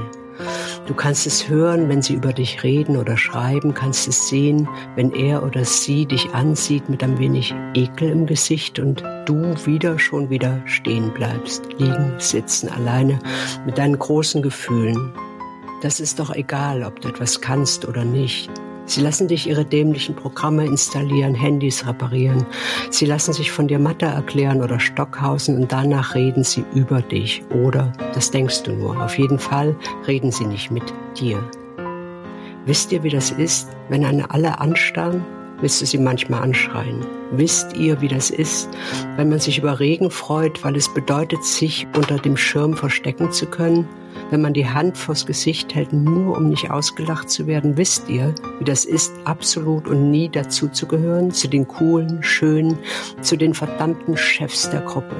Du 0.86 0.94
kannst 0.94 1.28
es 1.28 1.48
hören, 1.48 1.88
wenn 1.88 2.02
sie 2.02 2.14
über 2.14 2.32
dich 2.32 2.64
reden 2.64 2.96
oder 2.96 3.16
schreiben, 3.16 3.72
kannst 3.72 4.08
es 4.08 4.28
sehen, 4.28 4.68
wenn 4.96 5.12
er 5.12 5.44
oder 5.44 5.64
sie 5.64 6.06
dich 6.06 6.34
ansieht 6.34 6.88
mit 6.88 7.04
ein 7.04 7.18
wenig 7.20 7.54
Ekel 7.74 8.10
im 8.10 8.26
Gesicht 8.26 8.80
und 8.80 9.04
du 9.26 9.54
wieder 9.64 9.98
schon 10.00 10.28
wieder 10.28 10.60
stehen 10.64 11.12
bleibst, 11.14 11.68
liegen, 11.78 12.14
sitzen, 12.18 12.68
alleine 12.68 13.20
mit 13.64 13.78
deinen 13.78 13.96
großen 13.96 14.42
Gefühlen. 14.42 15.12
Das 15.82 16.00
ist 16.00 16.18
doch 16.18 16.34
egal, 16.34 16.82
ob 16.82 17.00
du 17.00 17.08
etwas 17.08 17.40
kannst 17.40 17.86
oder 17.86 18.04
nicht. 18.04 18.50
Sie 18.84 19.00
lassen 19.00 19.28
dich 19.28 19.48
ihre 19.48 19.64
dämlichen 19.64 20.16
Programme 20.16 20.66
installieren, 20.66 21.34
Handys 21.34 21.86
reparieren. 21.86 22.44
Sie 22.90 23.06
lassen 23.06 23.32
sich 23.32 23.50
von 23.50 23.68
dir 23.68 23.78
Mathe 23.78 24.06
erklären 24.06 24.62
oder 24.62 24.80
Stockhausen 24.80 25.56
und 25.56 25.72
danach 25.72 26.14
reden 26.14 26.44
sie 26.44 26.64
über 26.74 27.00
dich. 27.00 27.42
Oder, 27.50 27.92
das 28.14 28.30
denkst 28.30 28.64
du 28.64 28.72
nur, 28.72 29.02
auf 29.02 29.18
jeden 29.18 29.38
Fall 29.38 29.76
reden 30.06 30.32
sie 30.32 30.46
nicht 30.46 30.70
mit 30.70 30.84
dir. 31.18 31.42
Wisst 32.66 32.92
ihr, 32.92 33.02
wie 33.02 33.10
das 33.10 33.30
ist, 33.30 33.68
wenn 33.88 34.04
eine 34.04 34.30
alle 34.30 34.60
anstarren? 34.60 35.24
Willst 35.60 35.80
du 35.80 35.86
sie 35.86 35.98
manchmal 35.98 36.42
anschreien? 36.42 37.06
Wisst 37.30 37.76
ihr, 37.76 38.00
wie 38.00 38.08
das 38.08 38.30
ist, 38.30 38.68
wenn 39.16 39.28
man 39.28 39.38
sich 39.38 39.58
über 39.58 39.78
Regen 39.78 40.10
freut, 40.10 40.64
weil 40.64 40.76
es 40.76 40.92
bedeutet, 40.92 41.44
sich 41.44 41.86
unter 41.96 42.18
dem 42.18 42.36
Schirm 42.36 42.74
verstecken 42.74 43.30
zu 43.30 43.46
können? 43.46 43.88
Wenn 44.32 44.40
man 44.40 44.54
die 44.54 44.66
Hand 44.66 44.96
vors 44.96 45.26
Gesicht 45.26 45.74
hält, 45.74 45.92
nur 45.92 46.38
um 46.38 46.48
nicht 46.48 46.70
ausgelacht 46.70 47.28
zu 47.28 47.46
werden, 47.46 47.76
wisst 47.76 48.08
ihr, 48.08 48.34
wie 48.58 48.64
das 48.64 48.86
ist, 48.86 49.12
absolut 49.26 49.86
und 49.86 50.10
nie 50.10 50.30
dazu 50.30 50.68
zu 50.68 50.86
gehören, 50.86 51.30
zu 51.30 51.48
den 51.48 51.68
coolen, 51.68 52.22
schönen, 52.22 52.78
zu 53.20 53.36
den 53.36 53.52
verdammten 53.52 54.16
Chefs 54.16 54.70
der 54.70 54.80
Gruppe. 54.80 55.14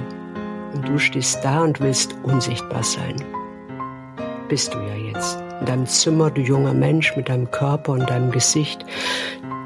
Und 0.75 0.89
du 0.89 0.99
stehst 0.99 1.45
da 1.45 1.63
und 1.63 1.79
willst 1.81 2.17
unsichtbar 2.23 2.83
sein. 2.83 3.23
Bist 4.49 4.73
du 4.73 4.79
ja 4.79 5.13
jetzt. 5.13 5.39
In 5.61 5.67
deinem 5.67 5.87
Zimmer, 5.87 6.31
du 6.31 6.41
junger 6.41 6.73
Mensch 6.73 7.15
mit 7.15 7.29
deinem 7.29 7.51
Körper 7.51 7.93
und 7.93 8.09
deinem 8.09 8.31
Gesicht, 8.31 8.87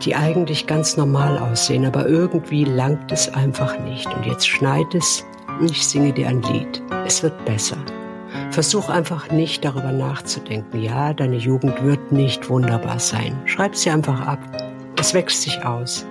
die 0.03 0.17
eigentlich 0.17 0.67
ganz 0.67 0.97
normal 0.97 1.39
aussehen, 1.39 1.87
aber 1.87 2.09
irgendwie 2.09 2.65
langt 2.65 3.13
es 3.13 3.33
einfach 3.33 3.79
nicht. 3.85 4.13
Und 4.13 4.27
jetzt 4.27 4.49
schneit 4.49 4.93
es 4.93 5.25
und 5.61 5.71
ich 5.71 5.87
singe 5.87 6.13
dir 6.13 6.29
ein 6.29 6.43
Lied. 6.43 6.83
Es 7.07 7.23
wird 7.23 7.45
besser. 7.45 7.77
Versuch 8.57 8.89
einfach 8.89 9.31
nicht 9.31 9.67
darüber 9.67 9.93
nachzudenken. 9.93 10.81
Ja, 10.81 11.13
deine 11.13 11.37
Jugend 11.37 11.85
wird 11.85 12.11
nicht 12.11 12.49
wunderbar 12.49 12.99
sein. 12.99 13.39
Schreib 13.45 13.77
sie 13.77 13.91
einfach 13.91 14.19
ab. 14.27 14.39
Es 14.99 15.13
wächst 15.13 15.43
sich 15.43 15.63
aus. 15.63 16.07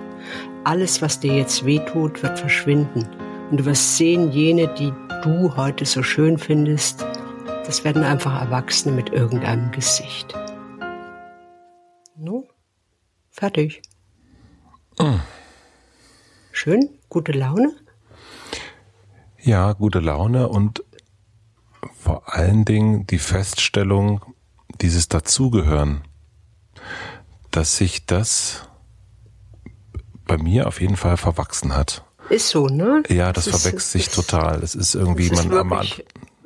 Alles, 0.62 1.02
was 1.02 1.18
dir 1.18 1.34
jetzt 1.34 1.66
wehtut, 1.66 2.22
wird 2.22 2.38
verschwinden. 2.38 3.04
Und 3.50 3.56
du 3.58 3.64
wirst 3.64 3.96
sehen, 3.96 4.30
jene, 4.30 4.72
die 4.74 4.92
du 5.24 5.56
heute 5.56 5.84
so 5.84 6.04
schön 6.04 6.38
findest, 6.38 7.04
das 7.64 7.82
werden 7.82 8.04
einfach 8.04 8.40
Erwachsene 8.40 8.94
mit 8.94 9.08
irgendeinem 9.08 9.72
Gesicht. 9.72 10.32
No? 12.16 12.46
Fertig. 13.28 13.82
Mm. 15.00 15.16
Schön? 16.52 16.90
Gute 17.08 17.32
Laune? 17.32 17.74
Ja, 19.42 19.72
gute 19.72 19.98
Laune 19.98 20.48
und 20.48 20.84
vor 21.98 22.34
allen 22.34 22.64
Dingen 22.64 23.06
die 23.06 23.18
Feststellung, 23.18 24.22
dieses 24.80 25.08
Dazugehören, 25.08 26.02
dass 27.50 27.76
sich 27.76 28.06
das 28.06 28.68
bei 30.26 30.36
mir 30.36 30.66
auf 30.66 30.80
jeden 30.80 30.96
Fall 30.96 31.16
verwachsen 31.16 31.74
hat. 31.74 32.04
Ist 32.28 32.48
so, 32.48 32.66
ne? 32.66 33.02
Ja, 33.08 33.32
das, 33.32 33.44
das 33.44 33.62
verwechselt 33.62 34.04
sich 34.04 34.08
total. 34.08 34.62
Es 34.62 34.74
ist 34.74 34.94
irgendwie, 34.94 35.28
ist 35.28 35.48
man 35.48 35.68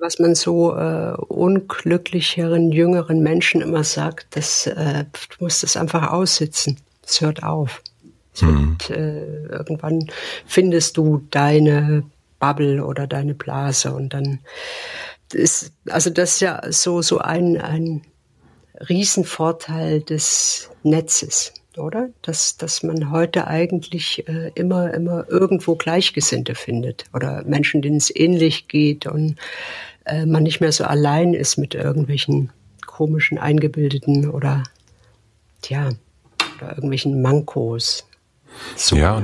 was 0.00 0.18
man 0.18 0.34
so 0.34 0.74
äh, 0.74 1.12
unglücklicheren, 1.28 2.72
jüngeren 2.72 3.22
Menschen 3.22 3.60
immer 3.60 3.84
sagt, 3.84 4.34
dass 4.34 4.66
äh, 4.66 5.04
du 5.04 5.44
musst 5.44 5.62
es 5.62 5.76
einfach 5.76 6.10
aussitzen. 6.10 6.78
Es 7.04 7.20
hört 7.20 7.42
auf. 7.42 7.82
Es 8.34 8.42
mhm. 8.42 8.76
wird, 8.78 8.90
äh, 8.90 9.46
irgendwann 9.48 10.10
findest 10.46 10.96
du 10.96 11.26
deine 11.30 12.04
Bubble 12.38 12.84
oder 12.84 13.06
deine 13.06 13.34
Blase 13.34 13.92
und 13.92 14.14
dann 14.14 14.40
ist, 15.34 15.72
also 15.88 16.10
das 16.10 16.34
ist 16.34 16.40
ja 16.40 16.60
so, 16.70 17.02
so 17.02 17.18
ein, 17.18 17.60
ein 17.60 18.02
Riesenvorteil 18.88 20.00
des 20.00 20.70
Netzes, 20.82 21.52
oder? 21.76 22.08
Dass, 22.22 22.56
dass 22.56 22.82
man 22.82 23.10
heute 23.10 23.46
eigentlich 23.46 24.26
äh, 24.28 24.50
immer, 24.54 24.92
immer 24.94 25.28
irgendwo 25.28 25.76
Gleichgesinnte 25.76 26.54
findet 26.54 27.04
oder 27.12 27.44
Menschen, 27.44 27.82
denen 27.82 27.96
es 27.98 28.14
ähnlich 28.14 28.68
geht 28.68 29.06
und 29.06 29.36
äh, 30.06 30.26
man 30.26 30.42
nicht 30.42 30.60
mehr 30.60 30.72
so 30.72 30.84
allein 30.84 31.34
ist 31.34 31.56
mit 31.56 31.74
irgendwelchen 31.74 32.52
komischen, 32.86 33.38
eingebildeten 33.38 34.30
oder, 34.30 34.64
tja, 35.62 35.90
oder 36.58 36.70
irgendwelchen 36.70 37.22
Mankos. 37.22 38.06
Ja, 38.90 39.22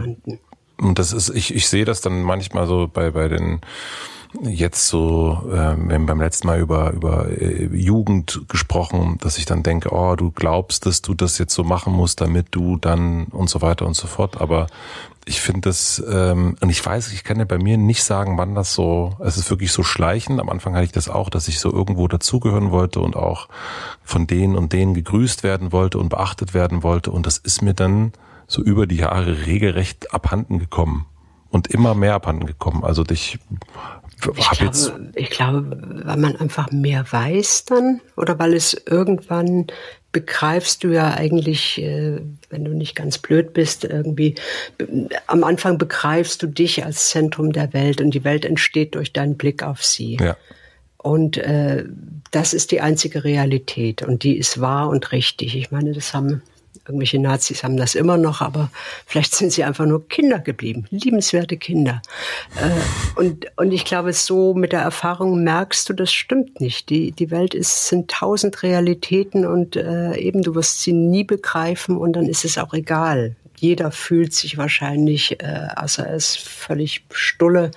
und 0.78 0.98
das 0.98 1.12
ist, 1.12 1.30
ich, 1.30 1.54
ich 1.54 1.68
sehe 1.68 1.84
das 1.84 2.00
dann 2.00 2.22
manchmal 2.22 2.66
so 2.66 2.88
bei, 2.92 3.10
bei 3.10 3.28
den 3.28 3.60
jetzt 4.42 4.88
so, 4.88 5.42
äh, 5.46 5.76
wir 5.76 5.94
haben 5.94 6.06
beim 6.06 6.20
letzten 6.20 6.46
Mal 6.46 6.60
über, 6.60 6.92
über 6.92 7.28
äh, 7.28 7.66
Jugend 7.66 8.42
gesprochen, 8.48 9.18
dass 9.20 9.38
ich 9.38 9.44
dann 9.44 9.62
denke, 9.62 9.92
oh, 9.92 10.16
du 10.16 10.30
glaubst, 10.30 10.86
dass 10.86 11.02
du 11.02 11.14
das 11.14 11.38
jetzt 11.38 11.54
so 11.54 11.64
machen 11.64 11.92
musst, 11.92 12.20
damit 12.20 12.48
du 12.50 12.76
dann 12.76 13.26
und 13.26 13.48
so 13.48 13.62
weiter 13.62 13.86
und 13.86 13.94
so 13.94 14.06
fort. 14.06 14.40
Aber 14.40 14.66
ich 15.24 15.40
finde 15.40 15.62
das, 15.62 16.02
ähm, 16.08 16.56
und 16.60 16.70
ich 16.70 16.84
weiß, 16.84 17.12
ich 17.12 17.24
kann 17.24 17.38
ja 17.38 17.44
bei 17.44 17.58
mir 17.58 17.76
nicht 17.76 18.04
sagen, 18.04 18.38
wann 18.38 18.54
das 18.54 18.74
so, 18.74 19.16
es 19.20 19.36
ist 19.36 19.50
wirklich 19.50 19.72
so 19.72 19.82
schleichend. 19.82 20.40
Am 20.40 20.48
Anfang 20.48 20.74
hatte 20.74 20.84
ich 20.84 20.92
das 20.92 21.08
auch, 21.08 21.30
dass 21.30 21.48
ich 21.48 21.58
so 21.58 21.72
irgendwo 21.72 22.06
dazugehören 22.06 22.70
wollte 22.70 23.00
und 23.00 23.16
auch 23.16 23.48
von 24.04 24.26
denen 24.26 24.56
und 24.56 24.72
denen 24.72 24.94
gegrüßt 24.94 25.42
werden 25.42 25.72
wollte 25.72 25.98
und 25.98 26.10
beachtet 26.10 26.54
werden 26.54 26.82
wollte. 26.82 27.10
Und 27.10 27.26
das 27.26 27.38
ist 27.38 27.60
mir 27.60 27.74
dann 27.74 28.12
so 28.46 28.62
über 28.62 28.86
die 28.86 28.96
Jahre 28.96 29.46
regelrecht 29.46 30.14
abhanden 30.14 30.60
gekommen 30.60 31.06
und 31.50 31.66
immer 31.66 31.94
mehr 31.94 32.14
abhanden 32.14 32.46
gekommen. 32.46 32.84
Also 32.84 33.02
dich 33.02 33.40
ich 34.36 34.50
glaube, 34.50 35.10
ich 35.14 35.30
glaube, 35.30 35.78
weil 36.04 36.16
man 36.16 36.36
einfach 36.36 36.70
mehr 36.72 37.04
weiß 37.10 37.66
dann 37.66 38.00
oder 38.16 38.38
weil 38.38 38.54
es 38.54 38.74
irgendwann 38.86 39.66
begreifst 40.12 40.82
du 40.82 40.88
ja 40.88 41.12
eigentlich, 41.12 41.78
äh, 41.82 42.20
wenn 42.48 42.64
du 42.64 42.72
nicht 42.72 42.94
ganz 42.96 43.18
blöd 43.18 43.52
bist, 43.52 43.84
irgendwie 43.84 44.36
am 45.26 45.44
Anfang 45.44 45.76
begreifst 45.76 46.42
du 46.42 46.46
dich 46.46 46.84
als 46.84 47.10
Zentrum 47.10 47.52
der 47.52 47.74
Welt 47.74 48.00
und 48.00 48.12
die 48.12 48.24
Welt 48.24 48.46
entsteht 48.46 48.94
durch 48.94 49.12
deinen 49.12 49.36
Blick 49.36 49.62
auf 49.62 49.84
sie. 49.84 50.16
Ja. 50.18 50.36
Und 50.96 51.36
äh, 51.36 51.84
das 52.30 52.54
ist 52.54 52.70
die 52.70 52.80
einzige 52.80 53.24
Realität 53.24 54.02
und 54.02 54.22
die 54.22 54.38
ist 54.38 54.60
wahr 54.60 54.88
und 54.88 55.12
richtig. 55.12 55.54
Ich 55.54 55.70
meine, 55.70 55.92
das 55.92 56.14
haben 56.14 56.42
Irgendwelche 56.86 57.18
Nazis 57.18 57.64
haben 57.64 57.76
das 57.76 57.94
immer 57.94 58.16
noch, 58.16 58.40
aber 58.40 58.70
vielleicht 59.06 59.34
sind 59.34 59.52
sie 59.52 59.64
einfach 59.64 59.86
nur 59.86 60.08
Kinder 60.08 60.38
geblieben, 60.38 60.86
liebenswerte 60.90 61.56
Kinder. 61.56 62.00
Äh, 62.56 63.18
und, 63.18 63.46
und 63.56 63.72
ich 63.72 63.84
glaube, 63.84 64.12
so 64.12 64.54
mit 64.54 64.72
der 64.72 64.80
Erfahrung 64.80 65.42
merkst 65.42 65.88
du, 65.88 65.94
das 65.94 66.12
stimmt 66.12 66.60
nicht. 66.60 66.88
Die, 66.88 67.10
die 67.10 67.30
Welt 67.30 67.54
ist, 67.54 67.88
sind 67.88 68.10
tausend 68.10 68.62
Realitäten 68.62 69.46
und 69.46 69.74
äh, 69.74 70.16
eben 70.16 70.42
du 70.42 70.54
wirst 70.54 70.82
sie 70.82 70.92
nie 70.92 71.24
begreifen 71.24 71.96
und 71.96 72.12
dann 72.12 72.26
ist 72.26 72.44
es 72.44 72.56
auch 72.58 72.72
egal. 72.72 73.34
Jeder 73.58 73.90
fühlt 73.90 74.34
sich 74.34 74.58
wahrscheinlich, 74.58 75.40
äh, 75.42 75.68
außer 75.74 76.06
er 76.06 76.16
ist 76.16 76.38
völlig 76.38 77.04
stulle, 77.10 77.70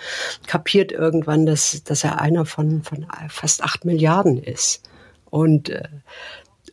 kapiert 0.46 0.92
irgendwann, 0.92 1.46
dass, 1.46 1.84
dass 1.84 2.04
er 2.04 2.20
einer 2.22 2.46
von, 2.46 2.84
von 2.84 3.08
fast 3.30 3.64
acht 3.64 3.86
Milliarden 3.86 4.38
ist. 4.44 4.84
Und 5.30 5.70
äh, 5.70 5.84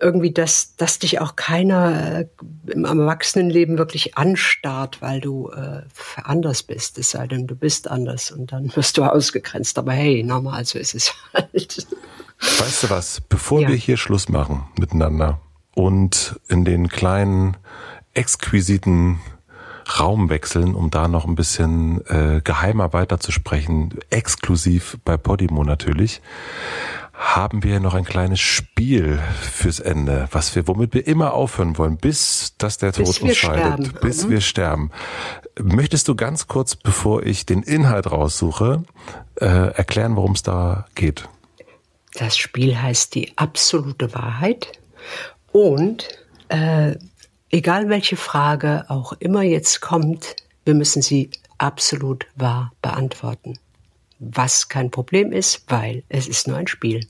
irgendwie, 0.01 0.32
dass, 0.32 0.76
dass 0.76 0.99
dich 0.99 1.20
auch 1.20 1.36
keiner 1.36 2.20
äh, 2.20 2.26
im 2.66 2.84
Erwachsenenleben 2.84 3.78
wirklich 3.78 4.16
anstarrt, 4.16 5.03
weil 5.03 5.20
du 5.20 5.51
äh, 5.51 5.82
anders 6.22 6.62
bist. 6.62 6.99
Es 6.99 7.11
sei 7.11 7.26
denn, 7.26 7.47
du 7.47 7.55
bist 7.55 7.90
anders 7.90 8.30
und 8.30 8.53
dann 8.53 8.74
wirst 8.74 8.99
du 8.99 9.05
ausgegrenzt. 9.12 9.78
Aber 9.78 9.92
hey, 9.92 10.22
normal, 10.22 10.64
so 10.64 10.78
ist 10.78 10.94
es 10.94 11.14
halt. 11.34 11.86
Weißt 12.38 12.82
du 12.82 12.90
was? 12.90 13.20
Bevor 13.20 13.62
ja. 13.62 13.68
wir 13.68 13.76
hier 13.76 13.97
Schluss 13.97 14.28
machen 14.28 14.64
miteinander 14.78 15.40
und 15.74 16.38
in 16.49 16.64
den 16.64 16.88
kleinen, 16.88 17.57
exquisiten 18.14 19.20
Raum 20.01 20.30
wechseln, 20.30 20.74
um 20.74 20.90
da 20.90 21.07
noch 21.07 21.26
ein 21.26 21.36
bisschen 21.36 22.05
äh, 22.07 22.40
geheimer 22.42 22.92
weiterzusprechen, 22.92 23.94
exklusiv 24.11 24.99
bei 25.05 25.16
Podimo 25.16 25.62
natürlich, 25.62 26.22
haben 27.16 27.62
wir 27.62 27.80
noch 27.80 27.94
ein 27.94 28.04
kleines 28.04 28.40
Spiel 28.40 29.18
fürs 29.40 29.80
Ende, 29.80 30.28
was 30.32 30.54
wir, 30.54 30.68
womit 30.68 30.92
wir 30.92 31.06
immer 31.06 31.32
aufhören 31.32 31.78
wollen, 31.78 31.96
bis 31.96 32.54
dass 32.58 32.76
der 32.76 32.92
Tod 32.92 33.06
uns 33.20 33.36
scheidet, 33.36 33.86
sterben. 33.86 34.00
bis 34.02 34.24
mhm. 34.24 34.30
wir 34.30 34.40
sterben. 34.42 34.90
Möchtest 35.58 36.08
du 36.08 36.14
ganz 36.14 36.46
kurz, 36.46 36.76
bevor 36.76 37.22
ich 37.22 37.46
den 37.46 37.62
Inhalt 37.62 38.10
raussuche, 38.10 38.82
äh, 39.36 39.46
erklären, 39.46 40.16
worum 40.16 40.32
es 40.32 40.42
da 40.42 40.86
geht? 40.94 41.28
Das 42.14 42.36
Spiel 42.36 42.80
heißt 42.80 43.14
die 43.14 43.36
absolute 43.36 44.14
Wahrheit 44.14 44.72
und 45.52 46.08
äh, 46.48 46.96
egal 47.50 47.88
welche 47.88 48.16
Frage 48.16 48.84
auch 48.88 49.14
immer 49.14 49.42
jetzt 49.42 49.80
kommt, 49.80 50.36
wir 50.64 50.74
müssen 50.74 51.00
sie 51.00 51.30
absolut 51.58 52.26
wahr 52.36 52.72
beantworten 52.82 53.58
was 54.18 54.68
kein 54.68 54.90
Problem 54.90 55.32
ist, 55.32 55.64
weil 55.68 56.02
es 56.08 56.28
ist 56.28 56.48
nur 56.48 56.56
ein 56.56 56.66
Spiel. 56.66 57.06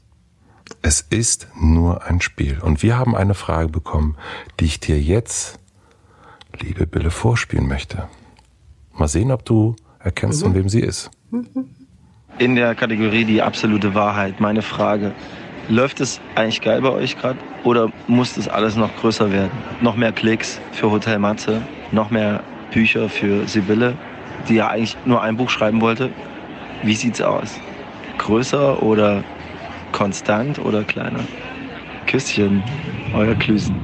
Es 0.83 1.01
ist 1.01 1.49
nur 1.61 2.05
ein 2.05 2.21
Spiel. 2.21 2.59
Und 2.61 2.83
wir 2.83 2.99
haben 2.99 3.15
eine 3.15 3.35
Frage 3.35 3.69
bekommen, 3.69 4.17
die 4.59 4.65
ich 4.65 4.81
dir 4.81 5.01
jetzt, 5.01 5.59
liebe 6.61 6.87
Bille, 6.87 7.11
vorspielen 7.11 7.69
möchte. 7.69 8.09
Mal 8.93 9.09
sehen, 9.09 9.31
ob 9.31 9.45
du 9.45 9.77
erkennst, 10.01 10.41
mhm. 10.41 10.47
von 10.47 10.55
wem 10.55 10.69
sie 10.69 10.81
ist. 10.81 11.11
In 12.39 12.57
der 12.57 12.75
Kategorie 12.75 13.25
die 13.25 13.43
absolute 13.43 13.95
Wahrheit, 13.95 14.41
meine 14.41 14.63
Frage. 14.63 15.13
Läuft 15.69 16.01
es 16.01 16.21
eigentlich 16.37 16.61
geil 16.61 16.81
bei 16.81 16.91
euch 16.91 17.19
gerade 17.19 17.39
oder 17.65 17.93
muss 18.07 18.35
das 18.35 18.47
alles 18.47 18.77
noch 18.77 18.95
größer 18.97 19.33
werden? 19.33 19.51
Noch 19.81 19.97
mehr 19.97 20.13
Klicks 20.13 20.61
für 20.73 20.91
Hotel 20.91 21.19
Matze, 21.19 21.61
noch 21.91 22.11
mehr 22.11 22.45
Bücher 22.73 23.09
für 23.09 23.49
Sibylle, 23.49 23.97
die 24.49 24.55
ja 24.55 24.69
eigentlich 24.69 24.97
nur 25.07 25.23
ein 25.23 25.37
Buch 25.37 25.51
schreiben 25.51 25.81
wollte 25.81 26.11
wie 26.83 26.95
sieht's 26.95 27.21
aus? 27.21 27.59
Größer 28.19 28.83
oder 28.83 29.25
konstant 29.93 30.59
oder 30.59 30.85
kleiner? 30.85 31.21
Küsschen, 32.07 32.63
euer 33.15 33.35
Klüsen. 33.35 33.77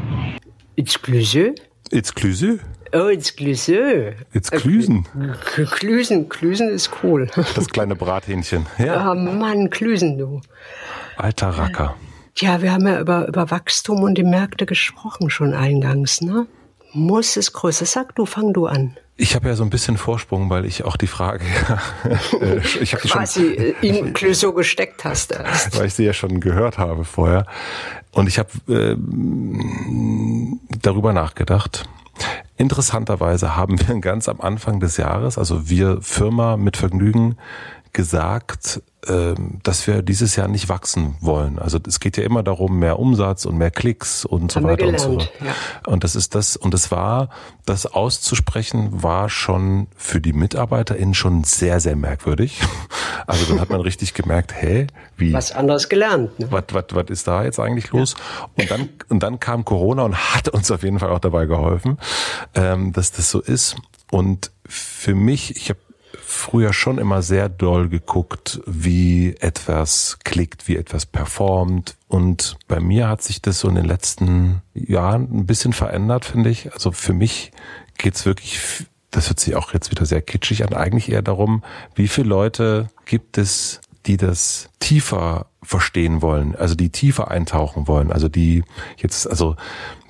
Exclusive? 0.77 1.55
Exclusive? 1.91 2.61
Oh, 2.95 3.09
exclusive. 3.09 4.15
Exclusen. 4.33 5.07
Klüsen, 5.55 6.29
Klüsen 6.29 6.69
ist 6.69 6.91
cool. 7.03 7.29
Das 7.55 7.69
kleine 7.69 7.97
Brathähnchen. 7.97 8.67
Ja. 8.79 9.11
Oh 9.11 9.15
Mann, 9.15 9.71
Klüsen, 9.71 10.19
du. 10.19 10.41
Alter 11.17 11.49
Racker. 11.49 11.95
Ja, 12.37 12.63
wir 12.63 12.73
haben 12.73 12.87
ja 12.87 13.01
über, 13.01 13.29
über 13.29 13.51
Wachstum 13.51 14.03
und 14.03 14.17
die 14.17 14.25
Märkte 14.25 14.67
gesprochen 14.67 15.31
schon 15.31 15.55
eingangs, 15.55 16.21
ne? 16.21 16.47
Muss 16.93 17.37
es 17.37 17.53
größer? 17.53 17.87
Sag 17.87 18.15
du, 18.15 18.27
fang 18.27 18.53
du 18.53 18.67
an. 18.67 18.97
Ich 19.17 19.35
habe 19.35 19.49
ja 19.49 19.55
so 19.55 19.63
ein 19.63 19.71
bisschen 19.71 19.99
Vorsprung, 19.99 20.49
weil 20.49 20.65
ich 20.65 20.85
auch 20.85 20.97
die 20.97 21.07
Frage, 21.07 21.45
äh, 22.41 22.59
ich 22.81 22.95
habe 22.95 23.07
quasi 23.07 23.75
schon, 23.81 23.89
in 23.89 24.13
Clouseau 24.15 24.53
gesteckt 24.53 25.05
hast, 25.05 25.33
erst. 25.33 25.79
weil 25.79 25.87
ich 25.87 25.95
sie 25.95 26.05
ja 26.05 26.13
schon 26.13 26.41
gehört 26.41 26.79
habe 26.79 27.05
vorher, 27.05 27.47
und 28.13 28.27
ich 28.27 28.39
habe 28.39 28.51
äh, 28.69 28.97
darüber 30.81 31.13
nachgedacht. 31.13 31.89
Interessanterweise 32.57 33.57
haben 33.57 33.79
wir 33.81 33.95
ganz 34.01 34.29
am 34.29 34.41
Anfang 34.41 34.81
des 34.81 34.97
Jahres, 34.97 35.39
also 35.39 35.69
wir 35.69 36.01
Firma 36.03 36.57
mit 36.57 36.77
Vergnügen, 36.77 37.37
gesagt, 37.93 38.83
ähm, 39.07 39.59
dass 39.63 39.87
wir 39.87 40.03
dieses 40.03 40.37
Jahr 40.37 40.49
nicht 40.49 40.69
wachsen 40.69 41.17
wollen. 41.21 41.59
Also 41.59 41.79
es 41.87 42.01
geht 42.01 42.17
ja 42.17 42.23
immer 42.23 42.43
darum, 42.43 42.79
mehr 42.79 42.99
Umsatz 42.99 43.45
und 43.45 43.59
mehr 43.59 43.71
Klicks 43.71 44.25
und 44.25 44.55
Haben 44.55 44.63
so 44.63 44.69
weiter 44.69 44.87
und 44.87 45.01
so 45.01 45.13
fort. 45.15 45.33
Ja. 45.45 45.55
Und 45.91 46.05
das 46.05 46.15
ist 46.15 46.35
das, 46.35 46.57
und 46.57 46.73
es 46.73 46.91
war, 46.91 47.29
das 47.67 47.87
auszusprechen, 47.87 49.03
war 49.03 49.29
schon 49.29 49.89
für 49.97 50.21
die 50.21 50.33
MitarbeiterInnen 50.33 51.15
schon 51.15 51.45
sehr, 51.45 51.81
sehr 51.81 51.97
merkwürdig. 51.97 52.61
Also 53.25 53.45
dann 53.47 53.61
hat 53.61 53.71
man 53.71 53.81
richtig 53.81 54.15
gemerkt, 54.15 54.53
hä, 54.61 54.89
wie? 55.17 55.33
Was 55.33 55.53
anderes 55.53 55.89
gelernt. 55.89 56.37
Ne? 56.41 56.49
Was, 56.51 56.65
was, 56.73 56.87
was 56.91 57.05
ist 57.09 57.29
da 57.29 57.45
jetzt 57.45 57.61
eigentlich 57.61 57.93
los? 57.93 58.17
Ja. 58.57 58.63
Und 58.63 58.71
dann, 58.71 58.89
und 59.11 59.23
dann 59.23 59.39
kam 59.39 59.65
Corona 59.65 60.03
und 60.03 60.17
hat 60.35 60.49
uns 60.49 60.73
auf 60.73 60.83
jeden 60.83 60.99
Fall 60.99 61.11
auch 61.11 61.21
dabei 61.21 61.47
geholfen, 61.47 61.99
ähm, 62.55 62.93
dass 62.93 63.13
das 63.13 63.31
so 63.31 63.41
ist. 63.41 63.77
Und 64.11 64.51
für 64.67 65.15
mich, 65.15 65.57
ich 65.57 65.69
habe 65.71 65.79
früher 66.33 66.73
schon 66.73 66.99
immer 66.99 67.23
sehr 67.23 67.49
doll 67.49 67.89
geguckt, 67.89 68.61
wie 68.67 69.37
etwas 69.41 70.19
klickt, 70.25 70.67
wie 70.67 70.77
etwas 70.77 71.07
performt. 71.07 71.97
Und 72.09 72.57
bei 72.69 72.81
mir 72.81 73.09
hat 73.09 73.23
sich 73.23 73.43
das 73.43 73.61
so 73.61 73.69
in 73.69 73.75
den 73.75 73.85
letzten 73.85 74.63
Jahren 74.75 75.29
ein 75.33 75.47
bisschen 75.47 75.73
verändert, 75.73 76.25
finde 76.25 76.51
ich. 76.51 76.73
Also 76.73 76.91
für 76.91 77.13
mich 77.13 77.53
geht's 77.99 78.25
wirklich, 78.25 78.61
das 79.11 79.29
hört 79.29 79.41
sich 79.41 79.55
auch 79.57 79.75
jetzt 79.75 79.91
wieder 79.91 80.07
sehr 80.07 80.23
kitschig 80.23 80.65
an, 80.65 80.73
eigentlich 80.73 81.13
eher 81.13 81.23
darum, 81.23 81.63
wie 81.95 82.09
viele 82.09 82.29
Leute 82.29 82.89
gibt 83.05 83.37
es, 83.39 83.81
die 84.07 84.17
das 84.17 84.69
tiefer 84.81 85.47
verstehen 85.63 86.23
wollen, 86.23 86.57
also 86.57 86.75
die 86.75 86.91
tiefer 86.91 87.31
eintauchen 87.31 87.87
wollen, 87.87 88.11
also 88.11 88.29
die 88.29 88.65
jetzt, 88.97 89.29
also 89.29 89.55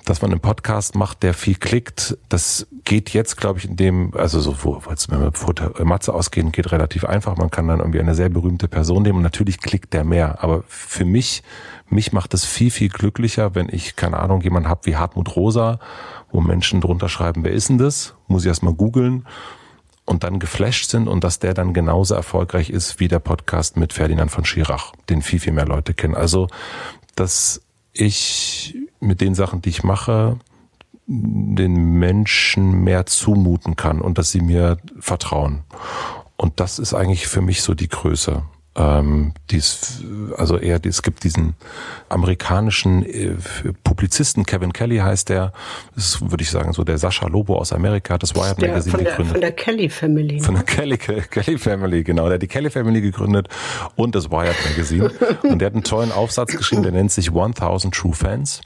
dass 0.05 0.21
man 0.21 0.31
einen 0.31 0.41
Podcast 0.41 0.95
macht, 0.95 1.23
der 1.23 1.33
viel 1.33 1.55
klickt, 1.55 2.17
das 2.27 2.67
geht 2.83 3.11
jetzt, 3.11 3.37
glaube 3.37 3.59
ich, 3.59 3.65
in 3.65 3.77
dem, 3.77 4.13
also 4.15 4.39
so, 4.39 4.55
wo 4.63 4.81
es 4.91 5.09
wenn 5.09 5.21
wir 5.21 5.31
der 5.31 5.85
Matze 5.85 6.13
ausgehen, 6.13 6.51
geht 6.51 6.71
relativ 6.71 7.05
einfach. 7.05 7.37
Man 7.37 7.49
kann 7.49 7.67
dann 7.67 7.79
irgendwie 7.79 7.99
eine 7.99 8.15
sehr 8.15 8.29
berühmte 8.29 8.67
Person 8.67 9.03
nehmen 9.03 9.17
und 9.17 9.23
natürlich 9.23 9.59
klickt 9.59 9.93
der 9.93 10.03
mehr. 10.03 10.43
Aber 10.43 10.63
für 10.67 11.05
mich, 11.05 11.43
mich 11.87 12.11
macht 12.11 12.33
es 12.33 12.45
viel, 12.45 12.71
viel 12.71 12.89
glücklicher, 12.89 13.55
wenn 13.55 13.69
ich, 13.69 13.95
keine 13.95 14.19
Ahnung, 14.19 14.41
jemanden 14.41 14.67
habe 14.67 14.85
wie 14.85 14.97
Hartmut 14.97 15.35
Rosa, 15.35 15.79
wo 16.31 16.41
Menschen 16.41 16.81
drunter 16.81 17.07
schreiben, 17.07 17.45
wer 17.45 17.51
ist 17.51 17.69
denn 17.69 17.77
das? 17.77 18.15
Muss 18.27 18.43
ich 18.43 18.49
erst 18.49 18.63
mal 18.63 18.73
googeln 18.73 19.25
und 20.05 20.23
dann 20.25 20.39
geflasht 20.39 20.89
sind 20.89 21.07
und 21.07 21.23
dass 21.23 21.39
der 21.39 21.53
dann 21.53 21.73
genauso 21.73 22.13
erfolgreich 22.15 22.69
ist 22.69 22.99
wie 22.99 23.07
der 23.07 23.19
Podcast 23.19 23.77
mit 23.77 23.93
Ferdinand 23.93 24.31
von 24.31 24.43
Schirach, 24.43 24.91
den 25.09 25.21
viel, 25.21 25.39
viel 25.39 25.53
mehr 25.53 25.65
Leute 25.65 25.93
kennen. 25.93 26.15
Also, 26.15 26.47
dass 27.15 27.61
ich 27.93 28.75
mit 29.03 29.21
den 29.21 29.35
Sachen, 29.35 29.61
die 29.61 29.69
ich 29.69 29.83
mache, 29.83 30.37
den 31.05 31.99
Menschen 31.99 32.83
mehr 32.83 33.05
zumuten 33.05 33.75
kann 33.75 34.01
und 34.01 34.17
dass 34.17 34.31
sie 34.31 34.41
mir 34.41 34.77
vertrauen. 34.99 35.63
Und 36.37 36.59
das 36.59 36.79
ist 36.79 36.93
eigentlich 36.93 37.27
für 37.27 37.41
mich 37.41 37.61
so 37.61 37.73
die 37.73 37.89
Größe. 37.89 38.43
Ähm, 38.75 39.33
dies, 39.51 40.03
also 40.35 40.57
eher, 40.57 40.79
es 40.83 41.03
gibt 41.03 41.23
diesen 41.23 41.53
amerikanischen 42.09 43.05
äh, 43.05 43.35
Publizisten, 43.83 44.47
Kevin 44.47 44.73
Kelly 44.73 44.97
heißt 44.97 45.29
der, 45.29 45.53
das 45.93 46.05
ist, 46.05 46.31
würde 46.31 46.41
ich 46.41 46.49
sagen, 46.49 46.73
so 46.73 46.83
der 46.83 46.97
Sascha 46.97 47.27
Lobo 47.27 47.55
aus 47.55 47.71
Amerika, 47.71 48.15
hat 48.15 48.23
das 48.23 48.35
Wired 48.35 48.59
der, 48.59 48.69
Magazine 48.69 48.91
von 48.91 49.03
der, 49.03 49.11
gegründet. 49.11 49.31
Von 49.33 49.41
der 49.41 49.51
Kelly 49.51 49.89
Family. 49.89 50.39
Von 50.39 50.55
der 50.55 50.63
Kelly, 50.63 50.97
Kelly 50.97 51.57
Family, 51.59 52.03
genau. 52.03 52.25
Der 52.25 52.35
hat 52.35 52.41
die 52.41 52.47
Kelly 52.47 52.71
Family 52.71 53.01
gegründet 53.01 53.47
und 53.95 54.15
das 54.15 54.31
Wired 54.31 54.55
Magazine. 54.67 55.11
und 55.43 55.59
der 55.59 55.67
hat 55.67 55.73
einen 55.73 55.83
tollen 55.83 56.11
Aufsatz 56.11 56.57
geschrieben, 56.57 56.81
der 56.81 56.93
nennt 56.93 57.11
sich 57.11 57.29
1000 57.29 57.93
True 57.93 58.13
Fans. 58.13 58.61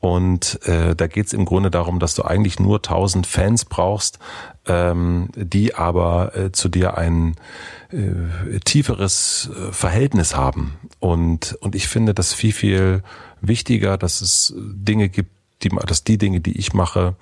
Und 0.00 0.58
äh, 0.66 0.96
da 0.96 1.06
geht 1.06 1.26
es 1.26 1.32
im 1.34 1.44
Grunde 1.44 1.70
darum, 1.70 1.98
dass 1.98 2.14
du 2.14 2.24
eigentlich 2.24 2.58
nur 2.58 2.78
1000 2.78 3.26
Fans 3.26 3.66
brauchst, 3.66 4.18
ähm, 4.66 5.28
die 5.36 5.74
aber 5.74 6.34
äh, 6.34 6.52
zu 6.52 6.70
dir 6.70 6.96
ein 6.96 7.36
äh, 7.90 8.58
tieferes 8.60 9.50
äh, 9.54 9.72
Verhältnis 9.72 10.34
haben. 10.34 10.78
Und, 11.00 11.56
und 11.60 11.74
ich 11.74 11.86
finde 11.86 12.14
das 12.14 12.32
viel, 12.32 12.52
viel 12.52 13.02
wichtiger, 13.42 13.98
dass 13.98 14.22
es 14.22 14.54
Dinge 14.56 15.10
gibt, 15.10 15.32
die, 15.62 15.68
dass 15.68 16.04
die 16.04 16.18
Dinge, 16.18 16.40
die 16.40 16.58
ich 16.58 16.72
mache, 16.72 17.14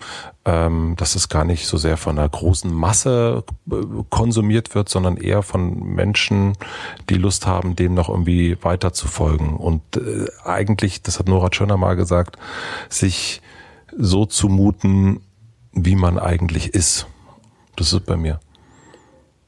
ähm, 0.44 0.94
dass 0.96 1.14
es 1.14 1.28
gar 1.28 1.44
nicht 1.44 1.66
so 1.66 1.76
sehr 1.76 1.96
von 1.96 2.18
einer 2.18 2.28
großen 2.28 2.72
Masse 2.72 3.44
äh, 3.70 3.74
konsumiert 4.10 4.74
wird, 4.74 4.88
sondern 4.88 5.16
eher 5.16 5.42
von 5.42 5.94
Menschen, 5.94 6.54
die 7.08 7.14
Lust 7.14 7.46
haben, 7.46 7.76
dem 7.76 7.94
noch 7.94 8.08
irgendwie 8.08 8.56
weiter 8.62 8.92
zu 8.92 9.08
folgen. 9.08 9.56
Und 9.56 9.82
äh, 9.96 10.26
eigentlich, 10.44 11.02
das 11.02 11.18
hat 11.18 11.28
Nora 11.28 11.50
Tschörner 11.50 11.76
mal 11.76 11.96
gesagt, 11.96 12.36
sich 12.88 13.42
so 13.96 14.26
zumuten, 14.26 15.20
wie 15.72 15.96
man 15.96 16.18
eigentlich 16.18 16.74
ist. 16.74 17.06
Das 17.76 17.92
ist 17.92 18.06
bei 18.06 18.16
mir. 18.16 18.40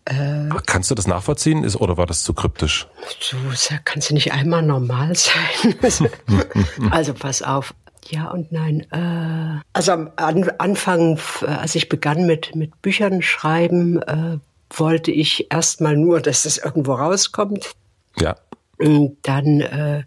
Äh, 0.05 0.49
Kannst 0.66 0.91
du 0.91 0.95
das 0.95 1.07
nachvollziehen 1.07 1.62
ist, 1.62 1.76
oder 1.76 1.97
war 1.97 2.07
das 2.07 2.24
zu 2.24 2.34
kryptisch? 2.34 2.88
Du 3.30 3.36
kannst 3.84 4.11
du 4.11 4.14
nicht 4.14 4.32
einmal 4.32 4.62
normal 4.62 5.14
sein. 5.14 5.74
also 6.91 7.14
pass 7.14 7.43
auf. 7.43 7.74
Ja 8.09 8.30
und 8.30 8.53
nein. 8.53 8.86
Äh, 8.90 9.61
also 9.72 9.92
am 9.92 10.11
Anfang, 10.16 11.18
als 11.46 11.74
ich 11.74 11.88
begann 11.88 12.26
mit, 12.26 12.55
mit 12.55 12.80
Büchern 12.82 13.22
schreiben, 13.22 14.03
äh, 14.03 14.38
wollte 14.70 15.11
ich 15.11 15.53
erstmal 15.53 15.96
nur, 15.96 16.20
dass 16.20 16.44
das 16.44 16.59
irgendwo 16.59 16.94
rauskommt. 16.94 17.72
Ja. 18.18 18.36
Und 18.78 19.18
dann 19.22 19.61
äh, 19.61 20.05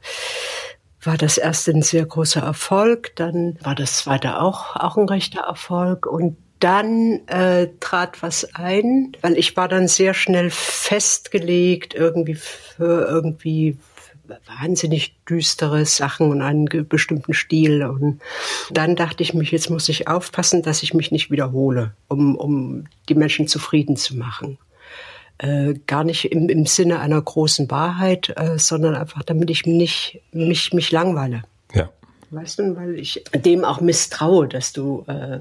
war 1.01 1.17
das 1.17 1.37
erste 1.37 1.71
ein 1.71 1.81
sehr 1.81 2.05
großer 2.05 2.41
Erfolg, 2.41 3.15
dann 3.15 3.57
war 3.61 3.75
das 3.75 3.97
zweite 3.97 4.41
auch, 4.41 4.75
auch 4.75 4.97
ein 4.97 5.07
rechter 5.07 5.41
Erfolg 5.41 6.05
und 6.05 6.37
dann 6.59 7.27
äh, 7.27 7.67
trat 7.81 8.23
was 8.23 8.55
ein, 8.55 9.11
weil 9.21 9.37
ich 9.37 9.57
war 9.57 9.67
dann 9.67 9.89
sehr 9.89 10.13
schnell 10.13 10.49
festgelegt 10.49 11.93
irgendwie 11.93 12.35
für 12.35 13.05
irgendwie 13.05 13.77
wahnsinnig 14.45 15.15
düstere 15.29 15.85
Sachen 15.85 16.29
und 16.29 16.41
einen 16.41 16.65
bestimmten 16.87 17.33
Stil. 17.33 17.83
Und 17.83 18.21
dann 18.71 18.95
dachte 18.95 19.23
ich 19.23 19.33
mich, 19.33 19.51
jetzt 19.51 19.69
muss 19.69 19.89
ich 19.89 20.07
aufpassen, 20.07 20.61
dass 20.61 20.83
ich 20.83 20.93
mich 20.93 21.11
nicht 21.11 21.31
wiederhole, 21.31 21.93
um, 22.07 22.35
um 22.35 22.85
die 23.09 23.15
Menschen 23.15 23.47
zufrieden 23.47 23.95
zu 23.95 24.15
machen. 24.15 24.57
Äh, 25.39 25.73
gar 25.87 26.03
nicht 26.03 26.31
im, 26.31 26.47
im 26.47 26.65
Sinne 26.65 26.99
einer 26.99 27.21
großen 27.21 27.69
Wahrheit, 27.71 28.33
äh, 28.37 28.57
sondern 28.59 28.95
einfach, 28.95 29.23
damit 29.23 29.49
ich 29.49 29.65
nicht 29.65 30.21
mich, 30.31 30.73
mich 30.73 30.91
langweile. 30.91 31.43
Ja. 31.73 31.89
Weißt 32.29 32.59
du, 32.59 32.75
weil 32.75 32.99
ich 32.99 33.23
dem 33.33 33.65
auch 33.65 33.81
misstraue, 33.81 34.47
dass 34.47 34.73
du 34.73 35.03
äh, 35.07 35.39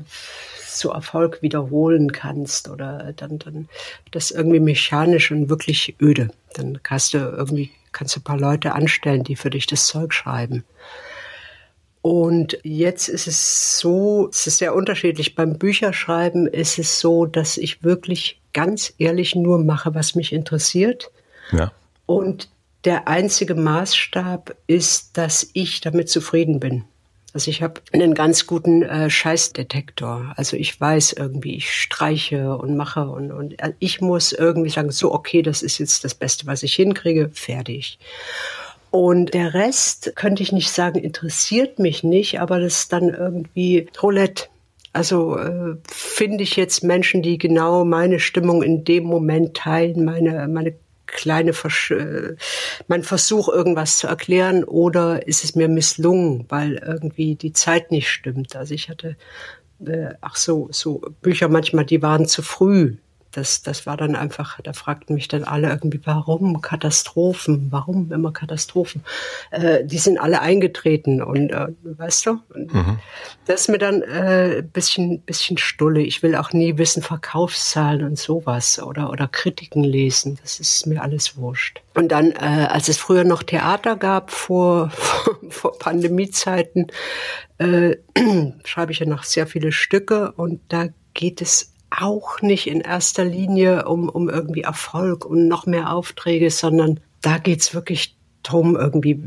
zu 0.72 0.90
Erfolg 0.90 1.43
wiederholen 1.43 2.12
kannst 2.12 2.68
oder 2.68 3.12
dann, 3.14 3.38
dann 3.38 3.68
das 4.11 4.30
irgendwie 4.30 4.61
mechanisch 4.61 5.30
und 5.30 5.49
wirklich 5.49 5.95
öde. 6.01 6.30
Dann 6.55 6.82
kannst 6.82 7.14
du 7.14 7.18
irgendwie, 7.18 7.70
kannst 7.93 8.16
du 8.16 8.20
ein 8.20 8.24
paar 8.24 8.38
Leute 8.38 8.74
anstellen, 8.74 9.24
die 9.24 9.36
für 9.36 9.51
dich 9.51 9.66
das 9.66 9.86
Zeug 9.86 10.12
schreiben. 10.12 10.64
Und 12.03 12.59
jetzt 12.64 13.09
ist 13.09 13.28
es 13.28 13.78
so, 13.78 14.28
es 14.30 14.47
ist 14.49 14.59
sehr 14.59 14.74
unterschiedlich. 14.74 15.36
Beim 15.36 15.57
Bücherschreiben 15.57 16.49
ist 16.49 16.78
es 16.78 16.99
so, 16.99 17.26
dass 17.26 17.57
ich 17.57 17.84
wirklich 17.84 18.40
ganz 18.53 18.93
ehrlich 18.99 19.36
nur 19.36 19.59
mache, 19.59 19.95
was 19.95 20.16
mich 20.16 20.32
interessiert. 20.32 21.11
Ja. 21.53 21.70
Und 22.07 22.49
der 22.84 23.07
einzige 23.07 23.55
Maßstab 23.55 24.57
ist, 24.66 25.16
dass 25.16 25.49
ich 25.53 25.80
damit 25.80 26.09
zufrieden 26.09 26.59
bin. 26.59 26.84
Also 27.35 27.51
ich 27.51 27.62
habe 27.62 27.80
einen 27.93 28.14
ganz 28.14 28.47
guten 28.47 28.83
äh, 28.83 29.09
Scheißdetektor. 29.09 30.35
Also 30.37 30.57
ich 30.57 30.78
weiß 30.78 31.14
irgendwie, 31.14 31.57
ich 31.57 31.72
streiche 31.72 32.57
und 32.57 32.76
mache 32.76 33.09
und, 33.09 33.33
und 33.33 33.61
äh, 33.62 33.72
ich 33.78 34.01
muss 34.01 34.33
irgendwie 34.33 34.70
sagen, 34.70 34.91
so 34.91 35.14
okay, 35.14 35.43
das 35.43 35.62
ist 35.62 35.78
jetzt 35.78 36.05
das 36.05 36.14
Beste, 36.14 36.47
was 36.47 36.62
ich 36.62 36.74
hinkriege, 36.74 37.30
fertig. 37.33 37.99
Und 38.91 39.33
der 39.33 39.55
Rest 39.55 40.12
könnte 40.16 40.43
ich 40.43 40.53
nicht 40.53 40.70
sagen, 40.70 40.99
interessiert 40.99 41.78
mich 41.78 42.05
nicht, 42.05 42.41
aber 42.41 42.61
das 42.61 42.80
ist 42.80 42.93
dann 42.93 43.09
irgendwie 43.09 43.89
Roulette. 44.03 44.49
Also 44.93 45.39
äh, 45.39 45.76
finde 45.89 46.43
ich 46.43 46.57
jetzt 46.57 46.85
Menschen, 46.85 47.22
die 47.22 47.39
genau 47.39 47.87
meine 47.87 48.20
Stimmung 48.20 48.62
in 48.62 48.85
dem 48.85 49.05
Moment 49.05 49.57
teilen, 49.57 50.05
meine, 50.05 50.47
meine 50.49 50.74
kleine 51.12 51.52
Versch 51.52 51.92
äh, 51.92 52.34
mein 52.88 53.04
Versuch, 53.04 53.48
irgendwas 53.48 53.98
zu 53.98 54.08
erklären, 54.08 54.64
oder 54.64 55.28
ist 55.28 55.44
es 55.44 55.54
mir 55.54 55.68
misslungen, 55.68 56.46
weil 56.48 56.82
irgendwie 56.84 57.36
die 57.36 57.52
Zeit 57.52 57.92
nicht 57.92 58.10
stimmt. 58.10 58.56
Also 58.56 58.74
ich 58.74 58.88
hatte, 58.88 59.16
äh, 59.86 60.14
ach 60.20 60.34
so, 60.34 60.68
so 60.72 61.02
Bücher 61.20 61.48
manchmal, 61.48 61.84
die 61.86 62.02
waren 62.02 62.26
zu 62.26 62.42
früh 62.42 62.96
das, 63.33 63.62
das 63.62 63.87
war 63.87 63.97
dann 63.97 64.14
einfach, 64.14 64.61
da 64.61 64.72
fragten 64.72 65.14
mich 65.14 65.28
dann 65.28 65.45
alle 65.45 65.68
irgendwie, 65.68 66.01
warum 66.05 66.61
Katastrophen? 66.61 67.68
Warum 67.70 68.12
immer 68.12 68.33
Katastrophen? 68.33 69.03
Äh, 69.51 69.85
die 69.85 69.99
sind 69.99 70.18
alle 70.18 70.41
eingetreten 70.41 71.22
und 71.22 71.51
äh, 71.51 71.68
weißt 71.83 72.26
du, 72.26 72.33
mhm. 72.55 72.99
das 73.47 73.62
ist 73.62 73.68
mir 73.68 73.78
dann 73.78 74.03
äh, 74.03 74.62
bisschen, 74.62 75.20
bisschen 75.22 75.59
Stulle. 75.59 76.03
Ich 76.03 76.22
will 76.22 76.37
auch 76.37 76.53
nie 76.53 76.78
wissen, 76.78 77.03
Verkaufszahlen 77.03 78.05
und 78.05 78.18
sowas 78.18 78.80
oder, 78.80 79.11
oder 79.11 79.28
Kritiken 79.28 79.83
lesen. 79.83 80.39
Das 80.43 80.61
ist 80.61 80.87
mir 80.87 81.03
alles 81.03 81.37
wurscht. 81.37 81.80
Und 81.95 82.09
dann, 82.12 82.33
äh, 82.33 82.66
als 82.70 82.89
es 82.89 82.99
früher 82.99 83.24
noch 83.24 83.43
Theater 83.43 83.97
gab, 83.97 84.30
vor, 84.30 84.91
vor, 84.91 85.39
vor 85.49 85.78
Pandemiezeiten, 85.78 86.89
äh, 87.59 87.97
schreibe 88.64 88.93
ich 88.93 88.99
ja 88.99 89.07
noch 89.07 89.24
sehr 89.24 89.47
viele 89.47 89.72
Stücke 89.72 90.33
und 90.33 90.61
da 90.68 90.89
geht 91.14 91.43
es 91.43 91.71
auch 92.01 92.40
nicht 92.40 92.66
in 92.66 92.80
erster 92.80 93.24
Linie 93.24 93.86
um, 93.86 94.09
um 94.09 94.28
irgendwie 94.28 94.62
Erfolg 94.62 95.24
und 95.24 95.49
noch 95.49 95.66
mehr 95.66 95.93
Aufträge, 95.93 96.51
sondern 96.51 97.01
da 97.20 97.38
geht's 97.38 97.74
wirklich 97.74 98.16
drum, 98.43 98.76
irgendwie 98.76 99.22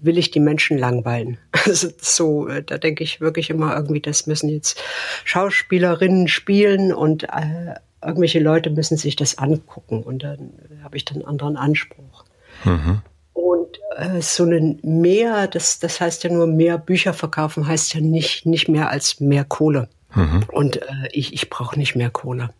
will 0.00 0.18
ich 0.18 0.30
die 0.30 0.40
Menschen 0.40 0.78
langweilen. 0.78 1.38
Also 1.64 1.90
so, 2.00 2.48
äh, 2.48 2.64
da 2.64 2.76
denke 2.76 3.04
ich 3.04 3.20
wirklich 3.20 3.48
immer 3.48 3.76
irgendwie, 3.76 4.00
das 4.00 4.26
müssen 4.26 4.48
jetzt 4.48 4.82
Schauspielerinnen 5.24 6.26
spielen 6.26 6.92
und 6.92 7.22
äh, 7.22 7.76
irgendwelche 8.04 8.40
Leute 8.40 8.70
müssen 8.70 8.96
sich 8.96 9.14
das 9.14 9.38
angucken 9.38 10.02
und 10.02 10.24
dann 10.24 10.54
habe 10.82 10.96
ich 10.96 11.04
dann 11.04 11.18
einen 11.18 11.28
anderen 11.28 11.56
Anspruch. 11.56 12.24
Mhm. 12.64 13.02
Und 13.32 13.78
äh, 13.96 14.20
so 14.20 14.44
ein 14.44 14.80
mehr, 14.82 15.46
das, 15.46 15.78
das 15.78 16.00
heißt 16.00 16.24
ja 16.24 16.30
nur 16.30 16.48
mehr 16.48 16.78
Bücher 16.78 17.14
verkaufen, 17.14 17.68
heißt 17.68 17.94
ja 17.94 18.00
nicht, 18.00 18.44
nicht 18.44 18.68
mehr 18.68 18.90
als 18.90 19.20
mehr 19.20 19.44
Kohle. 19.44 19.88
Mhm. 20.14 20.44
Und 20.48 20.76
äh, 20.76 21.08
ich, 21.12 21.32
ich 21.32 21.50
brauche 21.50 21.78
nicht 21.78 21.94
mehr 21.94 22.10
Kohle. 22.10 22.50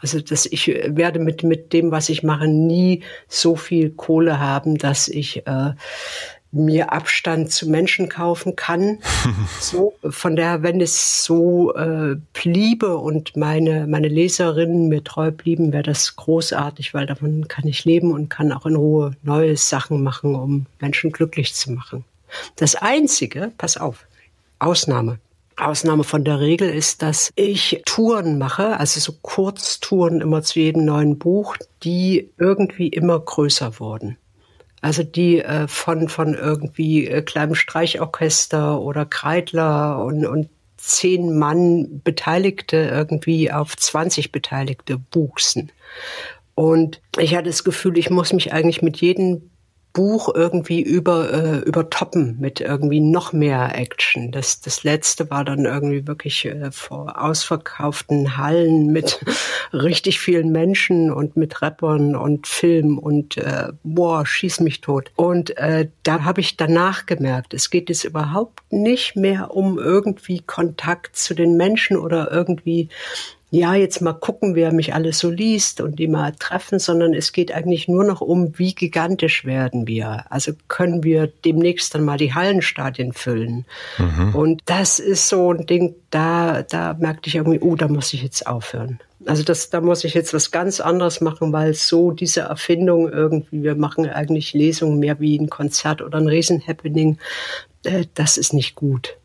Also 0.00 0.20
dass 0.20 0.44
ich 0.44 0.66
werde 0.68 1.18
mit, 1.18 1.44
mit 1.44 1.72
dem, 1.72 1.90
was 1.90 2.10
ich 2.10 2.22
mache, 2.22 2.46
nie 2.46 3.02
so 3.26 3.56
viel 3.56 3.90
Kohle 3.90 4.38
haben, 4.38 4.76
dass 4.76 5.08
ich 5.08 5.46
äh, 5.46 5.72
mir 6.52 6.92
Abstand 6.92 7.50
zu 7.50 7.68
Menschen 7.68 8.08
kaufen 8.08 8.54
kann. 8.54 8.98
so 9.60 9.94
von 10.08 10.36
der, 10.36 10.62
wenn 10.62 10.80
es 10.80 11.24
so 11.24 11.74
äh, 11.74 12.16
bliebe 12.32 12.98
und 12.98 13.36
meine 13.36 13.86
meine 13.86 14.08
Leserinnen 14.08 14.88
mir 14.88 15.02
treu 15.02 15.30
blieben, 15.30 15.72
wäre 15.72 15.82
das 15.82 16.16
großartig, 16.16 16.92
weil 16.92 17.06
davon 17.06 17.48
kann 17.48 17.66
ich 17.66 17.84
leben 17.84 18.12
und 18.12 18.28
kann 18.28 18.52
auch 18.52 18.66
in 18.66 18.76
Ruhe 18.76 19.16
neue 19.22 19.56
Sachen 19.56 20.02
machen, 20.02 20.34
um 20.34 20.66
Menschen 20.80 21.12
glücklich 21.12 21.54
zu 21.54 21.72
machen. 21.72 22.04
Das 22.56 22.74
einzige, 22.74 23.52
pass 23.56 23.76
auf, 23.76 24.06
Ausnahme 24.58 25.18
Ausnahme 25.56 26.04
von 26.04 26.24
der 26.24 26.40
Regel 26.40 26.68
ist, 26.68 27.02
dass 27.02 27.30
ich 27.36 27.82
Touren 27.86 28.38
mache, 28.38 28.78
also 28.78 29.00
so 29.00 29.12
Kurztouren 29.22 30.20
immer 30.20 30.42
zu 30.42 30.60
jedem 30.60 30.84
neuen 30.84 31.18
Buch, 31.18 31.56
die 31.82 32.30
irgendwie 32.38 32.88
immer 32.88 33.18
größer 33.18 33.78
wurden. 33.78 34.16
Also 34.80 35.02
die 35.02 35.40
äh, 35.40 35.66
von, 35.66 36.08
von 36.08 36.34
irgendwie 36.34 37.06
äh, 37.06 37.22
kleinem 37.22 37.54
Streichorchester 37.54 38.80
oder 38.80 39.06
Kreidler 39.06 40.04
und, 40.04 40.26
und 40.26 40.50
zehn 40.76 41.38
Mann 41.38 42.02
Beteiligte 42.04 42.76
irgendwie 42.76 43.50
auf 43.50 43.76
20 43.76 44.30
Beteiligte 44.30 44.98
buchsen. 44.98 45.72
Und 46.54 47.00
ich 47.18 47.34
hatte 47.34 47.48
das 47.48 47.64
Gefühl, 47.64 47.98
ich 47.98 48.10
muss 48.10 48.32
mich 48.32 48.52
eigentlich 48.52 48.82
mit 48.82 48.98
jedem 48.98 49.50
Buch 49.94 50.28
irgendwie 50.34 50.82
über 50.82 51.32
äh, 51.32 51.58
übertoppen 51.60 52.36
mit 52.40 52.60
irgendwie 52.60 53.00
noch 53.00 53.32
mehr 53.32 53.78
Action. 53.78 54.32
Das 54.32 54.60
das 54.60 54.82
letzte 54.82 55.30
war 55.30 55.44
dann 55.44 55.64
irgendwie 55.64 56.06
wirklich 56.06 56.44
äh, 56.44 56.72
vor 56.72 57.22
ausverkauften 57.22 58.36
Hallen 58.36 58.88
mit 58.88 59.24
richtig 59.72 60.18
vielen 60.18 60.50
Menschen 60.50 61.12
und 61.12 61.36
mit 61.36 61.62
Rappern 61.62 62.16
und 62.16 62.48
Film 62.48 62.98
und 62.98 63.36
äh, 63.38 63.68
boah 63.84 64.26
schieß 64.26 64.60
mich 64.60 64.80
tot. 64.80 65.12
Und 65.14 65.56
äh, 65.56 65.88
da 66.02 66.24
habe 66.24 66.40
ich 66.40 66.56
danach 66.56 67.06
gemerkt, 67.06 67.54
es 67.54 67.70
geht 67.70 67.88
jetzt 67.88 68.04
überhaupt 68.04 68.64
nicht 68.70 69.14
mehr 69.14 69.52
um 69.54 69.78
irgendwie 69.78 70.40
Kontakt 70.40 71.14
zu 71.16 71.34
den 71.34 71.56
Menschen 71.56 71.96
oder 71.96 72.32
irgendwie 72.32 72.88
ja, 73.54 73.74
jetzt 73.76 74.00
mal 74.00 74.14
gucken, 74.14 74.56
wer 74.56 74.72
mich 74.72 74.94
alles 74.94 75.20
so 75.20 75.30
liest 75.30 75.80
und 75.80 76.00
die 76.00 76.08
mal 76.08 76.32
treffen, 76.32 76.80
sondern 76.80 77.14
es 77.14 77.32
geht 77.32 77.52
eigentlich 77.52 77.86
nur 77.86 78.02
noch 78.02 78.20
um, 78.20 78.58
wie 78.58 78.74
gigantisch 78.74 79.44
werden 79.44 79.86
wir. 79.86 80.24
Also 80.28 80.52
können 80.66 81.04
wir 81.04 81.28
demnächst 81.28 81.94
dann 81.94 82.04
mal 82.04 82.18
die 82.18 82.34
Hallenstadien 82.34 83.12
füllen. 83.12 83.64
Mhm. 83.96 84.34
Und 84.34 84.62
das 84.64 84.98
ist 84.98 85.28
so 85.28 85.52
ein 85.52 85.66
Ding, 85.66 85.94
da, 86.10 86.62
da 86.62 86.94
merkte 86.94 87.28
ich 87.28 87.36
irgendwie, 87.36 87.60
oh, 87.60 87.76
da 87.76 87.86
muss 87.86 88.12
ich 88.12 88.24
jetzt 88.24 88.44
aufhören. 88.44 88.98
Also 89.24 89.44
das, 89.44 89.70
da 89.70 89.80
muss 89.80 90.02
ich 90.02 90.14
jetzt 90.14 90.34
was 90.34 90.50
ganz 90.50 90.80
anderes 90.80 91.20
machen, 91.20 91.52
weil 91.52 91.74
so 91.74 92.10
diese 92.10 92.40
Erfindung 92.40 93.08
irgendwie, 93.08 93.62
wir 93.62 93.76
machen 93.76 94.10
eigentlich 94.10 94.52
Lesungen 94.52 94.98
mehr 94.98 95.20
wie 95.20 95.38
ein 95.38 95.48
Konzert 95.48 96.02
oder 96.02 96.18
ein 96.18 96.26
Riesenhappening, 96.26 97.18
äh, 97.84 98.06
das 98.14 98.36
ist 98.36 98.52
nicht 98.52 98.74
gut. 98.74 99.16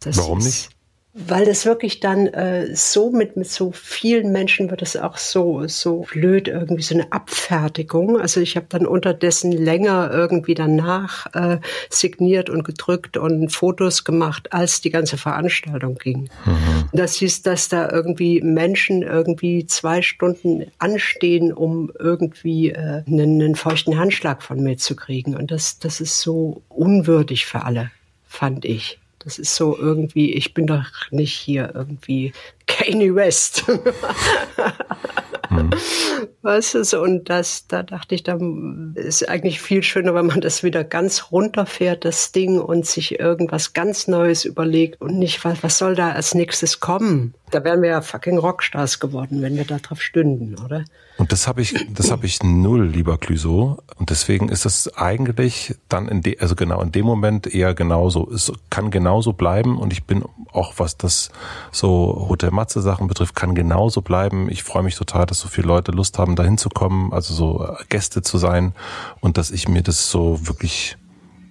Das 0.00 0.18
Warum 0.18 0.38
ist, 0.40 0.44
nicht? 0.44 0.79
Weil 1.26 1.44
das 1.44 1.66
wirklich 1.66 2.00
dann 2.00 2.26
äh, 2.28 2.74
so 2.74 3.10
mit 3.10 3.36
mit 3.36 3.48
so 3.48 3.72
vielen 3.72 4.32
Menschen 4.32 4.70
wird 4.70 4.82
es 4.82 4.96
auch 4.96 5.16
so 5.16 5.66
so 5.66 6.06
blöd 6.12 6.48
irgendwie 6.48 6.82
so 6.82 6.94
eine 6.94 7.12
Abfertigung. 7.12 8.20
Also 8.20 8.40
ich 8.40 8.56
habe 8.56 8.66
dann 8.68 8.86
unterdessen 8.86 9.52
länger 9.52 10.10
irgendwie 10.12 10.54
danach 10.54 11.26
äh, 11.34 11.58
signiert 11.88 12.50
und 12.50 12.64
gedrückt 12.64 13.16
und 13.16 13.50
Fotos 13.50 14.04
gemacht, 14.04 14.52
als 14.52 14.80
die 14.80 14.90
ganze 14.90 15.16
Veranstaltung 15.16 15.96
ging. 15.96 16.30
Mhm. 16.44 16.88
Das 16.92 17.14
hieß, 17.14 17.42
dass 17.42 17.68
da 17.68 17.90
irgendwie 17.90 18.40
Menschen 18.40 19.02
irgendwie 19.02 19.66
zwei 19.66 20.02
Stunden 20.02 20.66
anstehen, 20.78 21.52
um 21.52 21.90
irgendwie 21.98 22.70
äh, 22.70 23.02
einen, 23.06 23.42
einen 23.42 23.54
feuchten 23.54 23.98
Handschlag 23.98 24.42
von 24.42 24.62
mir 24.62 24.76
zu 24.76 24.96
kriegen. 24.96 25.36
Und 25.36 25.50
das 25.50 25.78
das 25.78 26.00
ist 26.00 26.20
so 26.20 26.62
unwürdig 26.68 27.46
für 27.46 27.64
alle, 27.64 27.90
fand 28.26 28.64
ich. 28.64 28.98
Das 29.22 29.38
ist 29.38 29.54
so 29.54 29.76
irgendwie, 29.78 30.32
ich 30.32 30.54
bin 30.54 30.66
doch 30.66 30.86
nicht 31.10 31.34
hier 31.34 31.72
irgendwie 31.74 32.32
Kanye 32.66 33.14
West. 33.14 33.64
hm. 35.48 35.70
Weißt 36.40 36.74
du, 36.74 36.84
so, 36.84 37.02
und 37.02 37.28
das, 37.28 37.66
da 37.66 37.82
dachte 37.82 38.14
ich, 38.14 38.22
da 38.22 38.38
ist 38.94 39.28
eigentlich 39.28 39.60
viel 39.60 39.82
schöner, 39.82 40.14
wenn 40.14 40.26
man 40.26 40.40
das 40.40 40.62
wieder 40.62 40.84
ganz 40.84 41.30
runterfährt, 41.30 42.06
das 42.06 42.32
Ding, 42.32 42.58
und 42.58 42.86
sich 42.86 43.20
irgendwas 43.20 43.74
ganz 43.74 44.08
Neues 44.08 44.46
überlegt 44.46 45.02
und 45.02 45.18
nicht, 45.18 45.44
was, 45.44 45.62
was 45.62 45.76
soll 45.76 45.94
da 45.94 46.12
als 46.12 46.34
nächstes 46.34 46.80
kommen? 46.80 47.34
Da 47.50 47.62
wären 47.62 47.82
wir 47.82 47.90
ja 47.90 48.00
fucking 48.00 48.38
Rockstars 48.38 49.00
geworden, 49.00 49.42
wenn 49.42 49.56
wir 49.56 49.64
da 49.64 49.76
drauf 49.78 50.00
stünden, 50.00 50.56
oder? 50.64 50.84
Und 51.20 51.32
das 51.32 51.46
habe 51.46 51.60
ich, 51.60 51.74
das 51.92 52.10
habe 52.10 52.24
ich 52.24 52.42
null, 52.42 52.86
lieber 52.86 53.18
Clüso. 53.18 53.82
Und 53.98 54.08
deswegen 54.08 54.48
ist 54.48 54.64
es 54.64 54.96
eigentlich 54.96 55.74
dann 55.90 56.08
in 56.08 56.22
de, 56.22 56.38
also 56.38 56.54
genau 56.54 56.80
in 56.80 56.92
dem 56.92 57.04
Moment 57.04 57.46
eher 57.46 57.74
genauso. 57.74 58.26
Es 58.32 58.50
kann 58.70 58.90
genauso 58.90 59.34
bleiben. 59.34 59.76
Und 59.76 59.92
ich 59.92 60.04
bin 60.04 60.24
auch, 60.50 60.72
was 60.78 60.96
das 60.96 61.30
so 61.72 62.26
Hotel 62.30 62.52
Matze 62.52 62.80
Sachen 62.80 63.06
betrifft, 63.06 63.36
kann 63.36 63.54
genauso 63.54 64.00
bleiben. 64.00 64.50
Ich 64.50 64.62
freue 64.62 64.82
mich 64.82 64.96
total, 64.96 65.26
dass 65.26 65.40
so 65.40 65.48
viele 65.48 65.66
Leute 65.66 65.92
Lust 65.92 66.18
haben, 66.18 66.36
dahin 66.36 66.56
zu 66.56 66.70
kommen, 66.70 67.12
also 67.12 67.34
so 67.34 67.68
Gäste 67.90 68.22
zu 68.22 68.38
sein 68.38 68.72
und 69.20 69.36
dass 69.36 69.50
ich 69.50 69.68
mir 69.68 69.82
das 69.82 70.10
so 70.10 70.48
wirklich 70.48 70.96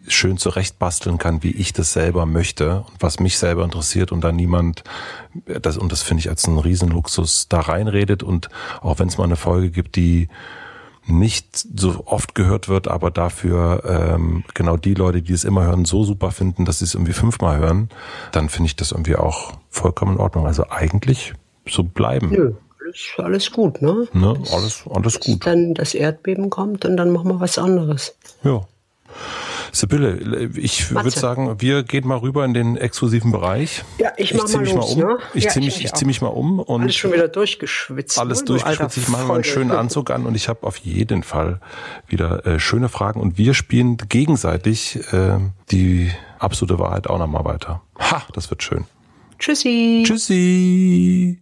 schön 0.09 0.37
zurechtbasteln 0.37 1.17
kann, 1.17 1.43
wie 1.43 1.51
ich 1.51 1.73
das 1.73 1.93
selber 1.93 2.25
möchte 2.25 2.83
und 2.91 3.01
was 3.01 3.19
mich 3.19 3.37
selber 3.37 3.63
interessiert 3.63 4.11
und 4.11 4.23
da 4.23 4.31
niemand 4.31 4.83
das 5.45 5.77
und 5.77 5.91
das 5.91 6.01
finde 6.01 6.21
ich 6.21 6.29
als 6.29 6.47
einen 6.47 6.57
Riesenluxus 6.57 7.47
da 7.47 7.61
reinredet 7.61 8.23
und 8.23 8.49
auch 8.81 8.99
wenn 8.99 9.07
es 9.07 9.17
mal 9.17 9.25
eine 9.25 9.35
Folge 9.35 9.69
gibt, 9.69 9.95
die 9.95 10.27
nicht 11.09 11.65
so 11.75 12.03
oft 12.05 12.35
gehört 12.35 12.69
wird, 12.69 12.87
aber 12.87 13.11
dafür 13.11 13.83
ähm, 13.85 14.43
genau 14.53 14.77
die 14.77 14.93
Leute, 14.93 15.21
die 15.21 15.33
es 15.33 15.43
immer 15.43 15.63
hören, 15.63 15.85
so 15.85 16.03
super 16.03 16.31
finden, 16.31 16.65
dass 16.65 16.79
sie 16.79 16.85
es 16.85 16.93
irgendwie 16.93 17.13
fünfmal 17.13 17.57
hören, 17.57 17.89
dann 18.31 18.49
finde 18.49 18.67
ich 18.67 18.75
das 18.75 18.91
irgendwie 18.91 19.15
auch 19.15 19.53
vollkommen 19.69 20.13
in 20.15 20.19
Ordnung. 20.19 20.45
Also 20.45 20.69
eigentlich 20.69 21.33
so 21.67 21.83
bleiben. 21.83 22.29
Nö, 22.29 22.53
alles, 22.79 23.13
alles 23.17 23.51
gut, 23.51 23.81
ne? 23.81 24.07
ne? 24.13 24.39
Alles, 24.51 24.83
alles 24.89 25.19
gut. 25.19 25.45
Dann 25.45 25.73
das 25.73 25.93
Erdbeben 25.93 26.49
kommt 26.49 26.85
und 26.85 26.97
dann 26.97 27.11
machen 27.11 27.29
wir 27.29 27.39
was 27.39 27.57
anderes. 27.57 28.15
Ja. 28.43 28.67
Sibylle, 29.71 30.49
ich 30.55 30.91
würde 30.91 31.11
sagen, 31.11 31.59
wir 31.59 31.83
gehen 31.83 32.07
mal 32.07 32.17
rüber 32.17 32.45
in 32.45 32.53
den 32.53 32.77
exklusiven 32.77 33.31
Bereich. 33.31 33.83
Ja, 33.97 34.11
ich 34.17 34.33
mach 34.33 34.45
ich 34.45 34.55
mal, 34.55 34.65
los, 34.65 34.95
mal 34.95 35.03
um. 35.03 35.09
Ne? 35.09 35.17
Ich 35.33 35.45
ja, 35.45 35.49
ziehe 35.51 35.65
mich, 35.65 35.77
ich, 35.77 35.85
ich 35.85 35.93
zieh 35.93 36.05
mich 36.05 36.21
mal 36.21 36.27
um 36.29 36.59
und 36.59 36.81
alles 36.81 36.95
schon 36.95 37.13
wieder 37.13 37.27
durchgeschwitzt. 37.27 38.17
Alles 38.19 38.41
ne? 38.41 38.45
durchgeschwitzt. 38.45 38.97
Ich 38.97 39.07
mache 39.09 39.25
mal 39.25 39.35
einen 39.35 39.43
schönen 39.43 39.71
Anzug 39.71 40.11
an 40.11 40.25
und 40.25 40.35
ich 40.35 40.49
habe 40.49 40.65
auf 40.65 40.77
jeden 40.77 41.23
Fall 41.23 41.59
wieder 42.07 42.45
äh, 42.45 42.59
schöne 42.59 42.89
Fragen 42.89 43.19
und 43.19 43.37
wir 43.37 43.53
spielen 43.53 43.97
gegenseitig 43.97 44.99
äh, 45.11 45.37
die 45.71 46.11
absolute 46.39 46.79
Wahrheit 46.79 47.07
auch 47.07 47.19
nochmal 47.19 47.45
weiter. 47.45 47.81
Ha, 47.99 48.23
das 48.33 48.49
wird 48.49 48.63
schön. 48.63 48.85
Tschüssi. 49.39 50.03
Tschüssi. 50.05 51.39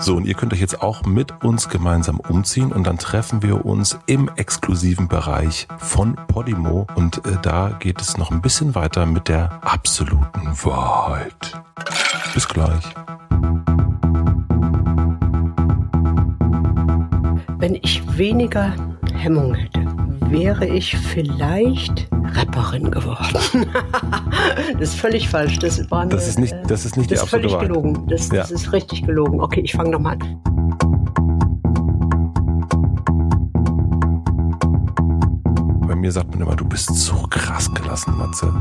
So, 0.00 0.16
und 0.16 0.26
ihr 0.26 0.34
könnt 0.34 0.52
euch 0.52 0.60
jetzt 0.60 0.82
auch 0.82 1.04
mit 1.04 1.44
uns 1.44 1.68
gemeinsam 1.68 2.18
umziehen 2.18 2.72
und 2.72 2.84
dann 2.84 2.98
treffen 2.98 3.42
wir 3.42 3.64
uns 3.64 3.96
im 4.06 4.28
exklusiven 4.34 5.06
Bereich 5.06 5.68
von 5.78 6.16
Podimo 6.26 6.88
und 6.96 7.24
äh, 7.24 7.38
da 7.40 7.76
geht 7.78 8.00
es 8.00 8.18
noch 8.18 8.32
ein 8.32 8.42
bisschen 8.42 8.74
weiter 8.74 9.06
mit 9.06 9.28
der 9.28 9.60
absoluten 9.62 10.48
Wahrheit. 10.64 11.62
Bis 12.34 12.48
gleich. 12.48 12.82
Wenn 17.58 17.76
ich 17.76 18.02
weniger 18.18 18.74
Hemmung 19.14 19.54
hätte, 19.54 19.83
wäre 20.30 20.66
ich 20.66 20.96
vielleicht 20.96 22.08
Rapperin 22.34 22.90
geworden. 22.90 23.66
das 24.72 24.80
ist 24.80 24.94
völlig 24.94 25.28
falsch. 25.28 25.58
Das, 25.58 25.90
war 25.90 26.06
das 26.06 26.28
ist 26.28 26.38
nicht, 26.38 26.54
das 26.66 26.84
ist 26.84 26.96
nicht 26.96 27.10
das 27.10 27.18
die 27.18 27.22
absolute 27.22 27.48
völlig 27.50 27.68
gelogen. 27.68 28.06
Das, 28.08 28.28
ja. 28.28 28.36
das 28.38 28.50
ist 28.50 28.72
richtig 28.72 29.04
gelogen. 29.04 29.40
Okay, 29.40 29.60
ich 29.60 29.72
fange 29.72 29.90
nochmal 29.90 30.14
an. 30.14 30.40
Bei 35.86 35.94
mir 35.94 36.10
sagt 36.10 36.30
man 36.30 36.40
immer, 36.40 36.56
du 36.56 36.64
bist 36.64 36.94
so 36.94 37.14
krass 37.30 37.72
gelassen, 37.72 38.16
Matze. 38.16 38.52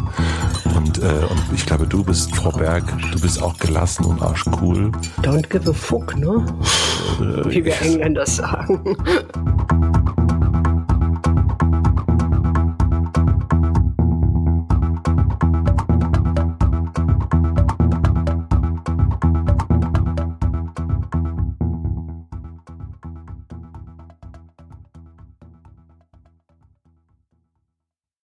Und, 0.75 0.99
äh, 0.99 1.25
und 1.29 1.43
ich 1.53 1.65
glaube, 1.65 1.87
du 1.87 2.03
bist, 2.03 2.35
Frau 2.35 2.51
Berg, 2.51 2.83
du 3.11 3.19
bist 3.19 3.41
auch 3.41 3.57
gelassen 3.57 4.05
und 4.05 4.21
arschcool. 4.21 4.91
Don't 5.21 5.49
give 5.49 5.69
a 5.69 5.73
fuck, 5.73 6.15
ne? 6.17 6.45
Wie 7.47 7.63
wir 7.63 7.81
Engländer 7.81 8.25
sagen. 8.25 8.97